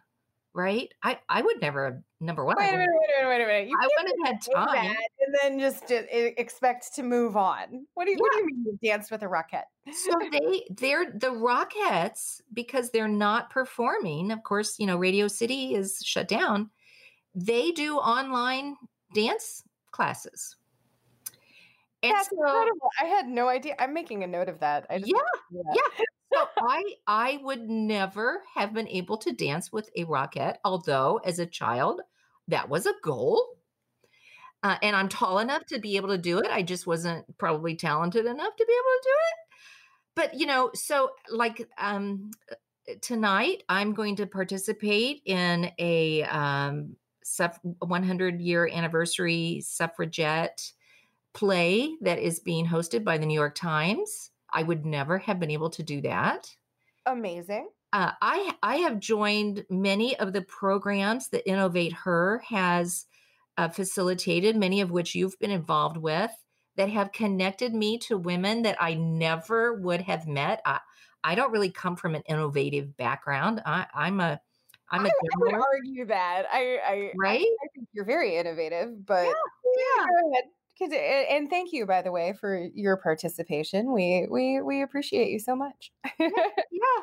right 0.54 0.92
i 1.02 1.18
i 1.28 1.42
would 1.42 1.60
never 1.60 1.84
have 1.86 2.02
number 2.20 2.44
one. 2.44 2.56
Wait 2.58 2.68
a 2.68 2.72
minute, 2.72 2.88
wait 2.92 3.24
a 3.24 3.28
minute, 3.28 3.38
wait 3.38 3.44
a 3.44 3.46
minute. 3.46 3.68
You 3.68 3.76
I 3.80 3.88
wouldn't 3.96 4.26
have 4.26 4.34
had 4.34 4.54
time. 4.54 4.96
and 5.20 5.34
then 5.40 5.58
just, 5.58 5.90
expect 5.90 6.94
to 6.94 7.02
move 7.02 7.36
on. 7.36 7.86
What 7.94 8.04
do 8.04 8.12
you, 8.12 8.18
what 8.18 8.32
do 8.32 8.38
you 8.40 8.46
mean 8.46 8.64
you 8.66 8.78
danced 8.82 9.10
with 9.10 9.22
a 9.22 9.26
rockette? 9.26 9.64
so 9.92 10.12
they 10.30 10.64
they're 10.70 11.12
the 11.12 11.28
Rockettes 11.28 12.40
because 12.52 12.90
they're 12.90 13.08
not 13.08 13.50
performing. 13.50 14.30
Of 14.30 14.42
course, 14.42 14.78
you 14.78 14.86
know 14.86 14.96
Radio 14.96 15.28
City 15.28 15.74
is 15.74 16.00
shut 16.04 16.28
down. 16.28 16.70
They 17.34 17.70
do 17.70 17.96
online 17.96 18.76
dance 19.14 19.62
classes. 19.90 20.56
And 22.02 22.12
That's 22.12 22.30
so, 22.30 22.36
incredible. 22.36 22.88
I 23.00 23.04
had 23.04 23.28
no 23.28 23.48
idea. 23.48 23.74
I'm 23.78 23.92
making 23.92 24.24
a 24.24 24.26
note 24.26 24.48
of 24.48 24.58
that. 24.60 24.86
yeah, 24.90 25.20
yeah. 25.52 26.04
So 26.32 26.46
I 26.58 26.82
I 27.06 27.40
would 27.42 27.68
never 27.68 28.42
have 28.54 28.72
been 28.72 28.88
able 28.88 29.18
to 29.18 29.32
dance 29.32 29.72
with 29.72 29.90
a 29.96 30.04
Rockette, 30.04 30.56
although 30.64 31.20
as 31.24 31.38
a 31.38 31.46
child 31.46 32.00
that 32.48 32.68
was 32.68 32.86
a 32.86 32.94
goal. 33.02 33.44
Uh, 34.62 34.76
and 34.82 34.94
I'm 34.94 35.08
tall 35.08 35.38
enough 35.38 35.64
to 35.66 35.78
be 35.78 35.96
able 35.96 36.10
to 36.10 36.18
do 36.18 36.38
it. 36.38 36.50
I 36.50 36.62
just 36.62 36.86
wasn't 36.86 37.24
probably 37.38 37.76
talented 37.76 38.26
enough 38.26 38.56
to 38.56 38.66
be 38.66 38.72
able 38.72 38.82
to 38.82 39.02
do 39.02 39.10
it. 39.10 39.50
But 40.14 40.40
you 40.40 40.46
know, 40.46 40.70
so 40.74 41.10
like 41.30 41.68
um, 41.78 42.30
uh, 42.50 42.94
tonight, 43.00 43.62
I'm 43.68 43.94
going 43.94 44.16
to 44.16 44.26
participate 44.26 45.22
in 45.24 45.70
a 45.78 46.24
um, 46.24 46.96
100 47.78 48.40
year 48.40 48.68
anniversary 48.68 49.62
suffragette 49.64 50.72
play 51.32 51.94
that 52.00 52.18
is 52.18 52.40
being 52.40 52.66
hosted 52.66 53.04
by 53.04 53.18
the 53.18 53.26
New 53.26 53.34
York 53.34 53.54
Times. 53.54 54.30
I 54.52 54.62
would 54.62 54.84
never 54.84 55.18
have 55.18 55.40
been 55.40 55.50
able 55.50 55.70
to 55.70 55.82
do 55.82 56.00
that. 56.02 56.54
Amazing. 57.06 57.68
Uh, 57.92 58.12
I 58.22 58.54
I 58.62 58.76
have 58.76 59.00
joined 59.00 59.64
many 59.68 60.16
of 60.18 60.32
the 60.32 60.42
programs 60.42 61.28
that 61.28 61.48
Innovate 61.48 61.92
Her 61.92 62.42
has 62.46 63.06
uh, 63.56 63.68
facilitated, 63.68 64.56
many 64.56 64.80
of 64.80 64.90
which 64.90 65.14
you've 65.14 65.38
been 65.38 65.50
involved 65.50 65.96
with, 65.96 66.30
that 66.76 66.88
have 66.88 67.12
connected 67.12 67.74
me 67.74 67.98
to 67.98 68.16
women 68.16 68.62
that 68.62 68.76
I 68.80 68.94
never 68.94 69.74
would 69.74 70.02
have 70.02 70.26
met. 70.26 70.62
I, 70.64 70.80
I 71.22 71.34
don't 71.34 71.52
really 71.52 71.70
come 71.70 71.96
from 71.96 72.14
an 72.14 72.22
innovative 72.26 72.96
background. 72.96 73.60
I, 73.66 73.86
am 73.94 74.20
a 74.20 74.40
I'm 74.90 75.04
a 75.04 75.08
I, 75.08 75.10
I 75.10 75.38
would 75.38 75.54
argue 75.54 76.06
that. 76.06 76.44
I, 76.50 76.78
I 76.84 77.12
right. 77.18 77.40
I, 77.40 77.64
I, 77.64 77.68
think 77.74 77.88
you're 77.92 78.04
very 78.04 78.36
innovative, 78.36 79.04
but 79.04 79.26
yeah, 79.26 80.06
yeah. 80.32 80.40
Because 80.80 80.94
and 81.30 81.50
thank 81.50 81.72
you 81.72 81.84
by 81.84 82.02
the 82.02 82.12
way 82.12 82.32
for 82.32 82.68
your 82.74 82.96
participation. 82.96 83.92
We 83.92 84.26
we 84.30 84.62
we 84.62 84.82
appreciate 84.82 85.30
you 85.30 85.38
so 85.38 85.54
much. 85.54 85.92
yeah. 86.18 86.28
yeah. 86.70 87.02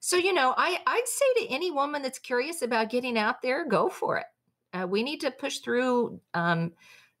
So 0.00 0.16
you 0.16 0.34
know, 0.34 0.52
I 0.56 0.80
I'd 0.86 1.06
say 1.06 1.46
to 1.46 1.52
any 1.52 1.70
woman 1.70 2.02
that's 2.02 2.18
curious 2.18 2.62
about 2.62 2.90
getting 2.90 3.16
out 3.16 3.40
there, 3.40 3.66
go 3.68 3.88
for 3.88 4.18
it. 4.18 4.26
Uh, 4.72 4.86
we 4.86 5.02
need 5.02 5.20
to 5.20 5.30
push 5.30 5.58
through 5.58 6.20
um, 6.34 6.72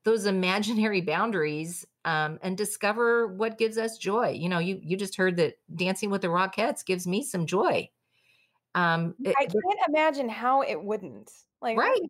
those 0.04 0.26
imaginary 0.26 1.00
boundaries 1.00 1.86
um, 2.04 2.38
and 2.42 2.56
discover 2.56 3.28
what 3.28 3.58
gives 3.58 3.78
us 3.78 3.98
joy. 3.98 4.30
You 4.30 4.48
know, 4.48 4.58
you 4.58 4.80
you 4.82 4.96
just 4.96 5.16
heard 5.16 5.36
that 5.36 5.54
dancing 5.74 6.10
with 6.10 6.22
the 6.22 6.28
Rockettes 6.28 6.84
gives 6.84 7.06
me 7.06 7.22
some 7.22 7.46
joy. 7.46 7.88
Um, 8.74 9.14
it, 9.22 9.34
I 9.38 9.44
can't 9.44 9.88
imagine 9.88 10.28
how 10.28 10.62
it 10.62 10.82
wouldn't. 10.82 11.30
Like 11.62 11.78
right, 11.78 12.00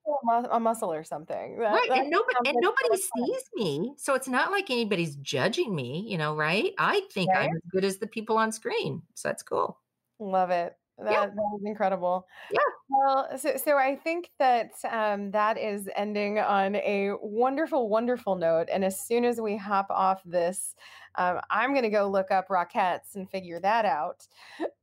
a, 0.50 0.58
muscle 0.58 0.90
or 0.90 1.04
something. 1.04 1.58
That, 1.58 1.72
right, 1.72 1.90
and 1.90 2.08
nobody 2.08 2.48
and 2.48 2.56
nobody 2.60 2.96
sees 2.96 3.42
me, 3.54 3.92
so 3.98 4.14
it's 4.14 4.28
not 4.28 4.50
like 4.50 4.70
anybody's 4.70 5.16
judging 5.16 5.74
me. 5.74 6.06
You 6.08 6.16
know, 6.16 6.34
right? 6.34 6.72
I 6.78 7.02
think 7.12 7.30
right? 7.30 7.50
I'm 7.50 7.56
as 7.56 7.62
good 7.70 7.84
as 7.84 7.98
the 7.98 8.06
people 8.06 8.38
on 8.38 8.50
screen, 8.50 9.02
so 9.14 9.28
that's 9.28 9.42
cool. 9.42 9.78
Love 10.18 10.48
it. 10.50 10.74
That, 10.98 11.12
yeah. 11.12 11.26
that 11.26 11.34
was 11.34 11.62
incredible. 11.64 12.26
Yeah. 12.50 12.58
Well, 12.88 13.38
so, 13.38 13.56
so 13.56 13.76
I 13.76 13.96
think 13.96 14.30
that 14.38 14.72
um, 14.90 15.30
that 15.32 15.58
is 15.58 15.88
ending 15.96 16.38
on 16.38 16.76
a 16.76 17.12
wonderful, 17.20 17.88
wonderful 17.88 18.36
note. 18.36 18.68
And 18.72 18.84
as 18.84 19.00
soon 19.00 19.24
as 19.24 19.40
we 19.40 19.56
hop 19.56 19.86
off 19.90 20.22
this, 20.24 20.74
um, 21.16 21.40
I'm 21.50 21.70
going 21.70 21.82
to 21.82 21.90
go 21.90 22.08
look 22.08 22.30
up 22.30 22.48
Rockettes 22.48 23.14
and 23.14 23.28
figure 23.28 23.58
that 23.60 23.84
out. 23.84 24.26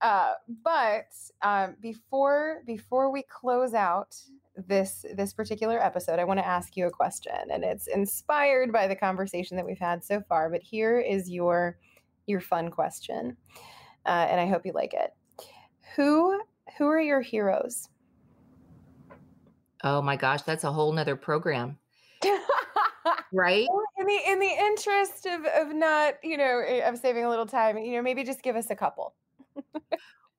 Uh, 0.02 0.34
but 0.64 1.08
um, 1.42 1.76
before 1.82 2.64
before 2.66 3.12
we 3.12 3.24
close 3.24 3.74
out 3.74 4.16
this 4.68 5.06
this 5.16 5.34
particular 5.34 5.84
episode, 5.84 6.20
I 6.20 6.24
want 6.24 6.40
to 6.40 6.46
ask 6.48 6.76
you 6.76 6.88
a 6.88 6.92
question, 6.92 7.34
and 7.52 7.64
it's 7.64 7.88
inspired 7.88 8.72
by 8.72 8.88
the 8.88 8.96
conversation 8.96 9.58
that 9.58 9.66
we've 9.66 9.80
had 9.80 10.04
so 10.04 10.22
far. 10.28 10.50
But 10.50 10.62
here 10.62 11.00
is 11.00 11.30
your 11.30 11.78
your 12.26 12.42
fun 12.42 12.70
question, 12.70 13.38
uh, 14.06 14.28
and 14.30 14.40
I 14.40 14.48
hope 14.48 14.66
you 14.66 14.74
like 14.74 14.94
it. 14.94 15.14
Who 15.96 16.42
who 16.78 16.88
are 16.88 17.00
your 17.00 17.22
heroes? 17.22 17.90
Oh 19.84 20.02
my 20.02 20.16
gosh, 20.16 20.42
that's 20.42 20.64
a 20.64 20.72
whole 20.72 20.92
nother 20.92 21.16
program. 21.16 21.78
right? 23.34 23.68
In 23.98 24.06
the 24.06 24.20
in 24.28 24.40
the 24.40 24.48
interest 24.48 25.26
of 25.26 25.46
of 25.46 25.74
not, 25.74 26.16
you 26.24 26.38
know, 26.38 26.64
eh, 26.66 26.88
of 26.88 26.98
saving 26.98 27.26
a 27.26 27.30
little 27.30 27.46
time, 27.46 27.78
you 27.78 27.94
know, 27.94 28.02
maybe 28.02 28.24
just 28.24 28.44
give 28.44 28.56
us 28.56 28.70
a 28.70 28.76
couple. 28.76 29.16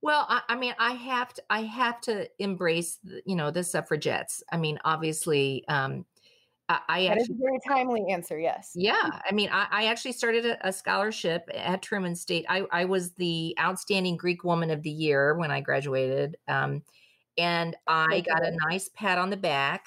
well, 0.02 0.26
I, 0.28 0.42
I, 0.48 0.56
mean, 0.56 0.74
I 0.78 0.92
have 0.92 1.34
to 1.34 1.42
I 1.50 1.62
have 1.62 2.00
to 2.02 2.28
embrace, 2.38 2.98
the, 3.04 3.22
you 3.26 3.36
know, 3.36 3.50
the 3.50 3.62
suffragettes. 3.62 4.42
I 4.50 4.56
mean, 4.56 4.78
obviously, 4.84 5.64
um, 5.68 6.04
I, 6.70 6.80
I 6.88 7.02
that 7.02 7.18
actually 7.18 7.22
is 7.22 7.30
a 7.30 7.42
very 7.42 7.58
timely 7.66 8.04
answer. 8.10 8.38
Yes. 8.38 8.72
Yeah, 8.74 9.10
I 9.28 9.32
mean, 9.32 9.50
I, 9.52 9.66
I 9.70 9.84
actually 9.86 10.12
started 10.12 10.46
a, 10.46 10.68
a, 10.68 10.72
scholarship 10.72 11.48
at 11.52 11.82
Truman 11.82 12.14
State. 12.14 12.46
I, 12.48 12.64
I, 12.70 12.84
was 12.84 13.12
the 13.14 13.56
outstanding 13.58 14.16
Greek 14.16 14.44
woman 14.44 14.70
of 14.70 14.82
the 14.82 14.90
year 14.90 15.34
when 15.34 15.50
I 15.50 15.60
graduated, 15.60 16.36
um, 16.46 16.82
and 17.36 17.76
I 17.88 18.20
got 18.20 18.44
a 18.44 18.56
nice 18.68 18.88
pat 18.94 19.18
on 19.18 19.30
the 19.30 19.36
back. 19.36 19.86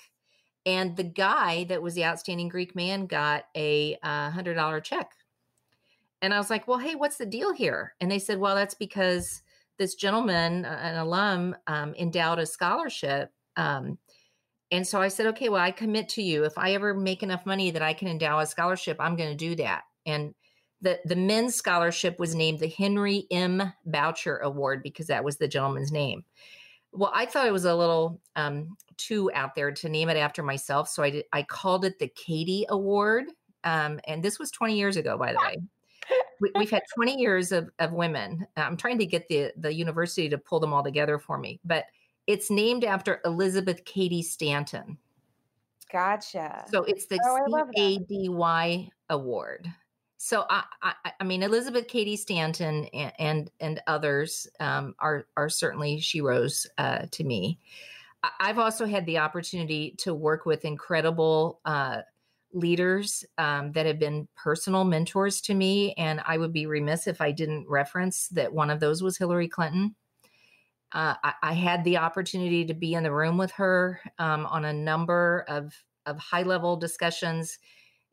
And 0.66 0.96
the 0.96 1.04
guy 1.04 1.66
that 1.66 1.82
was 1.82 1.94
the 1.94 2.06
outstanding 2.06 2.50
Greek 2.50 2.76
man 2.76 3.06
got 3.06 3.46
a 3.56 3.98
uh, 4.04 4.30
hundred 4.30 4.56
dollar 4.56 4.80
check. 4.80 5.12
And 6.22 6.34
I 6.34 6.38
was 6.38 6.50
like, 6.50 6.68
"Well, 6.68 6.80
hey, 6.80 6.96
what's 6.96 7.18
the 7.18 7.26
deal 7.26 7.54
here?" 7.54 7.96
And 8.00 8.10
they 8.10 8.20
said, 8.20 8.40
"Well, 8.40 8.56
that's 8.56 8.76
because 8.76 9.43
this 9.78 9.96
gentleman, 9.96 10.66
an 10.66 10.98
alum, 10.98 11.56
um, 11.68 11.94
endowed 11.96 12.40
a 12.40 12.46
scholarship." 12.46 13.32
Um, 13.56 13.98
and 14.74 14.88
so 14.88 15.00
I 15.00 15.10
said, 15.10 15.28
okay, 15.28 15.50
well, 15.50 15.62
I 15.62 15.70
commit 15.70 16.10
to 16.10 16.24
you. 16.24 16.46
If 16.46 16.58
I 16.58 16.74
ever 16.74 16.96
make 16.96 17.22
enough 17.22 17.46
money 17.46 17.70
that 17.70 17.84
I 17.84 17.94
can 17.94 18.08
endow 18.08 18.40
a 18.40 18.46
scholarship, 18.48 18.98
I'm 19.00 19.16
going 19.16 19.30
to 19.30 19.36
do 19.36 19.56
that. 19.58 19.84
And 20.08 20.34
the, 20.82 21.00
the 21.06 21.16
men's 21.16 21.54
scholarship 21.54 22.18
was 22.18 22.34
named 22.34 22.60
the 22.60 22.68
Henry 22.68 23.28
M. 23.30 23.72
Boucher 23.86 24.38
Award 24.40 24.82
because 24.82 25.08
that 25.08 25.24
was 25.24 25.38
the 25.38 25.48
gentleman's 25.48 25.92
name. 25.92 26.26
Well, 26.92 27.12
I 27.14 27.28
thought 27.28 27.46
it 27.46 27.54
was 27.54 27.66
a 27.66 27.76
little 27.76 28.20
um, 28.36 28.76
too 28.98 29.32
out 29.36 29.54
there 29.54 29.72
to 29.72 29.90
name 29.90 30.10
it 30.10 30.18
after 30.18 30.42
myself. 30.42 30.90
So 30.90 31.04
I, 31.04 31.10
did, 31.12 31.26
I 31.32 31.44
called 31.44 31.86
it 31.86 32.00
the 32.00 32.08
Cady 32.08 32.66
Award. 32.68 33.26
Um, 33.64 34.00
and 34.08 34.24
this 34.24 34.40
was 34.40 34.50
20 34.50 34.76
years 34.76 34.98
ago, 34.98 35.20
by 35.20 35.34
the 35.34 35.40
way. 35.40 35.58
We, 36.56 36.62
have 36.62 36.70
had 36.70 36.84
20 36.96 37.20
years 37.20 37.52
of, 37.52 37.70
of 37.80 37.92
women. 37.92 38.46
I'm 38.58 38.78
trying 38.78 39.00
to 39.00 39.06
get 39.06 39.28
the, 39.28 39.52
the 39.58 39.74
university 39.74 40.30
to 40.30 40.38
pull 40.38 40.60
them 40.60 40.74
all 40.74 40.84
together 40.84 41.18
for 41.18 41.38
me. 41.38 41.60
But 41.64 41.86
it's 42.28 42.50
named 42.50 42.84
after 42.84 43.22
Elizabeth 43.26 43.84
Cady 43.86 44.22
Stanton. 44.22 44.98
Gotcha. 45.92 46.66
So 46.70 46.84
it's 46.84 47.06
the 47.06 47.20
oh, 47.24 47.70
CADY 47.76 48.90
Award. 49.10 49.72
So 50.18 50.46
I, 50.50 50.64
I, 50.82 50.94
I, 51.20 51.24
mean, 51.24 51.44
Elizabeth 51.44 51.88
Cady 51.88 52.16
Stanton 52.16 52.86
and 52.94 53.12
and, 53.20 53.52
and 53.60 53.82
others 53.88 54.48
um, 54.60 54.96
are 55.00 55.28
are 55.36 55.50
certainly 55.50 55.98
sheroes 55.98 56.66
uh, 56.78 57.06
to 57.12 57.24
me. 57.24 57.60
I've 58.40 58.58
also 58.58 58.86
had 58.86 59.06
the 59.06 59.18
opportunity 59.18 59.96
to 59.98 60.14
work 60.14 60.46
with 60.46 60.64
incredible 60.64 61.60
uh, 61.66 62.04
leaders 62.54 63.26
um, 63.38 63.72
that 63.74 63.86
have 63.86 64.00
been 64.00 64.28
personal 64.36 64.84
mentors 64.84 65.42
to 65.42 65.54
me, 65.54 65.94
and 65.94 66.22
I 66.26 66.38
would 66.38 66.54
be 66.54 66.66
remiss 66.66 67.08
if 67.08 67.22
I 67.22 67.32
didn't 67.32 67.68
reference 67.68 68.28
that 68.30 68.54
one 68.54 68.70
of 68.70 68.80
those 68.80 69.02
was 69.02 69.18
Hillary 69.18 69.48
Clinton. 69.48 69.96
Uh, 70.92 71.16
I, 71.24 71.34
I, 71.42 71.54
had 71.54 71.84
the 71.84 71.98
opportunity 71.98 72.66
to 72.66 72.74
be 72.76 72.94
in 72.94 73.02
the 73.02 73.12
room 73.12 73.36
with 73.36 73.52
her 73.54 74.00
um, 74.20 74.46
on 74.46 74.66
a 74.66 74.74
number 74.74 75.44
of, 75.48 75.74
of 76.06 76.20
high 76.20 76.44
level 76.44 76.78
discussions, 76.78 77.58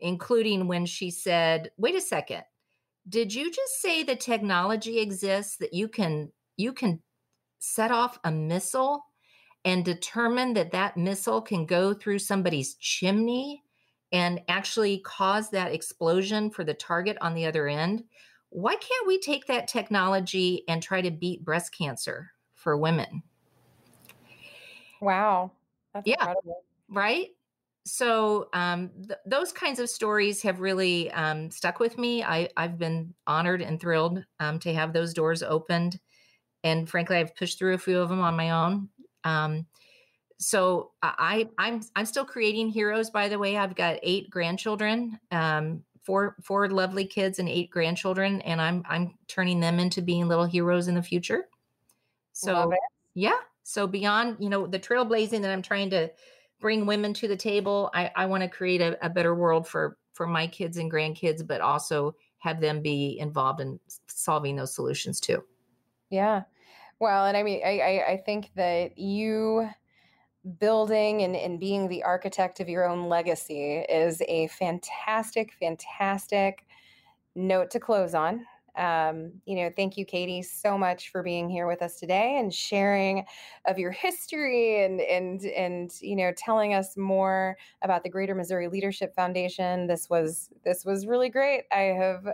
including 0.01 0.67
when 0.67 0.87
she 0.87 1.11
said, 1.11 1.71
"Wait 1.77 1.95
a 1.95 2.01
second, 2.01 2.43
did 3.09 3.35
you 3.35 3.51
just 3.51 3.83
say 3.83 4.03
the 4.03 4.17
technology 4.17 4.99
exists 4.99 5.59
that 5.59 5.75
you 5.75 5.89
can 5.89 6.33
you 6.57 6.73
can 6.73 7.01
set 7.59 7.91
off 7.91 8.19
a 8.25 8.31
missile 8.31 9.05
and 9.65 9.85
determine 9.85 10.55
that 10.55 10.73
that 10.73 10.97
missile 10.97 11.43
can 11.43 11.67
go 11.67 11.93
through 11.93 12.19
somebody's 12.19 12.75
chimney 12.77 13.63
and 14.13 14.41
actually 14.49 14.99
cause 14.99 15.51
that 15.51 15.73
explosion 15.73 16.51
for 16.51 16.65
the 16.65 16.75
target 16.75 17.17
on 17.21 17.35
the 17.35 17.47
other 17.47 17.69
end?" 17.69 18.05
Why 18.53 18.75
can't 18.75 19.07
we 19.07 19.21
take 19.21 19.47
that 19.47 19.69
technology 19.69 20.65
and 20.67 20.83
try 20.83 21.01
to 21.03 21.11
beat 21.11 21.45
breast 21.45 21.73
cancer? 21.77 22.33
for 22.61 22.77
women. 22.77 23.23
Wow. 25.01 25.53
That's 25.95 26.07
yeah. 26.07 26.17
Incredible. 26.21 26.65
Right. 26.89 27.29
So 27.87 28.49
um, 28.53 28.91
th- 29.09 29.19
those 29.27 29.53
kinds 29.53 29.81
of 29.81 29.89
stories 29.89 30.43
have 30.43 30.61
really 30.61 31.11
um, 31.13 31.51
stuck 31.51 31.81
with 31.81 31.99
me. 31.99 32.23
I, 32.23 32.51
have 32.57 32.79
been 32.79 33.15
honored 33.27 33.63
and 33.63 33.81
thrilled 33.81 34.23
um, 34.39 34.59
to 34.61 34.75
have 34.75 34.93
those 34.93 35.15
doors 35.15 35.43
opened, 35.43 35.99
and 36.63 36.89
frankly, 36.89 37.17
I've 37.17 37.35
pushed 37.35 37.59
through 37.59 37.75
a 37.75 37.79
few 37.79 37.99
of 37.99 38.11
them 38.11 38.21
on 38.21 38.37
my 38.37 38.51
own. 38.51 38.89
So 40.43 40.93
I, 41.03 41.51
I'm 41.59 41.83
I'm 41.95 42.07
still 42.07 42.25
creating 42.25 42.71
heroes. 42.71 43.11
By 43.11 43.29
the 43.29 43.39
way, 43.39 43.59
I've 43.59 43.75
got 43.75 43.99
eight 44.03 44.31
grandchildren, 44.31 45.21
um, 45.31 45.85
four 46.03 46.35
four 46.43 46.71
lovely 46.71 47.05
kids, 47.05 47.39
and 47.39 47.47
eight 47.47 47.71
grandchildren, 47.71 48.41
and 48.41 48.59
I'm 48.59 48.83
I'm 48.89 49.19
turning 49.29 49.61
them 49.61 49.79
into 49.79 50.01
being 50.01 50.29
little 50.29 50.47
heroes 50.47 50.89
in 50.89 50.95
the 50.95 51.03
future. 51.03 51.47
So 52.33 52.73
yeah. 53.13 53.39
So 53.65 53.87
beyond, 53.87 54.39
you 54.41 54.49
know, 54.49 54.67
the 54.67 54.79
trailblazing 54.81 55.43
that 55.43 55.51
I'm 55.51 55.61
trying 55.61 55.91
to 55.91 56.11
bring 56.59 56.87
women 56.87 57.13
to 57.15 57.29
the 57.29 57.37
table, 57.37 57.91
I, 57.95 58.11
I 58.17 58.27
want 58.27 58.43
to 58.43 58.49
create 58.49 58.81
a, 58.81 58.97
a 59.05 59.11
better 59.11 59.35
world 59.35 59.69
for 59.69 59.99
for 60.15 60.27
my 60.27 60.47
kids 60.47 60.79
and 60.79 60.91
grandkids, 60.91 61.47
but 61.47 61.61
also 61.61 62.17
have 62.39 62.63
them 62.63 62.81
be 62.81 63.19
involved 63.19 63.61
in 63.61 63.79
solving 64.07 64.57
those 64.57 64.75
solutions 64.75 65.21
too. 65.21 65.45
Yeah. 66.09 66.45
Well, 66.99 67.27
and 67.27 67.37
I 67.37 67.43
mean, 67.43 67.61
I, 67.65 67.79
I, 67.79 68.13
I 68.13 68.17
think 68.17 68.51
that 68.57 68.99
you 68.99 69.69
building 70.59 71.23
and, 71.23 71.37
and 71.37 71.61
being 71.61 71.89
the 71.89 72.03
architect 72.03 72.61
of 72.61 72.69
your 72.69 72.89
own 72.89 73.09
legacy 73.09 73.85
is 73.89 74.23
a 74.29 74.47
fantastic, 74.49 75.53
fantastic 75.53 76.67
note 77.35 77.71
to 77.71 77.81
close 77.81 78.15
on. 78.15 78.45
Um, 78.77 79.33
you 79.47 79.57
know, 79.57 79.71
thank 79.75 79.97
you, 79.97 80.05
Katie, 80.05 80.43
so 80.43 80.79
much 80.79 81.11
for 81.11 81.23
being 81.23 81.51
here 81.51 81.67
with 81.67 81.83
us 81.83 81.97
today 81.97 82.39
and 82.39 82.55
sharing 82.55 83.25
of 83.67 83.79
your 83.79 83.91
history 83.91 84.85
and 84.85 85.01
and 85.01 85.43
and 85.43 85.91
you 86.01 86.15
know 86.17 86.33
telling 86.37 86.73
us 86.73 86.97
more 86.97 87.57
about 87.83 88.05
the 88.05 88.09
Greater 88.09 88.35
Missouri 88.35 88.69
Leadership 88.69 89.15
Foundation. 89.15 89.87
This 89.87 90.09
was 90.09 90.51
this 90.65 90.85
was 90.85 91.07
really 91.07 91.29
great. 91.29 91.65
I 91.73 91.95
have 91.99 92.27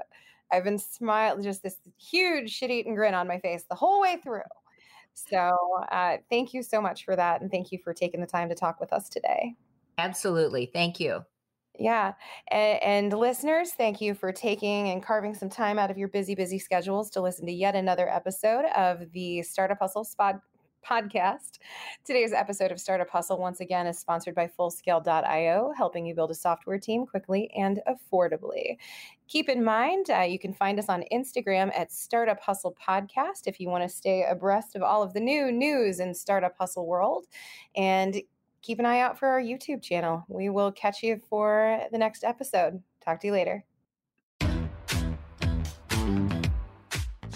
I've 0.53 0.65
been 0.65 0.79
smiling, 0.79 1.43
just 1.43 1.63
this 1.63 1.79
huge 1.99 2.53
shit-eating 2.53 2.95
grin 2.95 3.15
on 3.15 3.27
my 3.27 3.39
face 3.41 3.65
the 3.69 3.75
whole 3.75 4.01
way 4.01 4.19
through. 4.23 4.43
So, 5.17 5.57
uh, 5.91 6.19
thank 6.31 6.53
you 6.53 6.63
so 6.63 6.81
much 6.81 7.05
for 7.05 7.17
that, 7.17 7.41
and 7.41 7.51
thank 7.51 7.73
you 7.73 7.79
for 7.83 7.95
taking 7.95 8.21
the 8.21 8.27
time 8.27 8.49
to 8.51 8.55
talk 8.55 8.79
with 8.79 8.93
us 8.93 9.09
today. 9.09 9.55
Absolutely, 9.99 10.71
thank 10.73 11.01
you. 11.01 11.25
Yeah. 11.79 12.13
And, 12.51 12.83
and, 12.83 13.13
listeners, 13.13 13.73
thank 13.73 14.01
you 14.01 14.15
for 14.15 14.33
taking 14.33 14.91
and 14.91 15.03
carving 15.03 15.35
some 15.35 15.51
time 15.51 15.79
out 15.79 15.91
of 15.91 15.99
your 15.99 16.09
busy, 16.09 16.35
busy 16.35 16.59
schedules 16.59 17.11
to 17.11 17.21
listen 17.21 17.47
to 17.47 17.53
yet 17.53 17.75
another 17.75 18.09
episode 18.09 18.65
of 18.77 19.11
the 19.13 19.43
Startup 19.43 19.79
Hustle 19.79 20.05
Spot 20.05 20.41
podcast. 20.87 21.59
Today's 22.05 22.33
episode 22.33 22.71
of 22.71 22.79
Startup 22.79 23.09
Hustle, 23.09 23.39
once 23.39 23.61
again, 23.61 23.87
is 23.87 23.99
sponsored 23.99 24.35
by 24.35 24.47
Fullscale.io, 24.47 25.73
helping 25.77 26.07
you 26.07 26.15
build 26.15 26.31
a 26.31 26.35
software 26.35 26.79
team 26.79 27.07
quickly 27.07 27.51
and 27.57 27.81
affordably. 27.89 28.77
Keep 29.29 29.49
in 29.49 29.65
mind, 29.65 30.11
uh, 30.11 30.21
you 30.21 30.39
can 30.39 30.53
find 30.53 30.79
us 30.79 30.89
on 30.89 31.05
Instagram 31.13 31.77
at 31.77 31.93
Startup 31.93 32.41
Hustle 32.41 32.77
Podcast 32.81 33.47
if 33.47 33.59
you 33.59 33.69
want 33.69 33.83
to 33.83 33.89
stay 33.89 34.25
abreast 34.25 34.77
of 34.77 34.83
all 34.83 35.03
of 35.03 35.13
the 35.13 35.21
new 35.21 35.51
news 35.51 35.99
in 36.01 36.15
Startup 36.15 36.55
Hustle 36.59 36.87
world. 36.87 37.27
And 37.75 38.21
keep 38.63 38.79
an 38.79 38.87
eye 38.87 39.01
out 39.01 39.19
for 39.19 39.29
our 39.29 39.41
YouTube 39.41 39.83
channel. 39.83 40.25
We 40.29 40.49
will 40.51 40.73
catch 40.73 41.03
you 41.03 41.21
for 41.29 41.81
the 41.93 41.99
next 41.99 42.25
episode. 42.25 42.83
Talk 43.05 43.21
to 43.21 43.29
you 43.29 43.33
later. 43.33 43.65